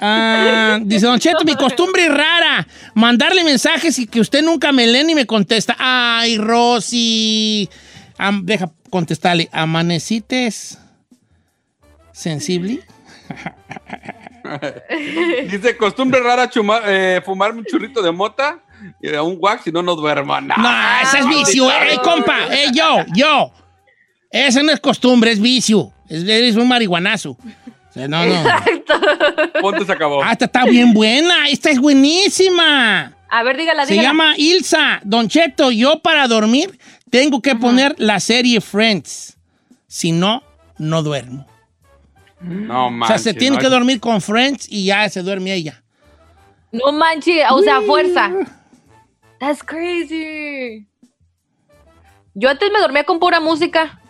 Ah, 0.00 0.78
dice 0.82 1.06
Don 1.06 1.18
Cheto, 1.18 1.44
mi 1.44 1.54
costumbre 1.54 2.06
es 2.06 2.10
rara. 2.14 2.66
Mandarle 2.94 3.42
mensajes 3.44 3.98
y 3.98 4.06
que 4.06 4.20
usted 4.20 4.42
nunca 4.42 4.70
me 4.72 4.86
lee 4.86 5.04
ni 5.04 5.14
me 5.14 5.26
contesta. 5.26 5.76
Ay, 5.78 6.38
Rosy. 6.38 7.68
Am- 8.16 8.46
deja 8.46 8.70
contestarle. 8.90 9.48
¿Amanecites 9.52 10.78
sensible? 12.12 12.80
Dice, 15.50 15.76
costumbre 15.76 16.20
rara 16.20 16.48
chuma- 16.50 16.82
eh, 16.86 17.20
fumarme 17.24 17.60
un 17.60 17.64
churrito 17.64 18.02
de 18.02 18.10
mota 18.12 18.60
y 19.02 19.08
un 19.08 19.36
wax 19.40 19.64
si 19.64 19.72
no, 19.72 19.82
no 19.82 19.94
duermo. 19.94 20.40
No, 20.40 20.56
No, 20.56 20.70
ese 21.02 21.18
es 21.18 21.26
vicio. 21.28 21.70
¡Ey, 21.70 21.98
compa! 21.98 22.46
¡Ey, 22.50 22.70
yo! 22.72 23.04
¡Yo! 23.14 23.52
Esa 24.30 24.62
no 24.62 24.72
es 24.72 24.80
costumbre, 24.80 25.32
es 25.32 25.40
vicio. 25.40 25.92
Es, 26.08 26.22
eres 26.22 26.56
un 26.56 26.68
marihuanazo. 26.68 27.30
O 27.32 27.92
sea, 27.92 28.06
no, 28.08 28.24
no. 28.24 28.44
Ponte 29.60 29.84
se 29.84 29.92
acabó. 29.92 30.22
Ah, 30.22 30.32
esta 30.32 30.44
está 30.44 30.64
bien 30.64 30.92
buena. 30.92 31.48
Esta 31.48 31.70
es 31.70 31.78
buenísima. 31.80 33.12
A 33.30 33.42
ver, 33.42 33.56
dígala, 33.56 33.84
Se 33.86 33.92
dígala. 33.92 34.08
llama 34.08 34.34
Ilsa. 34.36 35.00
Don 35.04 35.28
Cheto, 35.28 35.70
yo 35.70 36.00
para 36.00 36.28
dormir 36.28 36.78
tengo 37.10 37.40
que 37.42 37.54
poner 37.56 37.94
la 37.98 38.20
serie 38.20 38.60
Friends. 38.60 39.36
Si 39.86 40.12
no, 40.12 40.42
no 40.78 41.02
duermo. 41.02 41.46
No, 42.40 42.86
o 42.86 42.90
manches. 42.90 43.22
sea, 43.22 43.32
se 43.32 43.38
tiene 43.38 43.56
no, 43.56 43.62
que 43.62 43.68
dormir 43.68 44.00
con 44.00 44.20
Friends 44.20 44.66
y 44.70 44.84
ya 44.86 45.08
se 45.08 45.22
duerme 45.22 45.52
ella. 45.54 45.82
No 46.72 46.92
manches, 46.92 47.44
o 47.50 47.62
sea, 47.62 47.80
fuerza. 47.80 48.30
That's 49.40 49.62
crazy. 49.62 50.86
Yo 52.34 52.50
antes 52.50 52.70
me 52.72 52.78
dormía 52.80 53.04
con 53.04 53.18
pura 53.18 53.40
música. 53.40 54.00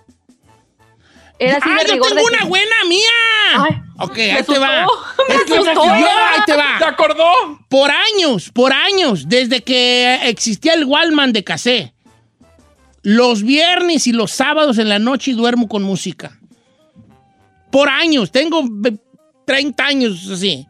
Era 1.38 1.58
así 1.58 1.68
¡Ah, 1.70 1.84
de 1.84 1.96
yo 1.96 2.02
tengo 2.02 2.16
de 2.16 2.22
una 2.24 2.38
que- 2.40 2.44
buena 2.46 2.74
mía! 2.88 3.58
Ay, 3.58 3.80
ok, 4.00 4.16
me 4.16 4.32
ahí 4.32 4.42
te 4.42 4.58
va. 4.58 4.86
Es 5.28 5.44
que 5.44 5.54
asustó. 5.54 5.84
yo, 5.84 5.90
ahí 5.92 6.40
te 6.46 6.56
va. 6.56 6.78
¿Te 6.78 6.84
acordó? 6.84 7.24
Por 7.68 7.90
años, 7.90 8.50
por 8.52 8.72
años, 8.72 9.28
desde 9.28 9.62
que 9.62 10.18
existía 10.28 10.74
el 10.74 10.84
Wallman 10.84 11.32
de 11.32 11.44
casé, 11.44 11.94
los 13.02 13.42
viernes 13.44 14.06
y 14.08 14.12
los 14.12 14.32
sábados 14.32 14.78
en 14.78 14.88
la 14.88 14.98
noche 14.98 15.32
duermo 15.34 15.68
con 15.68 15.82
música. 15.84 16.37
Por 17.70 17.88
años, 17.88 18.30
tengo 18.30 18.62
ve- 18.68 18.98
30 19.44 19.86
años 19.86 20.28
así. 20.30 20.66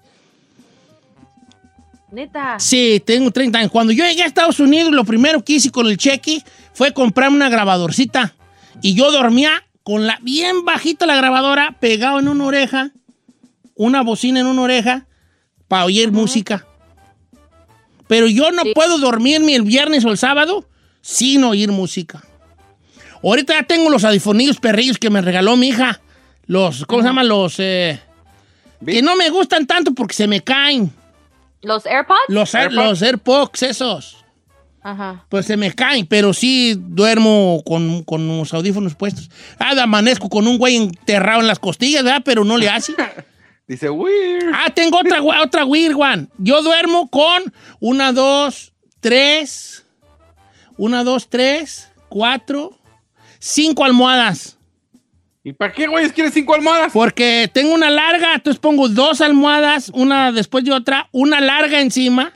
Neta. 2.11 2.59
Sí, 2.59 3.03
tengo 3.05 3.31
30 3.31 3.59
años. 3.59 3.71
Cuando 3.71 3.93
yo 3.93 4.05
llegué 4.05 4.23
a 4.23 4.27
Estados 4.27 4.61
Unidos, 4.61 4.93
lo 4.93 5.05
primero 5.05 5.45
que 5.45 5.55
hice 5.55 5.71
con 5.71 5.87
el 5.87 5.97
cheque 5.99 6.43
fue 6.73 6.93
comprarme 6.93 7.37
una 7.37 7.51
grabadorcita. 7.51 8.35
Y 8.81 8.95
yo 8.95 9.11
dormía 9.13 9.51
con 9.83 10.07
la 10.07 10.19
bien 10.23 10.65
bajita 10.65 11.07
la 11.07 11.17
grabadora, 11.17 11.77
pegado 11.81 12.19
en 12.19 12.29
una 12.29 12.45
oreja, 12.45 12.91
una 13.75 14.03
bocina 14.03 14.41
en 14.41 14.47
una 14.47 14.63
oreja, 14.63 15.07
para 15.67 15.85
oír 15.85 16.11
música. 16.11 16.67
Pero 18.07 18.27
yo 18.27 18.51
no 18.53 18.63
puedo 18.75 18.99
dormirme 18.99 19.55
el 19.55 19.63
viernes 19.63 20.05
o 20.07 20.11
el 20.11 20.17
sábado 20.19 20.67
sin 21.03 21.45
oír 21.45 21.71
música. 21.73 22.25
Ahorita 23.23 23.53
ya 23.53 23.65
tengo 23.65 23.91
los 23.91 24.05
audifonillos 24.05 24.59
perrillos 24.61 24.97
que 24.99 25.11
me 25.11 25.21
regaló 25.21 25.57
mi 25.57 25.69
hija. 25.69 26.01
Los, 26.49 26.85
¿cómo 26.87 27.03
se 27.03 27.09
llaman? 27.09 27.29
Los, 27.29 27.55
eh, 27.61 28.01
que 28.85 29.01
no 29.03 29.15
me 29.15 29.31
gustan 29.31 29.67
tanto 29.67 29.93
porque 29.95 30.15
se 30.15 30.27
me 30.27 30.43
caen. 30.43 30.93
¿Los 31.63 31.87
AirPods? 31.87 32.19
Los, 32.29 32.55
Air- 32.55 32.73
los 32.73 33.01
AirPods, 33.03 33.63
esos. 33.63 34.17
Ajá. 34.83 35.27
Pues 35.29 35.45
se 35.47 35.57
me 35.57 35.73
caen, 35.75 36.07
pero 36.07 36.33
sí 36.33 36.75
duermo 36.79 37.63
con, 37.67 38.03
con 38.05 38.27
los 38.27 38.55
audífonos 38.55 38.95
puestos. 38.95 39.31
Ah, 39.59 39.73
amanezco 39.83 40.29
con 40.29 40.47
un 40.47 40.57
güey 40.59 40.77
enterrado 40.77 41.41
en 41.41 41.47
las 41.47 41.59
costillas, 41.59 42.03
¿verdad? 42.05 42.23
Pero 42.25 42.45
no 42.45 42.57
le 42.57 42.69
hace. 42.69 42.95
Dice, 43.69 43.91
weird. 43.91 44.51
Ah, 44.55 44.71
tengo 44.75 44.99
otra, 44.99 45.23
otra 45.23 45.65
weird 45.67 45.95
one. 45.95 46.29
Yo 46.39 46.63
duermo 46.63 47.11
con 47.11 47.53
una, 47.81 48.13
dos, 48.13 48.73
tres, 49.01 49.85
una, 50.79 51.05
dos, 51.05 51.29
tres, 51.29 51.91
cuatro, 52.09 52.79
cinco 53.39 53.85
almohadas. 53.85 54.58
¿Y 55.49 55.55
para 55.55 55.73
qué, 55.73 55.87
güey? 55.87 56.11
¿Quieres 56.11 56.35
cinco 56.35 56.55
almohadas? 56.55 56.93
Porque 56.93 57.49
tengo 57.51 57.73
una 57.73 57.89
larga, 57.89 58.35
entonces 58.35 58.61
pongo 58.61 58.91
dos 58.91 59.23
almohadas, 59.23 59.91
una 59.95 60.31
después 60.31 60.63
de 60.63 60.73
otra, 60.73 61.09
una 61.11 61.41
larga 61.41 61.81
encima, 61.81 62.35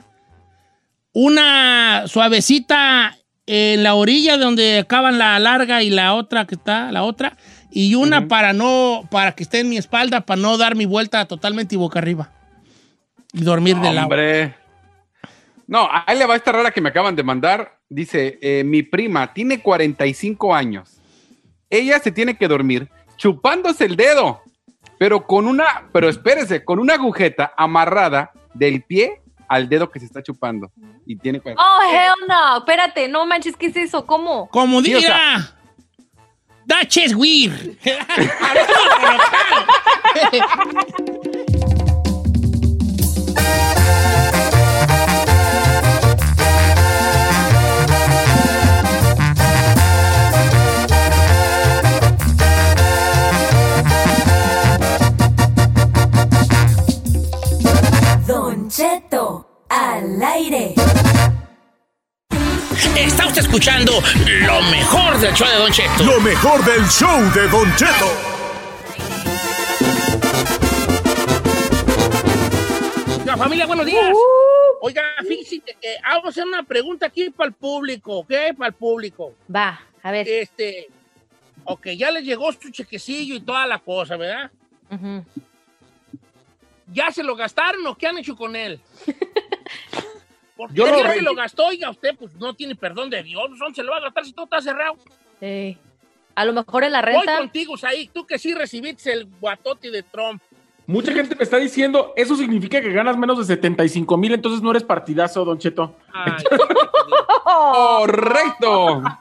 una 1.11 2.05
suavecita 2.07 3.15
en 3.45 3.83
la 3.83 3.93
orilla 3.93 4.37
donde 4.37 4.79
acaban 4.79 5.19
la 5.19 5.37
larga 5.37 5.83
y 5.83 5.91
la 5.91 6.15
otra 6.15 6.47
que 6.47 6.55
está, 6.55 6.91
la 6.91 7.03
otra, 7.03 7.37
y 7.69 7.93
una 7.93 8.27
para 8.27 8.51
no, 8.51 9.07
para 9.11 9.33
que 9.33 9.43
esté 9.43 9.59
en 9.59 9.69
mi 9.69 9.77
espalda, 9.77 10.21
para 10.21 10.41
no 10.41 10.57
dar 10.57 10.75
mi 10.75 10.85
vuelta 10.87 11.25
totalmente 11.27 11.75
y 11.75 11.77
boca 11.77 11.99
arriba. 11.99 12.31
Y 13.31 13.43
dormir 13.43 13.77
de 13.77 13.93
lado. 13.93 14.07
Hombre. 14.07 14.55
No, 15.67 15.87
ahí 15.91 16.17
le 16.17 16.25
va 16.25 16.35
esta 16.35 16.51
rara 16.51 16.71
que 16.71 16.81
me 16.81 16.89
acaban 16.89 17.15
de 17.15 17.21
mandar. 17.21 17.77
Dice, 17.89 18.39
eh, 18.41 18.63
mi 18.63 18.81
prima 18.81 19.35
tiene 19.35 19.59
45 19.59 20.55
años. 20.55 20.99
Ella 21.69 21.99
se 21.99 22.11
tiene 22.11 22.37
que 22.37 22.47
dormir 22.47 22.89
chupándose 23.17 23.85
el 23.85 23.95
dedo, 23.95 24.41
pero 24.97 25.25
con 25.25 25.47
una, 25.47 25.83
pero 25.91 26.09
espérese, 26.09 26.63
con 26.63 26.79
una 26.79 26.95
agujeta 26.95 27.53
amarrada 27.57 28.31
del 28.53 28.83
pie 28.83 29.21
al 29.47 29.69
dedo 29.69 29.89
que 29.91 29.99
se 29.99 30.05
está 30.05 30.23
chupando. 30.23 30.71
Y 31.05 31.15
tiene 31.17 31.39
40. 31.39 31.61
Oh, 31.61 31.79
hell 31.91 32.27
no. 32.27 32.57
Espérate, 32.59 33.07
no 33.07 33.25
manches, 33.25 33.55
¿qué 33.57 33.67
es 33.67 33.75
eso? 33.75 34.05
¿Cómo? 34.05 34.47
Como 34.49 34.81
Sí, 34.81 34.95
o 34.95 34.97
diga, 34.99 35.15
sea- 35.15 35.55
That 36.67 36.87
is 36.95 37.13
weird. 37.13 37.77
al 60.23 60.33
aire. 60.33 60.73
Está 62.97 63.27
usted 63.27 63.41
escuchando 63.41 63.91
lo 64.45 64.61
mejor 64.63 65.19
del 65.19 65.33
show 65.33 65.47
de 65.47 65.55
Don 65.55 65.71
Cheto. 65.71 66.03
Lo 66.03 66.19
mejor 66.21 66.63
del 66.63 66.85
show 66.87 67.19
de 67.33 67.47
Don 67.49 67.75
Cheto. 67.75 68.11
La 73.25 73.37
familia, 73.37 73.65
buenos 73.65 73.85
días. 73.85 74.13
Oiga, 74.81 75.03
fíjese 75.27 75.59
que 75.59 75.71
eh, 75.81 75.97
vamos 76.03 76.25
a 76.25 76.29
hacer 76.29 76.45
una 76.45 76.63
pregunta 76.63 77.07
aquí 77.07 77.29
para 77.29 77.47
el 77.47 77.53
público, 77.53 78.19
¿ok? 78.19 78.33
Para 78.57 78.67
el 78.67 78.73
público. 78.73 79.33
Va, 79.53 79.81
a 80.01 80.11
ver. 80.11 80.27
Este, 80.27 80.87
ok, 81.63 81.87
ya 81.97 82.11
les 82.11 82.23
llegó 82.23 82.51
su 82.53 82.69
chequecillo 82.69 83.35
y 83.35 83.41
toda 83.41 83.65
la 83.65 83.79
cosa, 83.79 84.17
¿verdad? 84.17 84.51
Ujú. 84.91 85.25
¿Ya 86.93 87.11
se 87.11 87.23
lo 87.23 87.35
gastaron 87.35 87.85
o 87.87 87.95
qué 87.95 88.07
han 88.07 88.17
hecho 88.19 88.35
con 88.35 88.55
él? 88.55 88.79
Porque 90.67 90.75
Yo 90.77 90.87
lo 90.87 91.11
se 91.13 91.21
lo 91.21 91.35
gastó, 91.35 91.67
oiga, 91.67 91.89
usted 91.89 92.15
pues 92.17 92.33
no 92.35 92.53
tiene 92.53 92.75
perdón 92.75 93.09
de 93.09 93.23
Dios. 93.23 93.43
¿Dónde 93.57 93.75
se 93.75 93.83
lo 93.83 93.91
va 93.91 93.97
a 93.97 94.01
gastar 94.01 94.25
si 94.25 94.33
todo 94.33 94.45
está 94.45 94.61
cerrado? 94.61 94.95
Sí. 95.39 95.77
A 96.35 96.45
lo 96.45 96.53
mejor 96.53 96.83
en 96.83 96.91
la 96.91 97.01
Voy 97.01 97.13
renta. 97.13 97.37
contigo, 97.37 97.75
ahí. 97.83 98.09
Tú 98.13 98.25
que 98.25 98.39
sí 98.39 98.53
recibiste 98.53 99.11
el 99.13 99.25
guatote 99.39 99.91
de 99.91 100.03
Trump. 100.03 100.41
Mucha 100.85 101.13
gente 101.13 101.35
me 101.35 101.43
está 101.43 101.57
diciendo, 101.57 102.13
eso 102.17 102.35
significa 102.35 102.81
que 102.81 102.91
ganas 102.91 103.15
menos 103.17 103.37
de 103.37 103.45
75 103.45 104.17
mil, 104.17 104.33
entonces 104.33 104.61
no 104.61 104.71
eres 104.71 104.83
partidazo, 104.83 105.45
Don 105.45 105.57
Cheto. 105.57 105.95
Ay, 106.11 106.33
¡Correcto! 107.43 109.03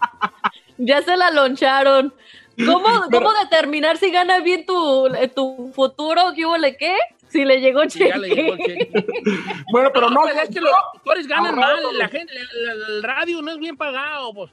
Ya 0.78 1.00
se 1.02 1.16
la 1.16 1.30
loncharon. 1.30 2.12
¿Cómo, 2.56 2.86
¿Cómo 3.12 3.32
determinar 3.34 3.98
si 3.98 4.10
gana 4.10 4.40
bien 4.40 4.66
tu, 4.66 5.08
tu 5.34 5.70
futuro? 5.72 6.32
¿Qué 6.34 6.44
hubo 6.44 6.56
le 6.58 6.76
qué? 6.76 6.96
Si 7.32 7.44
le 7.44 7.60
llegó 7.60 7.88
Sí, 7.88 8.00
ya 8.06 8.16
le 8.18 8.28
llegó 8.28 8.52
el 8.54 8.58
cheque. 8.58 8.90
cheque. 8.92 9.14
Bueno, 9.72 9.90
pero 9.94 10.10
no, 10.10 10.20
pues 10.22 10.36
es 10.36 10.48
que 10.54 10.60
los 10.60 10.70
locutores 10.92 11.26
ganan 11.26 11.54
mal. 11.56 11.78
La 11.96 12.08
gente, 12.08 12.32
la- 12.34 12.74
la- 12.74 12.86
el 12.88 13.02
radio 13.02 13.40
no 13.42 13.50
es 13.52 13.58
bien 13.58 13.76
pagado, 13.76 14.32
pues. 14.34 14.50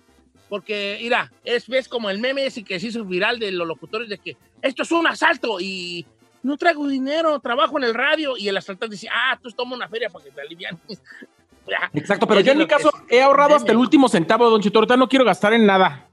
Porque, 0.48 0.98
mira, 1.02 1.32
es 1.44 1.68
ves 1.68 1.88
como 1.88 2.10
el 2.10 2.20
meme 2.20 2.46
ese 2.46 2.64
que 2.64 2.80
se 2.80 2.88
hizo 2.88 3.04
viral 3.06 3.38
de 3.38 3.52
los 3.52 3.68
locutores 3.68 4.10
de 4.10 4.18
que 4.18 4.36
esto 4.62 4.84
es 4.84 4.92
un 4.92 5.06
asalto 5.06 5.60
y 5.60 6.06
no 6.42 6.58
traigo 6.58 6.88
dinero, 6.88 7.40
trabajo 7.40 7.78
en 7.78 7.84
el 7.84 7.94
radio. 7.94 8.36
Y 8.38 8.48
el 8.48 8.58
asaltante 8.58 8.96
dice, 8.96 9.10
ah, 9.14 9.38
tú 9.44 9.52
toma 9.52 9.76
una 9.76 9.88
feria 9.90 10.10
para 10.10 10.26
que 10.26 10.32
te 10.32 10.42
alivianes. 10.42 10.80
Ya. 11.68 11.88
Exacto, 11.94 12.26
pero 12.26 12.40
yo 12.40 12.54
en 12.54 12.58
mi 12.58 12.66
caso 12.66 12.90
es. 13.08 13.14
he 13.18 13.22
ahorrado 13.22 13.54
hasta 13.54 13.72
el 13.72 13.78
último 13.78 14.10
centavo, 14.10 14.50
don. 14.50 14.60
Ahorita 14.74 14.98
no 14.98 15.08
quiero 15.08 15.24
gastar 15.24 15.54
en 15.54 15.68
nada. 15.68 16.08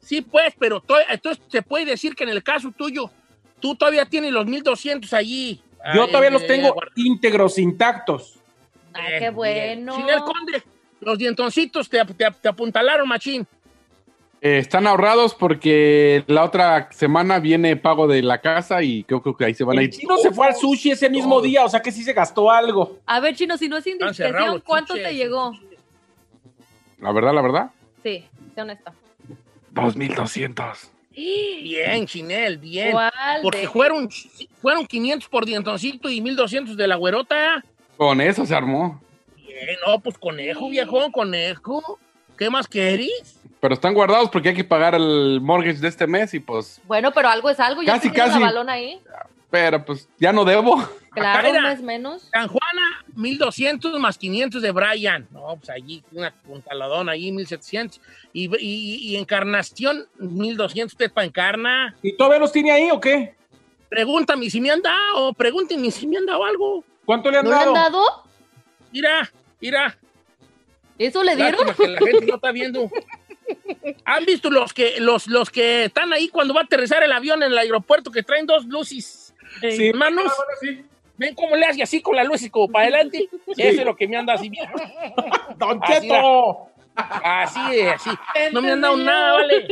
Sí, 0.00 0.20
pues, 0.20 0.52
pero 0.58 0.80
to- 0.80 0.96
entonces 1.08 1.40
se 1.46 1.62
puede 1.62 1.84
decir 1.84 2.16
que 2.16 2.24
en 2.24 2.30
el 2.30 2.42
caso 2.42 2.72
tuyo, 2.76 3.08
tú 3.60 3.76
todavía 3.76 4.04
tienes 4.06 4.32
los 4.32 4.46
1200 4.46 5.12
allí. 5.12 5.62
Yo 5.94 6.02
Ah, 6.04 6.06
todavía 6.06 6.28
eh, 6.28 6.32
los 6.32 6.46
tengo 6.46 6.74
íntegros, 6.96 7.58
intactos. 7.58 8.38
Ah, 8.92 9.06
Bien, 9.08 9.18
qué 9.20 9.30
bueno. 9.30 9.96
Sin 9.96 10.08
el 10.08 10.20
conde, 10.20 10.62
los 11.00 11.16
dientoncitos 11.18 11.88
te, 11.88 12.04
te- 12.04 12.30
te 12.30 12.48
apuntalaron, 12.48 13.08
machín. 13.08 13.46
Eh, 14.42 14.58
están 14.58 14.86
ahorrados 14.86 15.34
porque 15.34 16.24
la 16.26 16.44
otra 16.44 16.88
semana 16.92 17.38
viene 17.40 17.76
pago 17.76 18.06
de 18.06 18.22
la 18.22 18.40
casa 18.40 18.82
y 18.82 19.04
creo, 19.04 19.20
creo 19.22 19.36
que 19.36 19.44
ahí 19.44 19.54
se 19.54 19.64
van 19.64 19.76
a 19.78 19.80
El 19.82 19.88
ir. 19.88 19.92
chino 19.94 20.16
se 20.16 20.32
fue 20.32 20.46
al 20.46 20.54
sushi 20.56 20.92
ese 20.92 21.10
mismo 21.10 21.40
día, 21.42 21.62
o 21.64 21.68
sea 21.68 21.80
que 21.80 21.92
sí 21.92 22.02
se 22.02 22.14
gastó 22.14 22.50
algo. 22.50 22.98
A 23.06 23.20
ver, 23.20 23.34
Chino, 23.36 23.58
si 23.58 23.68
no 23.68 23.76
es 23.76 23.86
indiscreción, 23.86 24.62
¿cuánto 24.64 24.94
chuches. 24.94 25.08
te 25.08 25.14
llegó? 25.14 25.52
La 27.00 27.12
verdad, 27.12 27.34
la 27.34 27.42
verdad. 27.42 27.70
Sí, 28.02 28.24
sé 28.54 28.60
honesto. 28.62 28.92
2200. 29.72 30.90
Bien, 31.14 32.06
Chinel, 32.06 32.58
bien. 32.58 32.92
¿Cuál 32.92 33.12
Porque 33.42 33.60
de- 33.60 33.68
fueron, 33.68 34.08
fueron 34.60 34.86
500 34.86 35.28
por 35.28 35.44
dientoncito 35.44 36.08
y 36.08 36.20
1200 36.20 36.76
de 36.76 36.86
la 36.86 36.96
güerota. 36.96 37.64
Con 37.96 38.20
eso 38.20 38.46
se 38.46 38.54
armó. 38.54 39.00
Bien, 39.36 39.76
no, 39.86 40.00
pues 40.00 40.16
conejo, 40.18 40.68
viejo, 40.70 41.10
conejo. 41.12 41.98
¿Qué 42.38 42.48
más 42.48 42.66
querís? 42.66 43.38
Pero 43.60 43.74
están 43.74 43.92
guardados 43.92 44.30
porque 44.30 44.48
hay 44.50 44.54
que 44.54 44.64
pagar 44.64 44.94
el 44.94 45.40
mortgage 45.42 45.80
de 45.80 45.88
este 45.88 46.06
mes 46.06 46.32
y 46.32 46.40
pues, 46.40 46.80
Bueno, 46.86 47.12
pero 47.12 47.28
algo 47.28 47.50
es 47.50 47.60
algo. 47.60 47.82
Ya 47.82 47.94
Casi, 47.94 48.10
tienes 48.10 48.28
casi. 48.30 48.40
la 48.40 48.46
balón 48.46 48.70
ahí. 48.70 48.98
Pero 49.50 49.84
pues 49.84 50.08
ya 50.18 50.32
no 50.32 50.44
debo. 50.44 50.76
Claro, 51.12 51.50
un 51.50 51.56
era. 51.56 51.68
mes 51.70 51.82
menos. 51.82 52.22
San 52.32 52.46
Juana, 52.46 53.04
1200 53.16 53.98
más 53.98 54.16
500 54.16 54.62
de 54.62 54.70
Brian. 54.70 55.26
No, 55.32 55.56
pues 55.56 55.68
allí, 55.70 56.04
una 56.12 56.30
puntaladona 56.32 57.10
allí, 57.10 57.32
1700. 57.32 58.00
Y, 58.32 58.44
y, 58.64 58.94
y 59.08 59.16
Encarnación, 59.16 60.06
1200 60.20 60.92
usted 60.92 61.10
para 61.10 61.26
Encarna. 61.26 61.96
¿Y 62.00 62.16
todavía 62.16 62.38
los 62.38 62.52
tiene 62.52 62.70
ahí 62.70 62.90
o 62.92 63.00
qué? 63.00 63.34
Pregúntame 63.88 64.48
si 64.50 64.60
me 64.60 64.70
han 64.70 64.82
dado, 64.82 65.32
pregúntenme 65.32 65.90
si 65.90 66.06
me 66.06 66.18
han 66.18 66.26
dado 66.26 66.44
algo. 66.44 66.84
¿Cuánto 67.04 67.28
le 67.28 67.38
han 67.38 67.44
¿No 67.44 67.50
le 67.50 67.56
dado? 67.56 67.68
han 67.70 67.74
dado? 67.74 68.04
Mira, 68.92 69.32
mira. 69.60 69.98
¿Eso 70.96 71.24
le 71.24 71.34
dieron? 71.34 71.66
Lástima 71.66 71.86
que 71.86 71.92
la 71.92 71.98
gente 72.12 72.26
no 72.26 72.34
está 72.36 72.52
viendo. 72.52 72.88
¿Han 74.04 74.24
visto 74.26 74.48
los 74.48 74.72
que, 74.72 75.00
los, 75.00 75.26
los 75.26 75.50
que 75.50 75.86
están 75.86 76.12
ahí 76.12 76.28
cuando 76.28 76.54
va 76.54 76.60
a 76.60 76.64
aterrizar 76.64 77.02
el 77.02 77.10
avión 77.10 77.42
en 77.42 77.50
el 77.50 77.58
aeropuerto 77.58 78.12
que 78.12 78.22
traen 78.22 78.46
dos 78.46 78.64
luces 78.66 79.19
Sí. 79.60 79.92
manos? 79.92 80.24
Ah, 80.26 80.34
bueno, 80.36 80.52
sí. 80.80 80.84
¿Ven 81.16 81.34
cómo 81.34 81.54
le 81.54 81.66
hace 81.66 81.82
así 81.82 82.00
con 82.00 82.16
la 82.16 82.24
luz 82.24 82.42
y 82.42 82.50
como 82.50 82.68
para 82.68 82.84
adelante? 82.84 83.28
Eso 83.48 83.80
es 83.80 83.84
lo 83.84 83.94
que 83.94 84.08
me 84.08 84.16
han 84.16 84.24
dado 84.26 84.38
así 84.38 84.48
bien. 84.48 84.66
¡Don 85.58 85.78
Así 85.82 86.00
Cheto! 86.08 86.66
Así 86.96 87.60
es, 87.78 87.92
así. 87.92 88.10
No 88.52 88.60
me 88.62 88.72
han 88.72 88.80
dado 88.80 88.96
nada, 88.96 89.34
vale. 89.34 89.66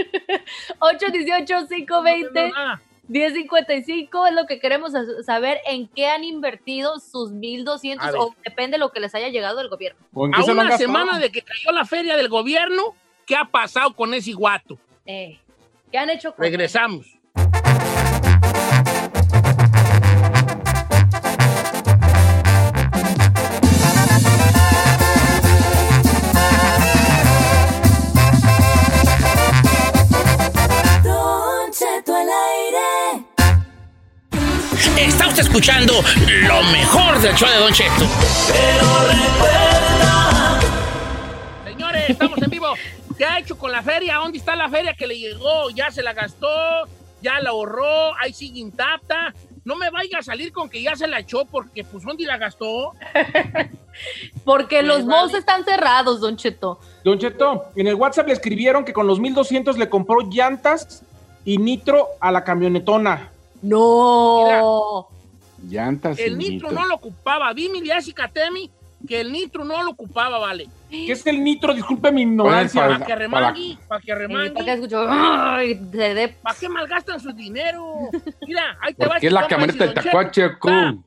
818-520. 0.81 2.51
Nada. 2.53 2.83
1055 3.09 4.27
es 4.27 4.35
lo 4.35 4.47
que 4.47 4.61
queremos 4.61 4.93
sa- 4.93 5.23
saber 5.25 5.59
en 5.67 5.89
qué 5.89 6.07
han 6.09 6.25
invertido 6.25 6.99
sus 7.01 7.31
1200 7.33 8.07
A 8.07 8.11
ver. 8.13 8.21
o 8.21 8.35
depende 8.45 8.75
de 8.75 8.79
lo 8.81 8.93
que 8.93 9.01
les 9.01 9.15
haya 9.15 9.29
llegado 9.29 9.57
del 9.59 9.69
gobierno. 9.71 9.99
¿O 10.13 10.27
en 10.27 10.35
A 10.35 10.43
se 10.43 10.53
una 10.53 10.77
semana 10.77 11.19
de 11.19 11.31
que 11.33 11.41
cayó 11.41 11.73
la 11.73 11.87
feria 11.87 12.19
del 12.19 12.29
gobierno, 12.29 12.95
¿qué 13.27 13.35
ha 13.35 13.47
pasado 13.47 13.95
con 13.95 14.13
ese 14.13 14.33
guato? 14.33 14.79
Eh, 15.07 15.39
¿Qué 15.91 15.97
han 15.97 16.11
hecho 16.11 16.35
con 16.35 16.45
Regresamos. 16.45 17.18
Está 35.29 35.43
usted 35.43 35.53
escuchando 35.53 35.93
lo 36.47 36.63
mejor 36.73 37.21
del 37.21 37.35
show 37.35 37.47
de 37.51 37.57
Don 37.59 37.71
Cheto. 37.71 38.07
Señores, 41.65 42.09
estamos 42.09 42.41
en 42.41 42.51
vivo. 42.51 42.69
¿Qué 43.17 43.27
ha 43.27 43.39
hecho 43.39 43.59
con 43.59 43.71
la 43.71 43.83
feria? 43.83 44.17
¿Dónde 44.17 44.39
está 44.39 44.57
la 44.57 44.71
feria 44.71 44.95
que 44.95 45.07
le 45.07 45.19
llegó? 45.19 45.69
¿Ya 45.69 45.91
se 45.91 46.03
la 46.03 46.15
gastó? 46.15 46.49
¿Ya 47.21 47.41
la 47.41 47.51
ahorró? 47.51 48.17
¿Ahí 48.19 48.33
sigue 48.33 48.61
intacta? 48.61 49.35
No 49.67 49.77
me 49.77 49.91
vaya 49.91 50.19
a 50.19 50.23
salir 50.23 50.51
con 50.51 50.71
que 50.71 50.83
ya 50.83 50.97
se 50.97 51.07
la 51.07 51.19
echó 51.19 51.45
porque, 51.45 51.85
pues, 51.85 52.05
¿dónde 52.05 52.25
la 52.25 52.39
gastó? 52.39 52.95
Porque 54.45 54.83
los 54.83 55.05
malls 55.05 55.35
están 55.35 55.65
cerrados, 55.65 56.21
Don 56.21 56.37
Cheto. 56.37 56.79
Don 57.05 57.19
Cheto, 57.19 57.65
en 57.75 57.89
el 57.89 57.97
WhatsApp 57.97 58.29
le 58.29 58.33
escribieron 58.33 58.85
que 58.85 58.93
con 58.93 59.07
los 59.07 59.19
1200 59.19 59.77
le 59.77 59.91
compró 59.91 60.21
llantas 60.21 61.03
y 61.45 61.59
nitro 61.59 62.07
a 62.21 62.31
la 62.31 62.45
camionetona. 62.45 63.33
No. 63.61 65.09
Llantas. 65.63 66.19
El 66.19 66.33
y 66.33 66.37
nitro 66.37 66.69
nitro. 66.69 66.83
no 66.83 66.87
lo 66.87 66.95
ocupaba. 66.97 67.53
Dime, 67.55 67.81
Jessica 67.81 68.29
Temi, 68.29 68.71
que 69.07 69.21
el 69.21 69.33
nitro 69.33 69.65
no 69.65 69.83
lo 69.83 69.91
ocupaba, 69.91 70.39
vale. 70.39 70.69
¿Qué 70.91 71.13
es 71.13 71.27
el 71.27 71.43
nitro? 71.43 71.75
Disculpe 71.75 72.11
mi 72.13 72.23
ignorancia. 72.23 72.87
Para- 72.87 73.07
que 73.07 73.15
remangui, 73.17 73.79
para 73.87 74.01
que 74.01 74.13
Eh, 74.13 74.29
¿Para 74.51 74.65
qué 74.65 74.73
escucho? 74.73 75.07
Dé- 75.91 76.37
¿Para 76.43 76.59
qué 76.59 76.69
malgastan 76.69 77.21
su 77.21 77.33
dinero? 77.33 77.95
Mira, 78.47 78.79
ahí 78.81 78.95
te 78.95 79.07
va 79.07 79.17
este 79.17 79.27
es 79.27 79.33
la 79.33 79.41
compa, 79.43 79.55
camioneta 79.57 79.85
del 79.85 79.95
dice, 79.95 80.03
Don 80.11 80.13
tacuache, 80.13 80.43
Cheto, 80.43 80.59
cool. 80.61 81.05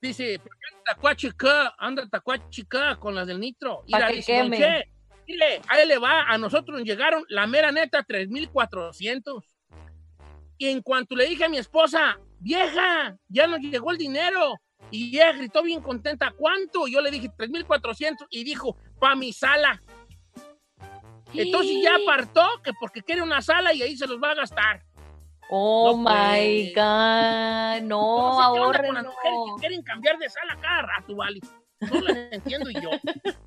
Dice, 0.00 0.38
¿por 0.38 0.50
qué 0.50 0.66
anda 0.70 0.84
tacuachica? 0.94 1.74
Anda 1.78 2.08
tacuachica 2.08 2.96
con 2.96 3.14
las 3.14 3.26
del 3.26 3.40
nitro. 3.40 3.82
Mira, 3.86 4.08
que 4.08 4.14
dice. 4.16 4.50
Che, 4.50 4.84
mire, 5.26 5.62
ahí 5.68 5.88
le 5.88 5.98
va, 5.98 6.24
a 6.24 6.36
nosotros 6.36 6.78
nos 6.78 6.86
llegaron, 6.86 7.24
la 7.28 7.46
mera 7.46 7.72
neta, 7.72 8.02
3,400. 8.02 9.44
Y 10.58 10.68
en 10.68 10.82
cuanto 10.82 11.16
le 11.16 11.26
dije 11.26 11.44
a 11.44 11.48
mi 11.48 11.56
esposa, 11.56 12.18
vieja, 12.44 13.16
ya 13.28 13.46
nos 13.46 13.58
llegó 13.60 13.90
el 13.90 13.98
dinero. 13.98 14.54
Y 14.90 15.16
ella 15.16 15.32
gritó 15.32 15.62
bien 15.62 15.80
contenta, 15.80 16.30
¿cuánto? 16.36 16.86
Yo 16.86 17.00
le 17.00 17.10
dije 17.10 17.30
3,400 17.36 18.26
y 18.30 18.44
dijo, 18.44 18.76
pa' 19.00 19.14
mi 19.16 19.32
sala. 19.32 19.80
Entonces 21.32 21.76
ya 21.82 21.96
apartó 21.96 22.46
que 22.62 22.72
porque 22.78 23.02
quiere 23.02 23.22
una 23.22 23.40
sala 23.42 23.72
y 23.72 23.82
ahí 23.82 23.96
se 23.96 24.06
los 24.06 24.22
va 24.22 24.30
a 24.32 24.34
gastar. 24.34 24.84
Oh 25.50 25.92
No, 25.92 25.98
my 25.98 26.72
pues. 26.72 26.74
God. 26.74 27.82
No, 27.88 28.52
con 28.86 28.94
las 28.94 29.04
mujeres 29.04 29.38
que 29.46 29.60
quieren 29.60 29.82
cambiar 29.82 30.18
de 30.18 30.28
sala 30.28 30.56
cada 30.60 30.82
rato, 30.82 31.16
vale. 31.16 31.40
No 31.80 32.00
las 32.00 32.16
entiendo 32.32 32.70
yo. 32.70 32.90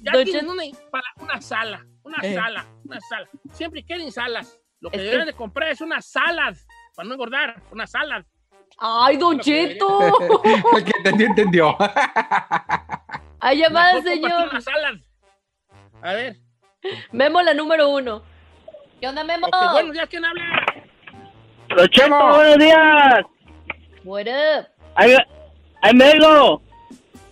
Ya 0.00 0.12
Don 0.12 0.24
tienen 0.24 0.48
una, 0.50 0.62
para 0.90 1.06
una 1.18 1.40
sala, 1.40 1.84
una 2.02 2.18
Eh. 2.22 2.34
sala, 2.34 2.66
una 2.84 3.00
sala. 3.00 3.26
Siempre 3.52 3.82
quieren 3.82 4.12
salas. 4.12 4.60
Lo 4.80 4.90
que 4.90 4.96
Es 4.96 5.00
que- 5.00 5.04
deberían 5.06 5.26
de 5.28 5.32
comprar 5.32 5.70
es 5.70 5.80
una 5.80 6.02
salad, 6.02 6.54
para 6.94 7.08
no 7.08 7.14
engordar, 7.14 7.62
una 7.70 7.86
salad. 7.86 8.24
Ay, 8.78 9.16
Don 9.16 9.38
Cheto. 9.40 9.98
El 10.76 10.84
que 10.84 10.92
entendió, 10.98 11.26
entendió. 11.26 11.76
Hay 13.40 13.58
llamada, 13.58 14.00
Mejor 14.00 14.20
cómprate 14.20 14.60
señor. 14.60 15.00
A 16.02 16.12
ver. 16.12 16.36
Memo, 17.12 17.42
la 17.42 17.54
número 17.54 17.88
uno. 17.88 18.22
¿Qué 19.00 19.08
onda, 19.08 19.24
Memo? 19.24 19.46
Ok, 19.46 19.72
buenos 19.72 19.92
días, 19.92 20.08
¿quién 20.08 20.24
habla? 20.24 20.44
Don 21.76 21.88
Cheto, 21.88 22.28
buenos 22.28 22.58
días. 22.58 23.24
What 24.04 24.26
up? 24.26 24.66
Me 25.92 26.12
vengo. 26.12 26.62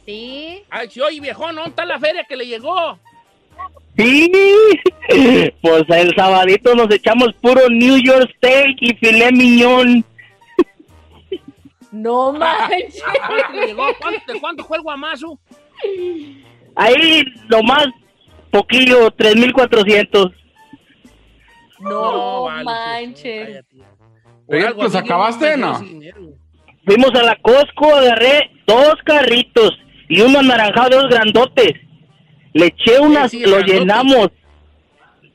¿Sí? 0.05 0.65
Ay, 0.71 0.91
sí, 0.91 1.01
oye, 1.01 1.21
viejón, 1.21 1.55
¿dónde 1.55 1.71
está 1.71 1.85
la 1.85 1.99
feria 1.99 2.25
que 2.25 2.37
le 2.37 2.47
llegó? 2.47 2.99
Sí. 3.97 4.33
Pues 5.61 5.85
el 5.89 6.15
sabadito 6.15 6.75
nos 6.75 6.91
echamos 6.91 7.35
puro 7.41 7.69
New 7.69 7.99
York 7.99 8.31
Steak 8.37 8.77
y 8.81 8.95
filet 8.95 9.33
miñón. 9.33 10.05
No 11.91 12.33
manches. 12.33 13.03
¿Cuánto 13.03 13.53
le 13.53 13.67
llegó? 13.67 13.87
¿Cuánto, 14.01 14.33
¿De 14.33 14.41
cuánto 14.41 14.65
fue 14.65 14.79
el 14.79 14.83
guamazo? 14.83 15.39
Ahí 16.75 17.23
nomás 17.51 17.89
poquillo, 18.51 19.11
3400. 19.11 20.33
No, 21.81 22.45
vale, 22.45 22.65
manches. 22.65 23.65
Oye, 24.47 24.67
algo 24.67 24.85
¿los 24.85 24.93
yo 24.93 24.99
acabaste, 25.01 25.57
no? 25.57 25.79
Fuimos 26.85 27.11
a 27.15 27.23
la 27.25 27.37
Costco, 27.43 27.95
agarré 27.95 28.51
dos 28.67 28.95
carritos 29.05 29.79
y 30.09 30.21
uno 30.23 30.39
anaranjado, 30.39 31.03
dos 31.03 31.09
grandotes. 31.11 31.73
Le 32.55 32.67
eché 32.67 33.01
unas, 33.01 33.31
sí, 33.31 33.41
lo 33.41 33.57
grandote. 33.57 33.73
llenamos. 33.73 34.31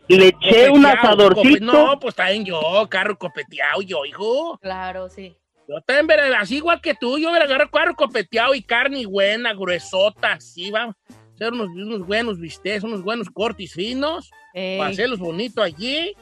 Le 0.07 0.28
eché 0.28 0.70
un 0.70 0.86
asadorcito. 0.86 1.65
No, 1.65 1.99
pues 1.99 2.15
también 2.15 2.45
yo, 2.45 2.61
carro 2.89 3.18
copeteado, 3.18 3.82
yo, 3.82 4.05
hijo. 4.05 4.57
Claro, 4.61 5.09
sí. 5.09 5.36
Yo 5.68 5.82
también, 5.82 6.07
veré, 6.07 6.36
así 6.36 6.57
igual 6.57 6.80
que 6.80 6.93
tú, 6.93 7.18
yo 7.18 7.30
me 7.30 7.39
agarro 7.39 7.70
carro 7.70 7.93
copeteado 7.93 8.55
y 8.55 8.61
carne 8.61 9.05
buena, 9.05 9.53
gruesota, 9.53 10.34
así, 10.34 10.72
vamos. 10.72 10.95
Hacer 11.36 11.51
unos, 11.51 11.68
unos 11.68 12.07
buenos 12.07 12.39
bistecs, 12.39 12.84
unos 12.84 13.03
buenos 13.03 13.30
cortes 13.30 13.74
finos, 13.74 14.32
Ey. 14.53 14.78
para 14.78 14.91
hacerlos 14.91 15.20
bonitos 15.20 15.63
allí, 15.63 16.15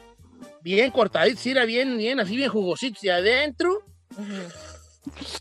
bien 0.62 0.90
cortaditos, 0.90 1.40
sí, 1.40 1.52
era 1.52 1.64
bien, 1.64 1.96
bien, 1.96 2.18
así 2.18 2.36
bien 2.36 2.50
jugositos 2.50 3.00
de 3.02 3.12
adentro. 3.12 3.82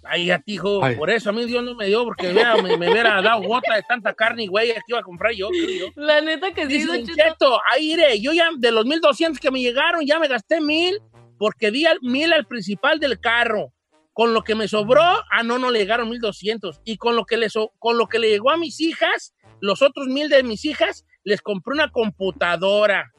Ay, 0.03 0.27
ya, 0.27 0.41
hijo, 0.45 0.83
Ay. 0.83 0.95
por 0.95 1.09
eso 1.09 1.29
a 1.29 1.33
mí 1.33 1.45
Dios 1.45 1.63
no 1.63 1.75
me 1.75 1.87
dio, 1.87 2.03
porque 2.03 2.31
vea, 2.31 2.55
me, 2.61 2.77
me 2.77 2.91
hubiera 2.91 3.21
dado 3.21 3.41
gota 3.43 3.75
de 3.75 3.83
tanta 3.83 4.13
carne 4.13 4.43
y 4.43 4.47
güey, 4.47 4.69
que 4.73 4.81
iba 4.87 4.99
a 4.99 5.03
comprar 5.03 5.33
yo, 5.33 5.49
creo 5.49 5.69
yo. 5.69 5.85
La 5.95 6.21
neta 6.21 6.53
que 6.53 6.63
sí, 6.63 6.67
Dice 6.67 6.87
Don 6.87 6.97
Don 6.97 7.05
Cheto. 7.07 7.23
Cheto, 7.29 7.59
ahí 7.71 7.93
iré, 7.93 8.19
yo 8.21 8.31
ya 8.33 8.49
de 8.57 8.71
los 8.71 8.85
1200 8.85 9.39
que 9.39 9.51
me 9.51 9.61
llegaron, 9.61 10.05
ya 10.05 10.19
me 10.19 10.27
gasté 10.27 10.61
mil, 10.61 10.99
porque 11.37 11.71
di 11.71 11.85
al, 11.85 11.99
mil 12.01 12.31
al 12.33 12.45
principal 12.45 12.99
del 12.99 13.19
carro. 13.19 13.71
Con 14.13 14.33
lo 14.33 14.43
que 14.43 14.55
me 14.55 14.69
sobró, 14.69 15.01
ah, 15.01 15.43
no, 15.43 15.59
no 15.59 15.71
le 15.71 15.79
llegaron 15.79 16.09
1200. 16.09 16.79
Y 16.85 16.95
con 16.95 17.17
lo 17.17 17.25
que 17.25 17.35
le, 17.35 17.49
so- 17.49 17.73
con 17.79 17.97
lo 17.97 18.07
que 18.07 18.17
le 18.17 18.29
llegó 18.29 18.49
a 18.49 18.55
mis 18.55 18.79
hijas, 18.79 19.35
los 19.59 19.81
otros 19.81 20.07
mil 20.07 20.29
de 20.29 20.41
mis 20.41 20.63
hijas, 20.63 21.05
les 21.25 21.41
compré 21.41 21.73
una 21.73 21.91
computadora 21.91 23.11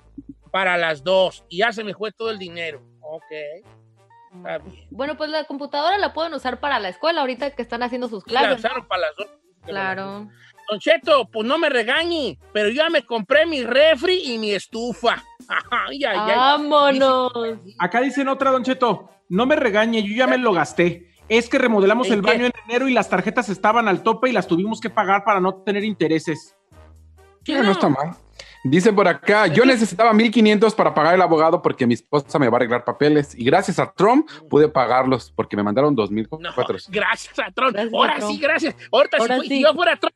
para 0.52 0.78
las 0.78 1.04
dos. 1.04 1.44
Y 1.50 1.58
ya 1.58 1.72
se 1.72 1.84
me 1.84 1.92
fue 1.92 2.12
todo 2.12 2.30
el 2.30 2.38
dinero. 2.38 2.80
Ok. 3.02 3.66
Está 4.38 4.58
bien. 4.58 4.86
Bueno, 4.90 5.16
pues 5.16 5.30
la 5.30 5.44
computadora 5.44 5.98
la 5.98 6.12
pueden 6.12 6.34
usar 6.34 6.60
para 6.60 6.78
la 6.78 6.88
escuela 6.88 7.20
ahorita 7.20 7.50
que 7.50 7.62
están 7.62 7.82
haciendo 7.82 8.08
sus 8.08 8.24
la 8.26 8.40
clases. 8.40 8.48
¿no? 8.50 8.56
usaron 8.56 8.86
para 8.88 9.00
las 9.02 9.16
dos. 9.16 9.28
Claro. 9.64 10.28
Don 10.68 10.80
Cheto, 10.80 11.28
pues 11.30 11.46
no 11.46 11.58
me 11.58 11.68
regañe, 11.68 12.38
pero 12.52 12.68
yo 12.68 12.76
ya 12.82 12.90
me 12.90 13.04
compré 13.04 13.46
mi 13.46 13.62
refri 13.62 14.32
y 14.32 14.38
mi 14.38 14.50
estufa. 14.52 15.22
Ay, 15.70 16.04
ay, 16.04 16.16
ay. 16.18 16.36
Vámonos. 16.36 17.32
Acá 17.78 18.00
dicen 18.00 18.26
otra, 18.28 18.50
Don 18.50 18.64
Cheto. 18.64 19.10
No 19.28 19.46
me 19.46 19.54
regañe, 19.56 20.02
yo 20.02 20.14
ya 20.14 20.26
me 20.26 20.38
lo 20.38 20.52
gasté. 20.52 21.12
Es 21.28 21.48
que 21.48 21.58
remodelamos 21.58 22.08
¿En 22.08 22.14
el 22.14 22.22
qué? 22.22 22.30
baño 22.30 22.46
en 22.46 22.52
enero 22.68 22.88
y 22.88 22.92
las 22.92 23.08
tarjetas 23.08 23.48
estaban 23.48 23.88
al 23.88 24.02
tope 24.02 24.28
y 24.28 24.32
las 24.32 24.46
tuvimos 24.46 24.80
que 24.80 24.90
pagar 24.90 25.24
para 25.24 25.40
no 25.40 25.62
tener 25.62 25.84
intereses. 25.84 26.56
Ah, 27.48 27.62
no 27.62 27.72
está 27.72 27.88
mal. 27.88 28.16
Dice 28.68 28.92
por 28.92 29.06
acá, 29.06 29.46
yo 29.46 29.64
necesitaba 29.64 30.12
1500 30.12 30.74
para 30.74 30.92
pagar 30.92 31.14
el 31.14 31.22
abogado 31.22 31.62
porque 31.62 31.86
mi 31.86 31.94
esposa 31.94 32.38
me 32.38 32.48
va 32.48 32.54
a 32.54 32.58
arreglar 32.58 32.84
papeles 32.84 33.32
y 33.38 33.44
gracias 33.44 33.78
a 33.78 33.92
Trump 33.92 34.28
pude 34.50 34.68
pagarlos 34.68 35.30
porque 35.36 35.56
me 35.56 35.62
mandaron 35.62 35.94
2400. 35.94 36.88
Gracias 36.90 37.38
a 37.38 37.50
Trump. 37.52 37.72
Gracias, 37.74 37.94
ahora 37.94 38.16
Trump. 38.16 38.32
sí, 38.32 38.38
gracias. 38.40 38.74
Ahorita 38.90 39.16
Ahora 39.18 39.36
si, 39.36 39.42
sí. 39.42 39.48
si 39.48 39.62
yo 39.62 39.72
fuera 39.74 39.96
Trump, 39.96 40.14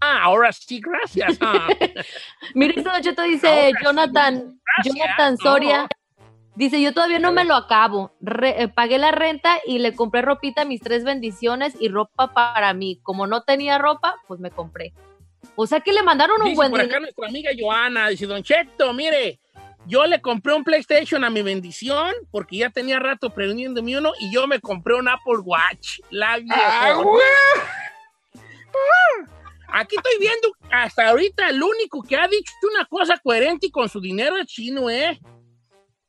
ah, 0.00 0.20
ahora 0.22 0.50
sí, 0.52 0.80
gracias. 0.80 1.36
Ah. 1.40 1.68
Mire, 2.54 2.74
esto 2.78 2.90
Don 2.90 3.02
Cheto 3.02 3.22
dice 3.22 3.48
Ahora 3.48 3.78
Jonathan. 3.82 4.60
Jonathan 4.84 5.36
Soria. 5.36 5.86
Dice, 6.56 6.80
yo 6.80 6.94
todavía 6.94 7.18
no 7.18 7.32
me 7.32 7.44
lo 7.44 7.54
acabo. 7.56 8.12
Re- 8.20 8.62
eh, 8.62 8.68
pagué 8.68 8.98
la 8.98 9.10
renta 9.10 9.58
y 9.66 9.80
le 9.80 9.92
compré 9.94 10.22
ropita 10.22 10.62
a 10.62 10.64
mis 10.64 10.80
tres 10.80 11.02
bendiciones 11.04 11.74
y 11.80 11.88
ropa 11.88 12.32
para 12.32 12.72
mí. 12.74 13.00
Como 13.02 13.26
no 13.26 13.42
tenía 13.42 13.76
ropa, 13.78 14.14
pues 14.28 14.38
me 14.40 14.50
compré. 14.52 14.94
O 15.56 15.66
sea 15.66 15.80
que 15.80 15.92
le 15.92 16.02
mandaron 16.02 16.40
un 16.40 16.48
Dice 16.48 16.56
buen 16.56 16.70
por 16.70 16.80
acá 16.80 17.00
nuestra 17.00 17.28
amiga 17.28 17.50
Joana, 17.58 18.08
dice, 18.08 18.26
Don 18.26 18.42
Cheto, 18.42 18.92
mire, 18.92 19.38
yo 19.86 20.06
le 20.06 20.20
compré 20.20 20.54
un 20.54 20.64
PlayStation 20.64 21.24
a 21.24 21.30
mi 21.30 21.42
bendición 21.42 22.14
porque 22.30 22.56
ya 22.56 22.70
tenía 22.70 22.98
rato 22.98 23.30
prendiéndome 23.30 23.98
uno 23.98 24.12
y 24.18 24.32
yo 24.32 24.46
me 24.46 24.60
compré 24.60 24.94
un 24.94 25.08
Apple 25.08 25.38
Watch. 25.44 26.00
La 26.10 26.38
vieja. 26.38 26.92
¡Ah! 26.92 26.94
Aquí 29.68 29.96
estoy 29.96 30.18
viendo 30.20 30.52
hasta 30.70 31.08
ahorita 31.08 31.48
el 31.48 31.62
único 31.62 32.02
que 32.02 32.16
ha 32.16 32.28
dicho 32.28 32.52
una 32.72 32.84
cosa 32.86 33.18
coherente 33.18 33.66
y 33.66 33.70
con 33.70 33.88
su 33.88 34.00
dinero 34.00 34.36
es 34.36 34.46
chino, 34.46 34.88
¿eh? 34.88 35.20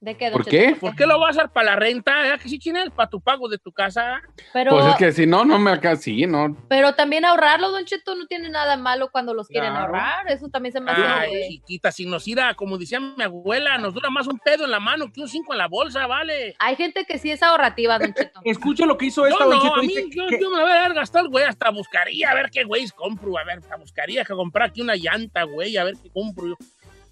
¿De 0.05 0.15
qué, 0.15 0.25
don 0.29 0.33
¿Por 0.33 0.45
Cheto? 0.45 0.55
qué? 0.73 0.75
¿Por 0.79 0.95
qué 0.95 1.05
lo 1.07 1.19
vas 1.19 1.35
a 1.35 1.41
hacer 1.41 1.51
para 1.51 1.71
la 1.71 1.75
renta? 1.77 2.13
¿Verdad 2.21 2.39
que 2.39 2.47
sí, 2.47 2.59
Chinel? 2.59 2.91
Para 2.91 3.09
tu 3.09 3.19
pago 3.19 3.49
de 3.49 3.57
tu 3.57 3.71
casa. 3.71 4.21
Pero, 4.53 4.69
Pues 4.69 4.85
es 4.85 4.95
que 4.97 5.11
si 5.11 5.25
no, 5.25 5.43
no 5.45 5.57
me 5.57 5.71
alcanza. 5.71 6.03
Sí, 6.03 6.27
no. 6.27 6.55
pero 6.69 6.93
también 6.93 7.25
ahorrarlo, 7.25 7.71
Don 7.71 7.85
Cheto, 7.85 8.13
no 8.13 8.27
tiene 8.27 8.49
nada 8.49 8.77
malo 8.77 9.09
cuando 9.11 9.33
los 9.33 9.47
quieren 9.47 9.71
Claro. 9.71 9.87
ahorrar. 9.87 10.29
Eso 10.31 10.47
también 10.49 10.73
se 10.73 10.79
me 10.79 10.91
hace. 10.91 11.01
Ay, 11.03 11.49
chiquita, 11.49 11.91
si 11.91 12.05
nos 12.05 12.27
irá, 12.27 12.53
como 12.53 12.77
decía 12.77 12.99
mi 12.99 13.23
abuela, 13.23 13.79
nos 13.79 13.95
dura 13.95 14.11
más 14.11 14.27
un 14.27 14.37
pedo 14.37 14.65
en 14.65 14.69
la 14.71 14.79
mano 14.79 15.11
que 15.11 15.21
un 15.21 15.27
cinco 15.27 15.53
en 15.53 15.57
la 15.57 15.67
bolsa, 15.67 16.05
¿vale? 16.05 16.55
Hay 16.59 16.75
gente 16.75 17.05
que 17.05 17.17
sí 17.17 17.31
es 17.31 17.41
ahorrativa, 17.41 17.97
Don 17.97 18.13
Cheto. 18.13 18.41
Escucha 18.43 18.85
lo 18.85 18.99
que 18.99 19.07
hizo 19.07 19.25
esta, 19.25 19.39
Yo 19.43 19.49
Don 19.49 19.57
no, 19.57 19.63
Cheto. 19.63 19.75
a 19.75 19.81
mí, 19.81 19.87
dice 19.87 20.03
yo, 20.11 20.27
que- 20.27 20.39
yo 20.39 20.51
me 20.51 20.61
voy 20.61 20.69
a 20.71 20.89
gastado, 20.89 21.29
güey, 21.31 21.45
hasta 21.45 21.71
buscaría 21.71 22.29
a 22.29 22.35
ver 22.35 22.51
qué 22.51 22.63
güeyes 22.63 22.93
compro, 22.93 23.39
a 23.39 23.43
ver, 23.43 23.57
hasta 23.57 23.75
buscaría 23.77 24.23
que 24.23 24.33
comprar 24.35 24.69
aquí 24.69 24.81
una 24.81 24.95
llanta, 24.95 25.41
güey, 25.45 25.75
a 25.77 25.83
ver 25.83 25.95
qué 26.03 26.11
compro 26.11 26.49
yo. 26.49 26.55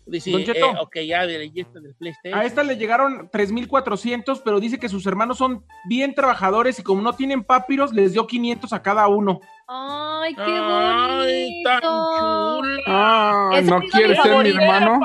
Dice, 0.06 0.32
Don 0.32 0.44
Cheto. 0.44 0.66
eh, 0.66 0.76
ok, 0.82 0.98
ya 1.08 1.26
de 1.26 1.38
leyenda 1.40 1.80
del 1.80 1.96
PlayStation. 1.96 2.38
A 2.40 2.44
esta 2.46 2.64
le 2.64 2.76
llegaron 2.78 3.30
3,400, 3.32 4.42
pero 4.42 4.60
dice 4.60 4.78
que 4.78 4.90
sus 4.90 5.06
hermanos 5.06 5.38
son 5.38 5.66
bien 5.88 6.14
trabajadores 6.14 6.78
y 6.80 6.84
como 6.84 7.02
no 7.02 7.14
tienen 7.14 7.44
papiros, 7.44 7.94
les 7.94 8.14
dio 8.14 8.28
500 8.28 8.74
a 8.74 8.82
cada 8.82 9.08
uno. 9.08 9.40
Ay, 9.68 10.36
qué 10.36 10.42
Ay, 10.46 11.64
tan 11.64 11.80
bonito. 11.82 12.60
chula. 12.60 12.84
Ah, 12.88 13.62
no 13.64 13.80
quiere 13.82 14.16
ser 14.18 14.44
mi 14.44 14.50
hermano. 14.50 15.00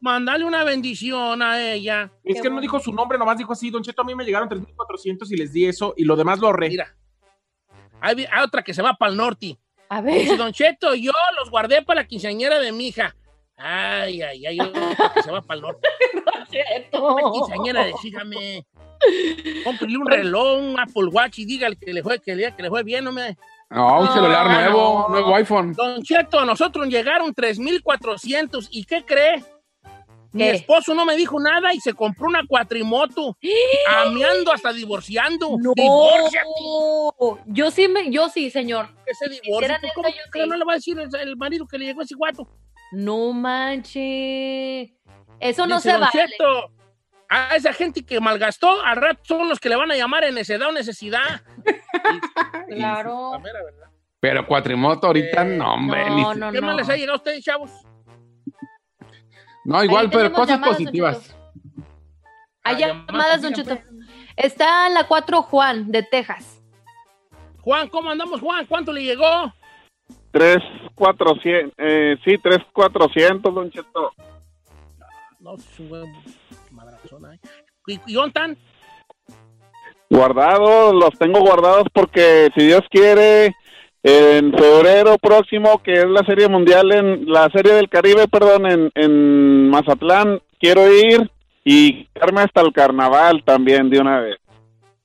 Mandale 0.00 0.44
una 0.44 0.64
bendición 0.64 1.40
a 1.40 1.62
ella. 1.72 2.10
Es 2.22 2.42
que 2.42 2.50
no 2.50 2.60
dijo 2.60 2.78
su 2.78 2.92
nombre, 2.92 3.16
nomás 3.16 3.38
dijo 3.38 3.54
así, 3.54 3.70
Don 3.70 3.82
Cheto, 3.82 4.02
a 4.02 4.04
mí 4.04 4.14
me 4.14 4.24
llegaron 4.24 4.50
3,400 4.50 5.32
y 5.32 5.36
les 5.36 5.50
di 5.52 5.64
eso 5.64 5.94
y 5.96 6.04
lo 6.04 6.14
demás 6.14 6.38
lo 6.40 6.48
ahorré. 6.48 6.68
Mira, 6.68 6.94
hay, 8.02 8.26
otra 8.44 8.62
que 8.62 8.74
se 8.74 8.82
va 8.82 8.92
para 8.94 9.10
el 9.12 9.16
norte. 9.16 9.58
A 9.88 10.02
Dice, 10.02 10.28
ver. 10.30 10.36
Don 10.38 10.52
Cheto, 10.52 10.94
yo 10.94 11.10
los 11.38 11.48
guardé 11.50 11.80
para 11.80 12.02
la 12.02 12.06
quinceañera 12.06 12.58
de 12.58 12.70
mi 12.70 12.88
hija. 12.88 13.16
Ay, 13.56 14.20
ay, 14.22 14.46
ay, 14.46 14.58
se 15.24 15.30
va 15.30 15.40
para 15.42 15.56
el 15.56 15.62
norte. 15.62 15.88
Cheto. 16.50 17.16
La 17.16 17.30
quinceañera, 17.32 17.84
decígame. 17.86 18.66
Cómprele 19.64 19.98
un 19.98 20.06
reloj, 20.06 20.58
un 20.60 20.80
Apple 20.80 21.06
Watch 21.12 21.38
y 21.40 21.44
dígale 21.44 21.76
que 21.76 21.92
le 21.92 22.02
fue, 22.02 22.18
que 22.20 22.34
le, 22.34 22.54
que 22.54 22.62
le 22.62 22.68
fue 22.70 22.82
bien, 22.82 23.04
no 23.04 23.12
me... 23.12 23.36
No, 23.70 24.00
un 24.00 24.08
celular 24.12 24.46
Ah, 24.48 24.60
nuevo, 24.62 25.06
no. 25.08 25.08
nuevo 25.08 25.34
iPhone. 25.36 25.72
Don 25.72 26.02
Cheto, 26.02 26.38
a 26.40 26.44
nosotros 26.44 26.86
llegaron 26.86 27.34
3,400. 27.34 28.68
¿Y 28.70 28.84
qué 28.84 29.04
cree? 29.04 29.42
Mi 30.32 30.44
esposo 30.48 30.94
no 30.94 31.04
me 31.04 31.16
dijo 31.16 31.38
nada 31.40 31.72
y 31.74 31.80
se 31.80 31.92
compró 31.94 32.26
una 32.26 32.46
cuatrimoto. 32.46 33.36
Ameando 34.04 34.52
hasta 34.52 34.72
divorciando. 34.72 35.56
No. 35.60 35.72
Divórciate. 35.74 36.48
Yo 37.46 37.70
sí, 37.70 37.88
me, 37.88 38.10
yo 38.10 38.28
sí, 38.28 38.50
señor. 38.50 38.88
Que 39.06 39.14
se 39.14 39.28
divorcie. 39.28 39.54
Hicieran 39.56 39.80
¿Tú 39.80 39.86
eso, 39.86 39.94
¿Cómo 39.96 40.08
yo 40.08 40.14
que 40.32 40.42
sí. 40.42 40.48
no 40.48 40.56
le 40.56 40.64
va 40.64 40.72
a 40.72 40.76
decir 40.76 40.98
el, 40.98 41.08
el 41.20 41.36
marido 41.36 41.66
que 41.66 41.78
le 41.78 41.86
llegó 41.86 42.02
ese 42.02 42.14
guato? 42.14 42.46
No 42.94 43.32
manche. 43.32 44.94
Eso 45.40 45.66
no 45.66 45.76
Dice, 45.76 45.90
se 45.90 45.92
"Don 45.92 46.00
vale. 46.00 46.70
A 47.28 47.56
esa 47.56 47.72
gente 47.72 48.04
que 48.04 48.20
malgastó, 48.20 48.80
al 48.82 48.96
rato 48.96 49.20
son 49.24 49.48
los 49.48 49.58
que 49.58 49.68
le 49.68 49.76
van 49.76 49.90
a 49.90 49.96
llamar 49.96 50.24
en 50.24 50.34
necedad 50.36 50.68
o 50.68 50.72
necesidad. 50.72 51.42
Y- 52.68 52.74
Claro. 52.76 53.38
mera. 53.40 53.58
Pero 54.20 54.46
cuatrimoto 54.46 55.06
ahorita, 55.08 55.42
Eh, 55.42 55.56
no, 55.56 55.74
hombre. 55.74 56.08
no, 56.08 56.34
no, 56.34 56.52
¿Qué 56.52 56.60
más 56.60 56.76
les 56.76 56.88
ha 56.88 56.94
llegado 56.96 57.14
a 57.14 57.16
ustedes, 57.16 57.44
chavos? 57.44 57.70
no, 59.64 59.82
igual, 59.84 60.06
Ahí 60.06 60.10
pero 60.12 60.32
cosas 60.32 60.48
llamadas, 60.56 60.76
positivas. 60.76 61.36
Hay 62.62 62.76
Ah, 62.76 62.78
llamadas, 63.06 63.42
Don 63.42 63.52
digan, 63.52 63.76
Cheto. 63.78 63.88
Está 64.36 64.86
en 64.86 64.94
la 64.94 65.06
4 65.06 65.42
Juan, 65.42 65.90
de 65.90 66.02
Texas. 66.02 66.62
Juan, 67.62 67.88
¿cómo 67.88 68.10
andamos, 68.10 68.40
Juan? 68.40 68.66
¿Cuánto 68.66 68.92
le 68.92 69.02
llegó? 69.02 69.52
Tres, 70.30 70.58
cuatrocientos, 70.94 71.74
eh, 71.78 72.16
sí, 72.24 72.36
tres, 72.42 72.58
cuatrocientos, 72.72 73.54
Don 73.54 73.70
Cheto. 73.70 74.12
No, 75.40 75.54
es 75.54 75.78
un 75.78 75.88
buen 75.88 76.12
madrazón 76.72 77.24
ahí. 77.26 77.38
¿Y, 77.86 78.00
y 78.06 78.14
dónde 78.14 78.28
están? 78.28 78.56
Guardados, 80.10 80.94
los 80.94 81.10
tengo 81.18 81.40
guardados 81.40 81.84
porque 81.92 82.48
si 82.56 82.66
Dios 82.66 82.82
quiere, 82.90 83.54
en 84.02 84.52
febrero 84.52 85.16
próximo, 85.18 85.82
que 85.82 85.92
es 85.94 86.06
la 86.06 86.24
serie 86.26 86.48
mundial, 86.48 86.92
en 86.92 87.26
la 87.26 87.48
serie 87.50 87.72
del 87.74 87.88
Caribe, 87.88 88.28
perdón, 88.28 88.66
en, 88.66 88.90
en 88.94 89.70
Mazatlán, 89.70 90.40
quiero 90.60 90.92
ir 90.92 91.30
y 91.64 92.04
quedarme 92.06 92.42
hasta 92.42 92.60
el 92.60 92.72
carnaval 92.72 93.42
también 93.44 93.88
de 93.88 94.00
una 94.00 94.20
vez. 94.20 94.36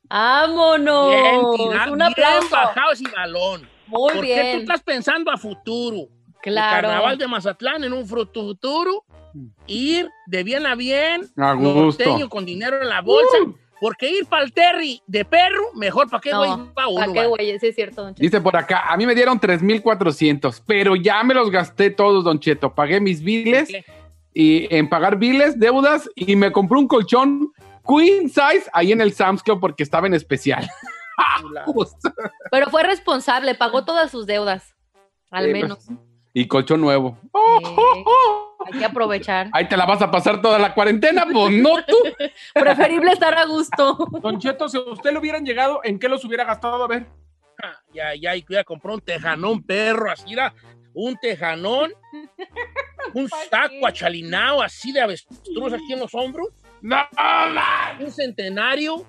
¡Vámonos! 0.10 1.10
Bien, 1.10 1.42
tirar, 1.56 1.92
Un 1.92 1.98
bien 1.98 2.12
aplauso. 2.12 2.50
bajado 2.52 2.92
ese 2.92 3.04
balón. 3.16 3.70
Muy 3.90 4.14
¿Por 4.14 4.26
qué 4.26 4.34
bien. 4.42 4.56
tú 4.58 4.62
estás 4.62 4.82
pensando 4.84 5.32
a 5.32 5.38
futuro? 5.38 6.08
Claro. 6.42 6.78
El 6.78 6.84
carnaval 6.94 7.18
de 7.18 7.28
Mazatlán 7.28 7.84
en 7.84 7.92
un 7.94 8.08
futuro, 8.08 9.04
ir 9.68 10.08
de 10.28 10.44
bien 10.44 10.66
a 10.66 10.76
bien, 10.76 11.22
A 11.38 11.54
gusto. 11.54 12.30
con 12.30 12.46
dinero 12.46 12.82
en 12.82 12.88
la 12.88 13.02
bolsa, 13.02 13.38
porque 13.82 14.10
ir 14.10 14.26
para 14.26 14.44
el 14.44 14.54
Terry 14.54 15.02
de 15.06 15.26
perro, 15.26 15.74
mejor 15.76 16.10
para 16.10 16.22
qué 16.22 16.32
No, 16.32 16.38
güey 16.40 16.52
uno. 16.52 16.74
¿Para 16.74 17.12
qué, 17.14 17.26
güey? 17.28 17.60
Sí, 17.60 17.68
es 17.68 17.76
cierto, 17.76 18.04
Don 18.04 18.14
Cheto. 18.14 18.22
Dice 18.22 18.42
por 18.42 18.56
acá, 18.56 18.84
a 18.88 18.96
mí 18.96 19.06
me 19.06 19.16
dieron 19.16 19.40
3,400, 19.40 20.62
pero 20.66 20.96
ya 20.96 21.22
me 21.24 21.34
los 21.34 21.50
gasté 21.52 21.90
todos, 21.90 22.24
Don 22.24 22.40
Cheto. 22.40 22.74
Pagué 22.74 23.02
mis 23.02 23.22
biles 23.22 23.68
¿Qué? 23.70 23.84
y 24.34 24.74
en 24.74 24.88
pagar 24.88 25.18
biles, 25.18 25.60
deudas 25.60 26.10
y 26.16 26.36
me 26.36 26.52
compré 26.52 26.78
un 26.78 26.88
colchón 26.88 27.52
queen 27.88 28.30
size 28.30 28.70
ahí 28.74 28.92
en 28.92 29.02
el 29.02 29.12
Sam's 29.14 29.44
Club 29.44 29.60
porque 29.60 29.84
estaba 29.84 30.08
en 30.08 30.14
especial. 30.14 30.70
Justo. 31.66 32.14
Pero 32.52 32.70
fue 32.70 32.84
responsable, 32.84 33.56
pagó 33.56 33.84
todas 33.86 34.12
sus 34.12 34.26
deudas. 34.26 34.76
Al 35.32 35.46
Sí, 35.46 35.52
menos. 35.52 35.88
Y 36.34 36.48
colchón 36.48 36.82
nuevo. 36.82 37.18
Eh, 37.34 37.64
hay 38.74 38.80
que 38.80 38.86
aprovechar. 38.86 39.50
Ahí 39.52 39.68
te 39.68 39.76
la 39.78 39.86
vas 39.86 40.02
a 40.02 40.12
pasar 40.12 40.42
toda 40.42 40.60
la 40.60 40.74
cuarentena, 40.74 41.26
pues 41.32 41.52
no 41.54 41.84
tú. 41.86 41.96
Preferible 42.54 43.12
estar 43.12 43.34
a 43.38 43.46
gusto. 43.46 43.98
Don 44.22 44.40
Cheto, 44.40 44.70
si 44.70 44.78
a 44.78 44.82
usted 44.82 45.12
le 45.12 45.20
hubieran 45.20 45.46
llegado, 45.46 45.82
¿en 45.84 45.98
qué 46.00 46.08
los 46.08 46.24
hubiera 46.26 46.44
gastado? 46.46 46.84
A 46.84 46.88
ver. 46.88 47.08
Ah, 47.62 47.74
Ya, 47.94 48.16
ya, 48.16 48.36
y 48.36 48.46
ya 48.48 48.64
compró 48.64 48.94
un 48.94 49.02
tejanón 49.02 49.62
perro, 49.64 50.12
así 50.12 50.32
era, 50.34 50.54
un 50.94 51.18
tejanón, 51.18 51.92
un 53.14 53.28
saco 53.30 53.86
achalinado 53.86 54.62
así 54.62 54.92
de 54.94 55.02
avestruz 55.02 55.74
aquí 55.74 55.92
en 55.94 56.00
los 56.00 56.14
hombros, 56.16 56.48
No, 56.82 56.96
man. 57.14 57.98
un 58.00 58.12
centenario, 58.12 59.06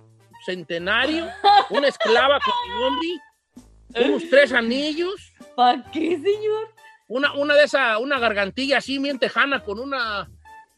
centenario, 0.51 1.27
una 1.71 1.89
esclava 1.89 2.39
con 2.41 2.55
mi 2.67 2.81
nombre, 2.83 4.07
unos 4.09 4.29
tres 4.31 4.53
anillos. 4.53 5.33
¿Para 5.55 5.83
qué, 5.91 6.19
señor? 6.19 6.75
Una, 7.09 7.33
una 7.35 7.55
de 7.55 7.65
esas, 7.65 7.99
una 8.01 8.19
gargantilla 8.19 8.79
así 8.79 8.99
bien 8.99 9.19
tejana 9.19 9.63
con 9.63 9.79
una, 9.81 10.29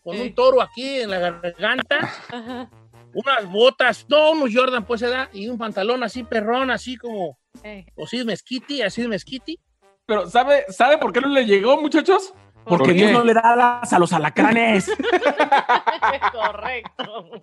con 0.03 0.17
Eh. 0.17 0.23
un 0.23 0.35
toro 0.35 0.63
aquí 0.63 1.01
en 1.01 1.11
la 1.11 1.19
garganta, 1.19 1.99
Ajá. 2.31 2.71
unas 3.15 3.51
botas, 3.51 4.07
no, 4.09 4.31
unos 4.33 4.51
Jordan 4.55 4.85
pues 4.85 5.01
se 5.01 5.09
da, 5.09 5.29
y 5.33 5.49
un 5.49 5.59
pantalón 5.59 6.03
así 6.03 6.23
perrón, 6.25 6.71
así 6.71 6.97
como, 6.97 7.39
Eh. 7.63 7.85
o 7.97 8.07
sí 8.07 8.19
de 8.19 8.25
mezquiti, 8.25 8.83
así 8.83 9.03
de 9.03 9.09
mezquiti. 9.09 9.59
Pero 10.07 10.27
¿sabe, 10.29 10.65
¿sabe 10.71 10.99
por 10.99 11.13
qué 11.13 11.21
no 11.21 11.29
le 11.29 11.45
llegó, 11.45 11.81
muchachos? 11.81 12.33
Porque 12.65 12.87
¿Por 12.87 12.95
Dios 12.95 13.13
no 13.13 13.25
le 13.25 13.35
da 13.35 13.41
alas 13.41 13.93
a 13.93 13.99
los 13.99 14.13
alacranes. 14.13 14.87
Correcto. 16.33 17.43